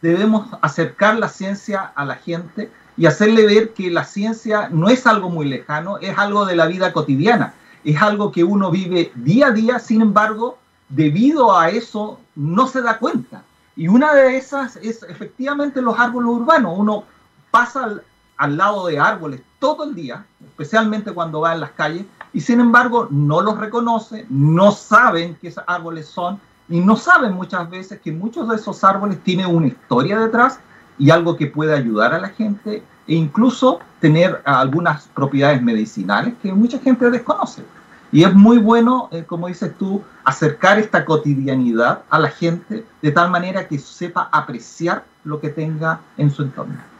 debemos 0.00 0.48
acercar 0.60 1.16
la 1.18 1.28
ciencia 1.28 1.92
a 1.94 2.04
la 2.04 2.16
gente 2.16 2.70
y 3.02 3.06
hacerle 3.06 3.44
ver 3.46 3.72
que 3.72 3.90
la 3.90 4.04
ciencia 4.04 4.68
no 4.70 4.88
es 4.88 5.08
algo 5.08 5.28
muy 5.28 5.48
lejano, 5.48 5.98
es 5.98 6.16
algo 6.16 6.44
de 6.46 6.54
la 6.54 6.66
vida 6.66 6.92
cotidiana, 6.92 7.52
es 7.82 8.00
algo 8.00 8.30
que 8.30 8.44
uno 8.44 8.70
vive 8.70 9.10
día 9.16 9.48
a 9.48 9.50
día, 9.50 9.80
sin 9.80 10.02
embargo, 10.02 10.56
debido 10.88 11.58
a 11.58 11.68
eso 11.68 12.20
no 12.36 12.68
se 12.68 12.80
da 12.80 12.98
cuenta. 12.98 13.42
Y 13.74 13.88
una 13.88 14.14
de 14.14 14.36
esas 14.36 14.76
es 14.76 15.02
efectivamente 15.02 15.82
los 15.82 15.98
árboles 15.98 16.28
urbanos. 16.28 16.74
Uno 16.78 17.02
pasa 17.50 18.02
al, 18.36 18.56
lado 18.56 18.86
de 18.86 19.00
árboles 19.00 19.42
todo 19.58 19.82
el 19.82 19.96
día, 19.96 20.24
especialmente 20.40 21.10
cuando 21.10 21.40
va 21.40 21.54
en 21.54 21.60
las 21.60 21.72
calles, 21.72 22.04
y 22.32 22.40
sin 22.40 22.60
embargo 22.60 23.08
no 23.10 23.40
los 23.40 23.58
reconoce, 23.58 24.26
no 24.30 24.70
saben 24.70 25.36
qué 25.42 25.52
árboles 25.66 26.06
son 26.06 26.38
y 26.68 26.78
no 26.78 26.94
saben 26.94 27.32
muchas 27.32 27.68
veces 27.68 28.00
que 28.00 28.12
muchos 28.12 28.48
de 28.48 28.54
esos 28.54 28.84
árboles 28.84 29.20
tienen 29.24 29.46
una 29.46 29.66
historia 29.66 30.20
detrás 30.20 30.60
y 30.98 31.10
algo 31.10 31.36
que 31.36 31.48
puede 31.48 31.74
ayudar 31.74 32.14
a 32.14 32.20
la 32.20 32.28
gente 32.28 32.84
e 33.06 33.14
incluso 33.14 33.80
tener 34.00 34.40
algunas 34.44 35.08
propiedades 35.08 35.62
medicinales 35.62 36.34
que 36.42 36.52
mucha 36.52 36.78
gente 36.78 37.10
desconoce. 37.10 37.64
Y 38.10 38.24
es 38.24 38.34
muy 38.34 38.58
bueno, 38.58 39.08
eh, 39.10 39.24
como 39.26 39.48
dices 39.48 39.72
tú, 39.78 40.02
acercar 40.24 40.78
esta 40.78 41.04
cotidianidad 41.04 42.02
a 42.10 42.18
la 42.18 42.28
gente 42.28 42.84
de 43.00 43.10
tal 43.10 43.30
manera 43.30 43.66
que 43.66 43.78
sepa 43.78 44.28
apreciar 44.30 45.04
lo 45.24 45.40
que 45.40 45.48
tenga 45.48 46.00
en 46.18 46.30
su 46.30 46.42
entorno. 46.42 46.91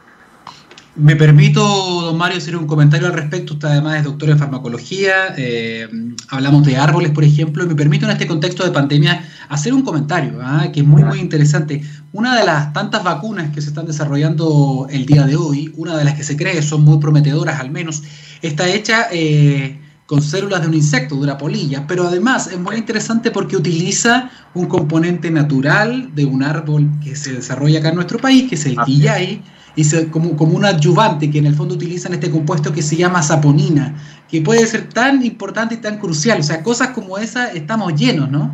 Me 0.94 1.16
permito, 1.16 1.62
don 2.02 2.18
Mario, 2.18 2.36
hacer 2.36 2.54
un 2.54 2.66
comentario 2.66 3.06
al 3.06 3.14
respecto. 3.14 3.54
Usted 3.54 3.68
además 3.68 3.96
es 3.96 4.04
doctor 4.04 4.28
en 4.28 4.38
farmacología. 4.38 5.34
Eh, 5.38 5.88
hablamos 6.28 6.66
de 6.66 6.76
árboles, 6.76 7.12
por 7.12 7.24
ejemplo. 7.24 7.64
Y 7.64 7.68
me 7.68 7.74
permito 7.74 8.04
en 8.04 8.12
este 8.12 8.26
contexto 8.26 8.62
de 8.62 8.72
pandemia 8.72 9.26
hacer 9.48 9.72
un 9.72 9.82
comentario 9.82 10.38
¿ah? 10.42 10.68
que 10.70 10.80
es 10.80 10.86
muy, 10.86 11.02
muy 11.02 11.18
interesante. 11.18 11.82
Una 12.12 12.38
de 12.38 12.44
las 12.44 12.74
tantas 12.74 13.02
vacunas 13.02 13.54
que 13.54 13.62
se 13.62 13.68
están 13.68 13.86
desarrollando 13.86 14.86
el 14.90 15.06
día 15.06 15.24
de 15.24 15.34
hoy, 15.34 15.72
una 15.78 15.96
de 15.96 16.04
las 16.04 16.14
que 16.14 16.24
se 16.24 16.36
cree 16.36 16.60
son 16.60 16.84
muy 16.84 16.98
prometedoras 16.98 17.58
al 17.58 17.70
menos, 17.70 18.02
está 18.42 18.68
hecha 18.68 19.06
eh, 19.10 19.80
con 20.04 20.20
células 20.20 20.60
de 20.60 20.68
un 20.68 20.74
insecto, 20.74 21.14
de 21.14 21.22
una 21.22 21.38
polilla. 21.38 21.86
Pero 21.86 22.06
además 22.06 22.48
es 22.48 22.58
muy 22.58 22.76
interesante 22.76 23.30
porque 23.30 23.56
utiliza 23.56 24.30
un 24.52 24.66
componente 24.66 25.30
natural 25.30 26.10
de 26.14 26.26
un 26.26 26.42
árbol 26.42 26.90
que 27.02 27.16
se 27.16 27.32
desarrolla 27.32 27.78
acá 27.78 27.88
en 27.88 27.94
nuestro 27.94 28.18
país, 28.18 28.46
que 28.50 28.56
es 28.56 28.66
el 28.66 28.76
quillay 28.84 29.42
y 29.74 30.06
como, 30.10 30.36
como 30.36 30.56
un 30.56 30.64
adyuvante 30.64 31.30
que 31.30 31.38
en 31.38 31.46
el 31.46 31.54
fondo 31.54 31.74
utilizan 31.74 32.12
este 32.12 32.30
compuesto 32.30 32.72
que 32.72 32.82
se 32.82 32.96
llama 32.96 33.22
saponina, 33.22 33.94
que 34.28 34.42
puede 34.42 34.66
ser 34.66 34.88
tan 34.88 35.24
importante 35.24 35.74
y 35.74 35.78
tan 35.78 35.98
crucial. 35.98 36.40
O 36.40 36.42
sea, 36.42 36.62
cosas 36.62 36.88
como 36.88 37.18
esa 37.18 37.52
estamos 37.52 37.94
llenos, 37.94 38.30
¿no? 38.30 38.50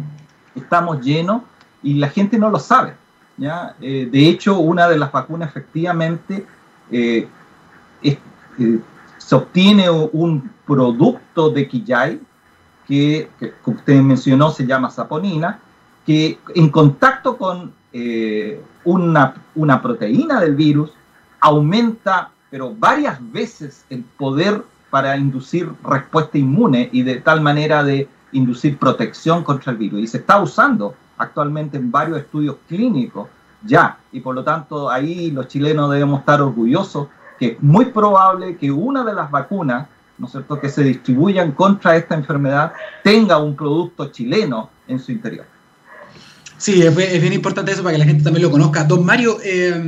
Estamos 0.55 1.05
llenos 1.05 1.43
y 1.83 1.95
la 1.95 2.09
gente 2.09 2.39
no 2.39 2.51
lo 2.51 2.59
sabe. 2.59 2.95
¿ya? 3.37 3.75
Eh, 3.81 4.09
de 4.11 4.29
hecho, 4.29 4.59
una 4.59 4.89
de 4.89 4.99
las 4.99 5.11
vacunas 5.11 5.49
efectivamente 5.49 6.47
eh, 6.91 7.29
eh, 8.03 8.19
se 9.19 9.35
obtiene 9.35 9.91
un 9.91 10.51
producto 10.67 11.51
de 11.51 11.69
Quillay 11.69 12.21
que, 12.87 13.29
como 13.63 13.77
usted 13.77 14.01
mencionó, 14.01 14.51
se 14.51 14.67
llama 14.67 14.91
saponina, 14.91 15.61
que 16.07 16.39
en 16.55 16.71
contacto 16.71 17.37
con 17.37 17.73
una, 18.85 19.35
una 19.55 19.83
proteína 19.83 20.41
del 20.41 20.55
virus 20.55 20.91
aumenta, 21.41 22.31
pero 22.51 22.75
varias 22.75 23.19
veces 23.33 23.85
el 23.91 24.03
poder 24.03 24.63
para 24.91 25.17
inducir 25.17 25.71
respuesta 25.85 26.39
inmune 26.39 26.89
y 26.93 27.03
de 27.03 27.17
tal 27.17 27.41
manera 27.41 27.85
de 27.85 28.09
inducir 28.33 28.79
protección 28.79 29.45
contra 29.45 29.73
el 29.73 29.79
virus. 29.79 30.01
Y 30.01 30.07
se 30.07 30.19
está 30.19 30.41
usando 30.41 30.95
actualmente 31.19 31.77
en 31.77 31.91
varios 31.91 32.19
estudios 32.19 32.57
clínicos 32.69 33.29
ya, 33.63 33.99
y 34.13 34.21
por 34.21 34.35
lo 34.35 34.45
tanto 34.45 34.89
ahí 34.89 35.31
los 35.31 35.49
chilenos 35.49 35.91
debemos 35.91 36.21
estar 36.21 36.41
orgullosos 36.41 37.09
que 37.39 37.53
es 37.53 37.63
muy 37.63 37.87
probable 37.87 38.57
que 38.57 38.71
una 38.71 39.05
de 39.05 39.15
las 39.15 39.31
vacunas, 39.31 39.89
¿no 40.17 40.27
es 40.27 40.33
cierto?, 40.33 40.61
que 40.61 40.69
se 40.69 40.83
distribuyan 40.83 41.53
contra 41.53 41.97
esta 41.97 42.15
enfermedad 42.15 42.73
tenga 43.03 43.39
un 43.39 43.57
producto 43.57 44.11
chileno 44.11 44.71
en 44.87 44.99
su 44.99 45.13
interior. 45.13 45.47
Sí, 46.59 46.83
es, 46.83 46.95
bien 46.97 47.33
importante 47.33 47.71
eso 47.71 47.85
para 47.85 47.93
que 47.93 47.99
la 47.99 48.05
gente 48.05 48.25
también 48.25 48.43
lo 48.43 48.51
conozca. 48.51 48.83
Don 48.83 49.07
Mario, 49.07 49.39
eh, 49.45 49.81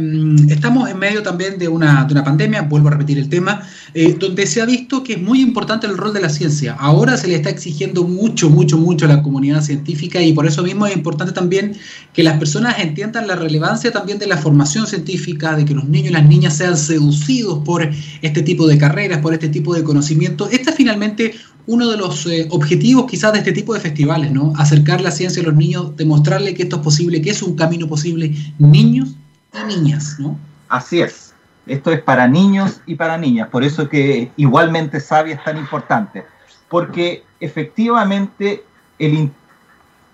estamos 0.49 0.89
en 0.89 1.01
medio 1.01 1.21
también 1.21 1.59
de 1.59 1.66
una, 1.66 2.05
de 2.05 2.12
una, 2.12 2.23
pandemia, 2.23 2.62
vuelvo 2.62 2.87
a 2.87 2.93
repetir 2.93 3.18
el 3.18 3.29
tema, 3.29 3.62
eh, 3.93 4.14
donde 4.16 4.47
se 4.47 4.62
ha 4.62 4.66
visto 4.66 5.03
que 5.03 5.14
es 5.14 5.21
muy 5.21 5.41
importante 5.41 5.89
el 5.89 5.99
rol 5.99 6.12
de 6.12 6.21
la 6.21 6.29
ciencia. 6.29 6.77
Ahora 6.79 7.16
se 7.16 7.27
le 7.27 7.35
está 7.35 7.51
exigiendo 7.51 8.05
mucho, 8.05 8.49
mucho, 8.49 8.79
mucho 8.79 9.07
a 9.07 9.09
la 9.09 9.21
comunidad 9.21 9.62
científica 9.62 10.23
y 10.23 10.33
por 10.33 10.47
eso 10.47 10.62
mismo 10.62 10.87
es 10.87 10.95
importante 10.95 11.33
también 11.33 11.77
que 12.12 12.23
las 12.23 12.39
personas 12.39 12.79
entiendan 12.79 13.27
la 13.27 13.35
relevancia 13.35 13.91
también 13.91 14.21
de 14.21 14.29
la 14.29 14.37
formación 14.37 14.87
científica, 14.87 15.57
de 15.57 15.64
que 15.64 15.75
los 15.75 15.87
niños 15.87 16.11
y 16.11 16.12
las 16.12 16.29
niñas 16.29 16.57
sean 16.57 16.77
seducidos 16.77 17.64
por 17.64 17.91
este 18.23 18.43
tipo 18.43 18.68
de 18.68 18.79
carreras, 18.79 19.18
por 19.18 19.35
este 19.35 19.49
tipo 19.49 19.75
de 19.75 19.83
conocimiento. 19.83 20.49
Esta 20.49 20.71
es 20.71 20.77
finalmente 20.77 21.35
uno 21.71 21.89
de 21.89 21.97
los 21.97 22.27
eh, 22.27 22.49
objetivos 22.51 23.09
quizás 23.09 23.33
de 23.33 23.39
este 23.39 23.53
tipo 23.53 23.75
de 23.75 23.81
festivales, 23.81 24.33
¿no? 24.33 24.53
Acercar 24.57 25.01
la 25.01 25.12
ciencia 25.12 25.41
a 25.41 25.47
los 25.47 25.55
niños, 25.55 25.97
demostrarle 25.97 26.53
que 26.53 26.64
esto 26.64 26.77
es 26.77 26.83
posible, 26.83 27.23
que 27.23 27.31
es 27.31 27.43
un 27.45 27.55
camino 27.55 27.87
posible, 27.87 28.35
niños 28.59 29.14
y 29.55 29.64
niñas, 29.66 30.16
¿no? 30.18 30.37
Así 30.68 31.01
es. 31.01 31.33
Esto 31.66 31.93
es 31.93 32.03
para 32.03 32.27
niños 32.27 32.81
y 32.87 32.97
para 32.97 33.16
niñas, 33.16 33.49
por 33.51 33.62
eso 33.62 33.89
que 33.89 34.33
igualmente 34.37 34.99
Sabia 34.99 35.37
es 35.37 35.45
tan 35.45 35.59
importante, 35.59 36.25
porque 36.68 37.23
efectivamente 37.39 38.64
el, 38.99 39.31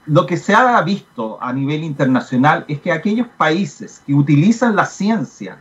lo 0.05 0.27
que 0.27 0.37
se 0.37 0.53
ha 0.53 0.79
visto 0.83 1.39
a 1.41 1.55
nivel 1.55 1.85
internacional 1.85 2.67
es 2.69 2.81
que 2.81 2.93
aquellos 2.93 3.29
países 3.39 4.03
que 4.07 4.13
utilizan 4.13 4.77
la 4.77 4.85
ciencia 4.85 5.59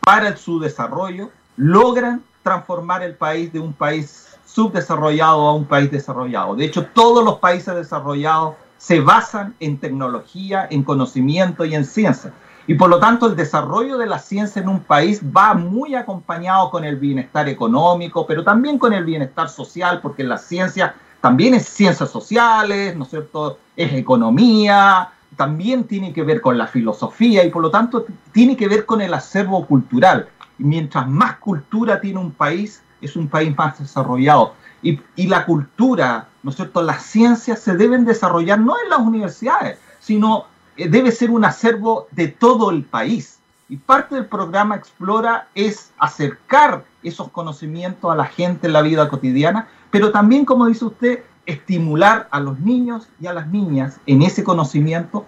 para 0.00 0.36
su 0.36 0.60
desarrollo 0.60 1.30
logran 1.56 2.22
transformar 2.42 3.02
el 3.02 3.14
país 3.14 3.50
de 3.50 3.60
un 3.60 3.72
país 3.72 4.27
subdesarrollado 4.48 5.46
a 5.46 5.54
un 5.54 5.66
país 5.66 5.90
desarrollado. 5.90 6.56
De 6.56 6.64
hecho, 6.64 6.86
todos 6.86 7.24
los 7.24 7.38
países 7.38 7.74
desarrollados 7.74 8.54
se 8.78 9.00
basan 9.00 9.54
en 9.60 9.78
tecnología, 9.78 10.66
en 10.70 10.82
conocimiento 10.82 11.64
y 11.64 11.74
en 11.74 11.84
ciencia. 11.84 12.32
Y 12.66 12.74
por 12.74 12.88
lo 12.88 12.98
tanto, 12.98 13.26
el 13.26 13.36
desarrollo 13.36 13.98
de 13.98 14.06
la 14.06 14.18
ciencia 14.18 14.62
en 14.62 14.68
un 14.68 14.80
país 14.80 15.20
va 15.24 15.54
muy 15.54 15.94
acompañado 15.94 16.70
con 16.70 16.84
el 16.84 16.96
bienestar 16.96 17.48
económico, 17.48 18.26
pero 18.26 18.42
también 18.42 18.78
con 18.78 18.92
el 18.92 19.04
bienestar 19.04 19.48
social, 19.48 20.00
porque 20.00 20.24
la 20.24 20.38
ciencia 20.38 20.94
también 21.20 21.54
es 21.54 21.66
ciencias 21.66 22.10
sociales, 22.10 22.96
¿no 22.96 23.04
es 23.04 23.10
cierto? 23.10 23.58
Es 23.76 23.92
economía, 23.92 25.10
también 25.36 25.84
tiene 25.84 26.12
que 26.12 26.22
ver 26.22 26.40
con 26.40 26.56
la 26.56 26.66
filosofía 26.66 27.44
y 27.44 27.50
por 27.50 27.62
lo 27.62 27.70
tanto 27.70 28.06
tiene 28.32 28.56
que 28.56 28.68
ver 28.68 28.86
con 28.86 29.00
el 29.00 29.12
acervo 29.12 29.66
cultural. 29.66 30.28
Y 30.58 30.64
mientras 30.64 31.08
más 31.08 31.36
cultura 31.36 32.00
tiene 32.00 32.18
un 32.18 32.32
país, 32.32 32.82
es 33.00 33.16
un 33.16 33.28
país 33.28 33.56
más 33.56 33.78
desarrollado. 33.78 34.54
Y, 34.82 35.00
y, 35.16 35.26
la 35.26 35.44
cultura, 35.44 36.28
¿no 36.42 36.50
es 36.50 36.56
cierto? 36.56 36.82
Las 36.82 37.02
ciencias 37.02 37.58
se 37.60 37.76
deben 37.76 38.04
desarrollar 38.04 38.60
no 38.60 38.76
en 38.82 38.90
las 38.90 39.00
universidades, 39.00 39.78
sino 39.98 40.46
eh, 40.76 40.88
debe 40.88 41.10
ser 41.10 41.30
un 41.30 41.44
acervo 41.44 42.06
de 42.12 42.28
todo 42.28 42.70
el 42.70 42.84
país. 42.84 43.38
Y 43.68 43.76
parte 43.76 44.14
del 44.14 44.26
programa 44.26 44.76
Explora 44.76 45.48
es 45.54 45.92
acercar 45.98 46.84
esos 47.02 47.28
conocimientos 47.30 48.10
a 48.10 48.16
la 48.16 48.24
gente 48.24 48.68
en 48.68 48.72
la 48.72 48.82
vida 48.82 49.08
cotidiana, 49.08 49.68
pero 49.90 50.12
también, 50.12 50.44
como 50.44 50.66
dice 50.66 50.84
usted, 50.84 51.24
estimular 51.44 52.28
a 52.30 52.40
los 52.40 52.60
niños 52.60 53.08
y 53.20 53.26
a 53.26 53.32
las 53.32 53.48
niñas 53.48 54.00
en 54.06 54.22
ese 54.22 54.44
conocimiento, 54.44 55.26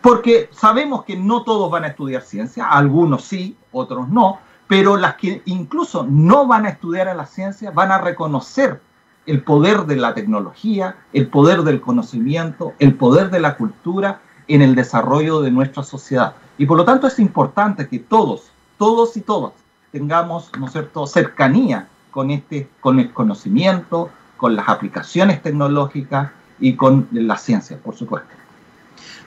porque 0.00 0.48
sabemos 0.52 1.04
que 1.04 1.16
no 1.16 1.42
todos 1.42 1.70
van 1.70 1.84
a 1.84 1.88
estudiar 1.88 2.22
ciencia, 2.22 2.68
algunos 2.68 3.24
sí, 3.24 3.56
otros 3.72 4.08
no, 4.08 4.38
pero 4.68 4.96
las 4.96 5.16
que 5.16 5.42
incluso 5.44 6.06
no 6.08 6.46
van 6.46 6.66
a 6.66 6.70
estudiar 6.70 7.08
a 7.08 7.14
la 7.14 7.26
ciencia 7.26 7.70
van 7.70 7.92
a 7.92 7.98
reconocer 7.98 8.80
el 9.26 9.42
poder 9.42 9.86
de 9.86 9.96
la 9.96 10.14
tecnología, 10.14 10.96
el 11.12 11.28
poder 11.28 11.62
del 11.62 11.80
conocimiento, 11.80 12.74
el 12.78 12.94
poder 12.94 13.30
de 13.30 13.40
la 13.40 13.56
cultura 13.56 14.20
en 14.48 14.62
el 14.62 14.74
desarrollo 14.74 15.40
de 15.40 15.50
nuestra 15.50 15.82
sociedad. 15.82 16.34
Y 16.58 16.66
por 16.66 16.76
lo 16.76 16.84
tanto 16.84 17.06
es 17.06 17.18
importante 17.18 17.88
que 17.88 17.98
todos, 17.98 18.50
todos 18.78 19.16
y 19.16 19.22
todas, 19.22 19.52
tengamos, 19.92 20.50
¿no 20.58 20.66
es 20.66 20.72
cierto?, 20.72 21.06
cercanía 21.06 21.88
con, 22.10 22.30
este, 22.30 22.68
con 22.80 23.00
el 23.00 23.12
conocimiento, 23.12 24.10
con 24.36 24.56
las 24.56 24.68
aplicaciones 24.68 25.42
tecnológicas 25.42 26.30
y 26.60 26.76
con 26.76 27.08
la 27.12 27.36
ciencia, 27.36 27.78
por 27.78 27.96
supuesto. 27.96 28.28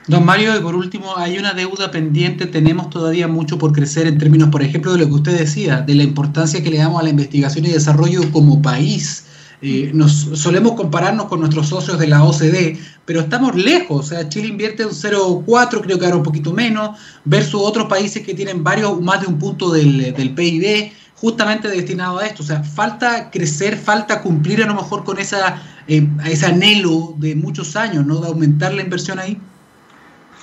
Don 0.08 0.24
Mario, 0.24 0.56
y 0.56 0.60
por 0.60 0.74
último, 0.74 1.18
hay 1.18 1.36
una 1.36 1.52
deuda 1.52 1.90
pendiente, 1.90 2.46
tenemos 2.46 2.88
todavía 2.88 3.28
mucho 3.28 3.58
por 3.58 3.72
crecer 3.72 4.06
en 4.06 4.16
términos, 4.16 4.48
por 4.48 4.62
ejemplo, 4.62 4.92
de 4.92 5.00
lo 5.00 5.06
que 5.06 5.12
usted 5.12 5.38
decía, 5.38 5.82
de 5.82 5.94
la 5.94 6.02
importancia 6.02 6.62
que 6.62 6.70
le 6.70 6.78
damos 6.78 6.98
a 6.98 7.02
la 7.04 7.10
investigación 7.10 7.66
y 7.66 7.68
desarrollo 7.68 8.22
como 8.32 8.62
país. 8.62 9.26
Eh, 9.60 9.90
nos 9.92 10.12
solemos 10.32 10.72
compararnos 10.72 11.26
con 11.26 11.40
nuestros 11.40 11.68
socios 11.68 11.98
de 11.98 12.06
la 12.06 12.24
OCDE, 12.24 12.78
pero 13.04 13.20
estamos 13.20 13.54
lejos. 13.54 14.06
O 14.06 14.08
sea, 14.08 14.26
Chile 14.30 14.48
invierte 14.48 14.86
un 14.86 14.92
0,4, 14.92 15.82
creo 15.82 15.98
que 15.98 16.06
ahora 16.06 16.16
un 16.16 16.22
poquito 16.22 16.54
menos, 16.54 16.98
versus 17.26 17.60
otros 17.62 17.86
países 17.86 18.24
que 18.24 18.32
tienen 18.32 18.64
varios, 18.64 18.98
más 19.02 19.20
de 19.20 19.26
un 19.26 19.38
punto 19.38 19.70
del, 19.70 20.14
del 20.14 20.34
PIB, 20.34 20.90
justamente 21.16 21.68
destinado 21.68 22.18
a 22.18 22.26
esto. 22.26 22.42
O 22.42 22.46
sea, 22.46 22.64
falta 22.64 23.30
crecer, 23.30 23.76
falta 23.76 24.22
cumplir 24.22 24.62
a 24.62 24.66
lo 24.66 24.74
mejor 24.74 25.04
con 25.04 25.18
esa, 25.18 25.60
eh, 25.86 26.08
ese 26.24 26.46
anhelo 26.46 27.14
de 27.18 27.34
muchos 27.34 27.76
años, 27.76 28.06
¿no? 28.06 28.20
De 28.20 28.28
aumentar 28.28 28.72
la 28.72 28.80
inversión 28.80 29.18
ahí 29.18 29.38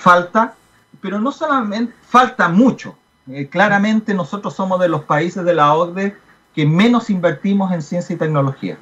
falta, 0.06 0.54
pero 1.00 1.18
no 1.18 1.32
solamente 1.32 1.92
falta 2.06 2.48
mucho. 2.48 2.96
Eh, 3.28 3.48
claramente 3.48 4.14
nosotros 4.14 4.54
somos 4.54 4.78
de 4.78 4.88
los 4.88 5.02
países 5.02 5.44
de 5.44 5.52
la 5.52 5.74
OCDE 5.74 6.16
que 6.54 6.64
menos 6.64 7.10
invertimos 7.10 7.72
en 7.72 7.82
ciencia 7.82 8.14
y 8.14 8.16
tecnología. 8.16 8.78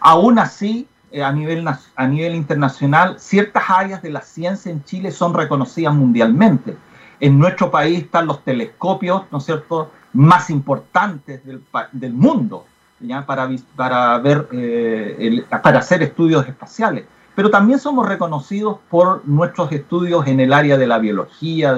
Aún 0.00 0.38
así, 0.38 0.88
eh, 1.10 1.22
a, 1.22 1.30
nivel, 1.30 1.68
a 1.68 2.06
nivel 2.06 2.34
internacional, 2.34 3.20
ciertas 3.20 3.64
áreas 3.68 4.00
de 4.00 4.08
la 4.08 4.22
ciencia 4.22 4.72
en 4.72 4.82
Chile 4.82 5.10
son 5.10 5.34
reconocidas 5.34 5.92
mundialmente. 5.94 6.74
En 7.20 7.38
nuestro 7.38 7.70
país 7.70 8.04
están 8.04 8.26
los 8.26 8.42
telescopios, 8.42 9.24
¿no 9.30 9.38
es 9.38 9.44
cierto?, 9.44 9.90
más 10.14 10.48
importantes 10.48 11.44
del, 11.44 11.62
del 11.92 12.14
mundo, 12.14 12.64
¿ya? 12.98 13.26
Para, 13.26 13.50
para, 13.76 14.18
ver, 14.20 14.48
eh, 14.52 15.44
para 15.62 15.80
hacer 15.80 16.02
estudios 16.02 16.48
espaciales 16.48 17.04
pero 17.34 17.50
también 17.50 17.78
somos 17.78 18.06
reconocidos 18.06 18.78
por 18.90 19.26
nuestros 19.26 19.72
estudios 19.72 20.26
en 20.26 20.40
el 20.40 20.52
área 20.52 20.76
de 20.76 20.86
la 20.86 20.98
biología, 20.98 21.74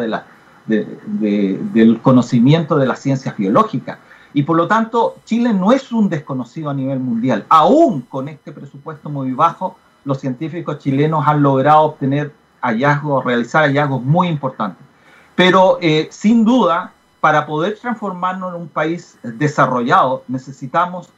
del 0.66 2.00
conocimiento 2.02 2.76
de 2.76 2.86
las 2.86 2.98
ciencias 3.00 3.36
biológicas. 3.36 3.98
Y 4.32 4.42
por 4.42 4.56
lo 4.56 4.66
tanto, 4.66 5.16
Chile 5.24 5.52
no 5.52 5.70
es 5.70 5.92
un 5.92 6.08
desconocido 6.08 6.70
a 6.70 6.74
nivel 6.74 6.98
mundial. 6.98 7.46
Aún 7.48 8.02
con 8.02 8.28
este 8.28 8.50
presupuesto 8.50 9.08
muy 9.08 9.30
bajo, 9.32 9.76
los 10.04 10.18
científicos 10.18 10.80
chilenos 10.80 11.26
han 11.26 11.40
logrado 11.40 11.82
obtener 11.82 12.32
hallazgos, 12.60 13.24
realizar 13.24 13.64
hallazgos 13.64 14.02
muy 14.02 14.26
importantes. 14.26 14.84
Pero 15.36 15.78
eh, 15.80 16.08
sin 16.10 16.44
duda, 16.44 16.92
para 17.20 17.46
poder 17.46 17.78
transformarnos 17.80 18.54
en 18.54 18.62
un 18.62 18.68
país 18.68 19.18
desarrollado, 19.22 20.24
necesitamos 20.26 21.08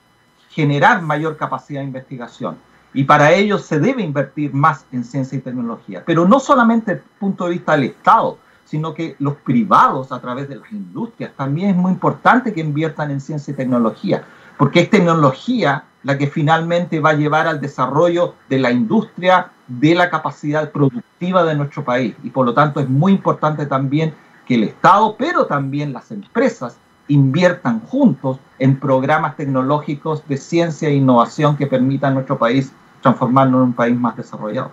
generar 0.51 1.01
mayor 1.03 1.37
capacidad 1.37 1.80
de 1.80 1.87
investigación. 1.87 2.59
Y 2.97 3.05
para 3.05 3.30
ello 3.30 3.59
se 3.59 3.78
debe 3.78 4.03
invertir 4.03 4.55
más 4.55 4.86
en 4.90 5.05
ciencia 5.05 5.36
y 5.36 5.42
tecnología. 5.42 6.03
Pero 6.07 6.26
no 6.26 6.40
solamente 6.40 6.94
desde 6.94 7.05
el 7.05 7.18
punto 7.20 7.44
de 7.44 7.51
vista 7.51 7.72
del 7.72 7.84
Estado, 7.84 8.38
sino 8.64 8.94
que 8.94 9.16
los 9.18 9.36
privados 9.36 10.12
a 10.12 10.20
través 10.20 10.49
de 10.49 10.57
las 10.57 10.72
industrias 10.72 11.30
también 11.36 11.70
es 11.70 11.76
muy 11.76 11.92
importante 11.92 12.55
que 12.55 12.62
inviertan 12.62 13.11
en 13.11 13.20
ciencia 13.20 13.53
y 13.53 13.55
tecnología, 13.55 14.24
porque 14.57 14.80
es 14.80 14.88
tecnología 14.88 15.84
la 16.05 16.16
que 16.16 16.26
finalmente 16.26 16.99
va 16.99 17.11
a 17.11 17.16
llevar 17.16 17.47
al 17.47 17.61
desarrollo 17.61 18.32
de 18.49 18.61
la 18.61 18.70
industria, 18.70 19.51
de 19.66 19.94
la 19.94 20.09
capacidad 20.09 20.72
productiva 20.72 21.44
de 21.44 21.55
nuestro 21.55 21.84
país. 21.84 22.16
Y 22.22 22.30
por 22.30 22.47
lo 22.47 22.55
tanto 22.55 22.80
es 22.80 22.88
muy 22.88 23.12
importante 23.12 23.66
también 23.66 24.14
que 24.47 24.55
el 24.55 24.64
Estado, 24.64 25.16
pero 25.18 25.44
también 25.44 25.92
las 25.92 26.11
empresas, 26.12 26.78
inviertan 27.09 27.80
juntos 27.80 28.38
en 28.59 28.80
programas 28.80 29.36
tecnológicos 29.36 30.26
de 30.26 30.38
ciencia 30.38 30.88
e 30.88 30.94
innovación 30.94 31.59
que 31.59 31.66
permitan 31.66 32.12
a 32.12 32.14
nuestro 32.14 32.38
país 32.38 32.72
transformarnos 33.07 33.59
en 33.59 33.64
un 33.68 33.72
país 33.72 33.96
más 33.96 34.16
desarrollado. 34.16 34.72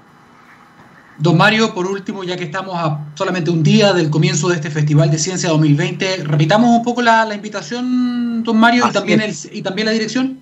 Don 1.19 1.37
Mario, 1.37 1.73
por 1.75 1.85
último, 1.85 2.23
ya 2.23 2.35
que 2.35 2.43
estamos 2.43 2.75
a 2.75 2.99
solamente 3.13 3.51
un 3.51 3.61
día 3.61 3.93
del 3.93 4.09
comienzo 4.09 4.49
de 4.49 4.55
este 4.55 4.71
Festival 4.71 5.11
de 5.11 5.19
Ciencia 5.19 5.49
2020, 5.49 6.23
repitamos 6.23 6.71
un 6.71 6.83
poco 6.83 7.03
la, 7.03 7.31
invitación, 7.33 8.43
don 8.43 8.57
Mario, 8.57 8.85
y 8.89 8.91
también, 8.91 9.21
y 9.51 9.61
también 9.61 9.85
la 9.85 9.91
dirección. 9.91 10.39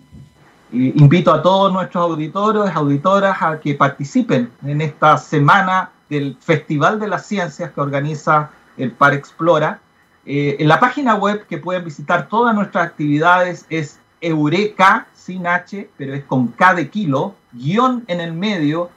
invito 0.72 1.34
a 1.34 1.42
todos 1.42 1.74
nuestros 1.74 2.02
auditores, 2.02 2.74
auditoras, 2.74 3.42
a 3.42 3.60
que 3.60 3.76
participen 3.76 4.50
en 4.66 4.80
esta 4.80 5.18
semana 5.18 5.90
del 6.10 6.38
Festival 6.40 6.98
de 6.98 7.10
las 7.10 7.26
Ciencias 7.28 7.72
que 7.72 7.82
organiza 7.82 8.52
el 8.78 8.92
Par 8.92 9.14
Explora. 9.14 9.82
Eh, 10.26 10.56
en 10.60 10.70
la 10.70 10.80
página 10.80 11.16
web 11.16 11.46
que 11.48 11.58
pueden 11.58 11.84
visitar 11.84 12.30
todas 12.30 12.56
nuestras 12.56 12.88
actividades 12.88 13.66
es 13.70 14.00
Eureka, 14.22 15.08
sin 15.22 15.46
H, 15.48 15.90
pero 15.98 16.14
es 16.14 16.24
con 16.26 16.48
K 16.48 16.74
de 16.74 16.90
kilo, 16.90 17.36
guion 17.54 18.04
en 18.08 18.22
el 18.22 18.34
medio, 18.34 18.90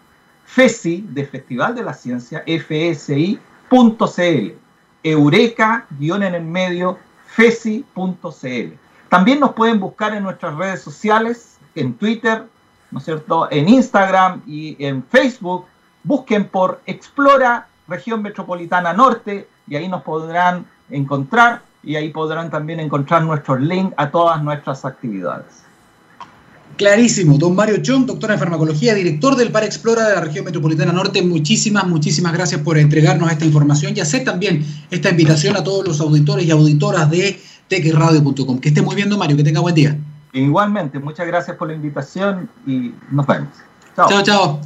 FESI, 0.47 1.07
de 1.11 1.27
Festival 1.27 1.75
de 1.75 1.83
la 1.83 1.95
Ciencia, 1.95 2.43
FSI.cl. 2.47 3.39
Eureka, 5.03 5.87
guion 5.99 6.22
en 6.22 6.35
el 6.35 6.45
medio, 6.45 6.99
FESI.cl. 7.27 8.75
También 9.09 9.41
nos 9.41 9.53
pueden 9.53 9.79
buscar 9.81 10.14
en 10.14 10.22
nuestras 10.22 10.55
redes 10.57 10.81
sociales, 10.81 11.59
en 11.75 11.95
Twitter, 11.95 12.47
¿no 12.91 12.99
es 12.99 13.05
cierto? 13.05 13.49
En 13.51 13.68
Instagram 13.68 14.43
y 14.47 14.77
en 14.85 15.05
Facebook. 15.05 15.66
Busquen 16.03 16.47
por 16.49 16.81
Explora 16.87 17.66
Región 17.87 18.22
Metropolitana 18.22 18.93
Norte 18.93 19.49
y 19.66 19.77
ahí 19.77 19.89
nos 19.89 20.03
podrán 20.03 20.66
encontrar 20.91 21.62
y 21.83 21.97
ahí 21.97 22.11
podrán 22.11 22.51
también 22.51 22.81
encontrar 22.81 23.22
nuestros 23.22 23.61
links 23.61 23.95
a 23.97 24.11
todas 24.11 24.43
nuestras 24.43 24.85
actividades. 24.85 25.64
Clarísimo, 26.77 27.39
don 27.39 27.55
Mario 27.55 27.77
Chong, 27.83 28.07
doctor 28.07 28.33
en 28.33 28.39
farmacología, 28.39 28.95
director 28.95 29.37
del 29.37 29.53
Par 29.53 29.64
Explora 29.64 30.09
de 30.09 30.14
la 30.14 30.20
región 30.20 30.45
metropolitana 30.45 30.93
norte. 30.93 31.22
Muchísimas, 31.22 31.87
muchísimas 31.87 32.33
gracias 32.33 32.61
por 32.62 32.79
entregarnos 32.79 33.31
esta 33.31 33.45
información 33.45 33.93
y 33.97 34.01
hacer 34.01 34.25
también 34.25 34.64
esta 34.91 35.11
invitación 35.11 35.57
a 35.57 35.62
todos 35.62 35.87
los 35.87 36.01
auditores 36.01 36.47
y 36.47 36.51
auditoras 36.51 37.09
de 37.11 37.41
tecradio.com. 37.68 38.59
Que 38.59 38.68
esté 38.68 38.83
muy 38.83 38.97
bien, 38.97 39.09
don 39.09 39.18
Mario, 39.18 39.37
que 39.37 39.45
tenga 39.45 39.61
buen 39.61 39.75
día. 39.75 39.97
Igualmente, 40.33 40.99
muchas 40.99 41.27
gracias 41.29 41.57
por 41.57 41.68
la 41.68 41.75
invitación 41.75 42.51
y 42.66 42.93
nos 43.11 43.27
vemos. 43.27 43.51
Chao, 43.95 44.09
chao. 44.09 44.22
chao. 44.22 44.61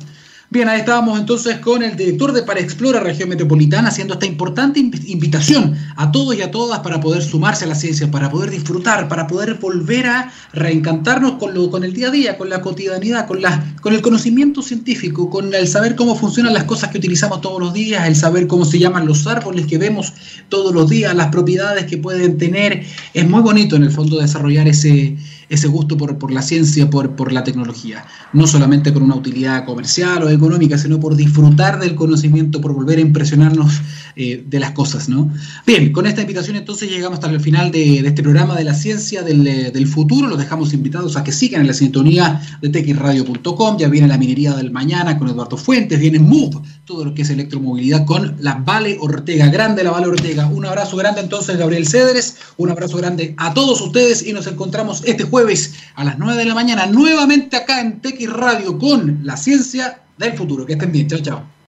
Bien, 0.51 0.67
ahí 0.67 0.81
estábamos 0.81 1.21
entonces 1.21 1.59
con 1.59 1.83
el 1.83 1.95
director 1.95 2.33
de 2.33 2.43
Para 2.43 2.61
Explora 2.61 3.01
Región 3.01 3.29
Metropolitana 3.29 3.89
haciendo 3.89 4.15
esta 4.15 4.25
importante 4.25 4.81
invitación 4.81 5.77
a 5.95 6.11
todos 6.11 6.35
y 6.37 6.41
a 6.41 6.51
todas 6.51 6.79
para 6.79 7.01
poder 7.01 7.23
sumarse 7.23 7.67
a 7.67 7.69
la 7.69 7.75
ciencia, 7.75 8.11
para 8.11 8.31
poder 8.31 8.49
disfrutar, 8.49 9.09
para 9.09 9.27
poder 9.27 9.57
volver 9.61 10.07
a 10.07 10.33
reencantarnos 10.55 11.33
con, 11.33 11.53
lo, 11.53 11.71
con 11.71 11.85
el 11.85 11.93
día 11.93 12.09
a 12.09 12.11
día, 12.11 12.39
con 12.39 12.49
la 12.49 12.63
cotidianidad, 12.63 13.27
con, 13.27 13.41
con 13.83 13.93
el 13.93 14.01
conocimiento 14.01 14.63
científico, 14.63 15.29
con 15.29 15.53
el 15.53 15.69
saber 15.69 15.95
cómo 15.95 16.17
funcionan 16.17 16.55
las 16.55 16.65
cosas 16.65 16.89
que 16.89 16.97
utilizamos 16.97 17.43
todos 17.43 17.61
los 17.61 17.75
días, 17.75 18.09
el 18.09 18.17
saber 18.17 18.47
cómo 18.47 18.65
se 18.65 18.79
llaman 18.79 19.05
los 19.05 19.27
árboles 19.27 19.67
que 19.67 19.77
vemos 19.77 20.15
todos 20.49 20.75
los 20.75 20.89
días, 20.89 21.15
las 21.15 21.29
propiedades 21.29 21.85
que 21.85 21.99
pueden 21.99 22.39
tener. 22.39 22.85
Es 23.13 23.29
muy 23.29 23.43
bonito 23.43 23.77
en 23.77 23.83
el 23.83 23.91
fondo 23.91 24.19
desarrollar 24.19 24.67
ese 24.67 25.15
ese 25.49 25.69
gusto 25.69 25.97
por, 25.97 26.33
la 26.33 26.43
ciencia, 26.43 26.91
por, 26.91 27.17
por, 27.17 27.33
la 27.33 27.45
tecnología. 27.45 28.05
No 28.33 28.47
solamente 28.47 28.93
por 28.93 29.03
una 29.03 29.15
utilidad 29.15 29.65
comercial 29.65 30.23
o 30.23 30.31
económica, 30.31 30.77
sino 30.79 31.01
por 31.01 31.17
disfrutar 31.17 31.81
del 31.81 31.95
conocimiento, 31.95 32.61
por 32.61 32.75
volver 32.75 32.99
a 32.99 33.03
impresionarnos 33.03 33.81
eh, 34.17 34.45
de 34.47 34.61
las 34.61 34.73
cosas, 34.73 35.09
¿no? 35.09 35.31
Bien, 35.67 35.93
con 35.93 36.07
esta 36.07 36.21
invitación 36.21 36.57
entonces 36.57 36.91
llegamos 36.91 37.19
hasta 37.19 37.31
el 37.31 37.41
final 37.41 37.71
de, 37.71 37.99
este 37.99 38.23
programa 38.23 38.57
de 38.57 38.65
la 38.65 38.75
ciencia 38.75 39.23
eh, 39.27 39.71
del, 39.73 39.87
futuro. 39.87 40.29
Los 40.29 40.39
dejamos 40.39 40.73
invitados 40.75 41.17
a 41.17 41.25
que 41.25 41.33
sigan 41.33 41.63
en 41.63 41.69
la 41.69 41.73
sintonía 41.73 42.41
de 42.61 42.69
texradio.com. 42.69 43.79
Ya 43.79 43.89
viene 43.89 44.09
la 44.09 44.19
minería 44.19 44.55
del 44.55 44.71
mañana 44.71 45.19
con 45.19 45.29
Eduardo 45.29 45.57
Fuentes, 45.57 45.99
viene 45.99 46.19
Move, 46.19 46.61
todo 46.89 47.05
lo 47.05 47.13
que 47.13 47.21
es 47.21 47.29
electromovilidad 47.29 48.07
con 48.07 48.37
la 48.41 48.55
Vale 48.55 48.97
Ortega. 48.99 49.49
Grande 49.49 49.85
la 49.85 49.91
Vale 49.91 50.07
Ortega. 50.07 50.47
Un 50.47 50.65
abrazo 50.65 50.97
grande 50.97 51.21
entonces, 51.21 51.59
Gabriel 51.59 51.87
Cedres. 51.87 52.39
Un 52.57 52.71
abrazo 52.71 52.97
grande 52.97 53.35
a 53.37 53.53
todos 53.53 53.83
ustedes 53.83 54.27
y 54.27 54.33
nos 54.33 54.47
encontramos 54.47 55.03
este 55.05 55.25
jueves 55.25 55.75
a 55.97 56.05
las 56.05 56.19
9 56.19 56.39
de 56.39 56.47
la 56.47 56.55
mañana, 56.55 56.87
nuevamente 56.87 57.59
acá 57.59 57.83
en 57.83 58.01
TX 58.01 58.33
Radio 58.33 58.79
con 58.79 59.21
la 59.23 59.37
ciencia 59.37 60.01
del 60.17 60.33
futuro. 60.33 60.65
Que 60.65 60.73
estén 60.73 60.91
bien. 60.91 61.09
Chao, 61.09 61.19
chao. 61.19 61.58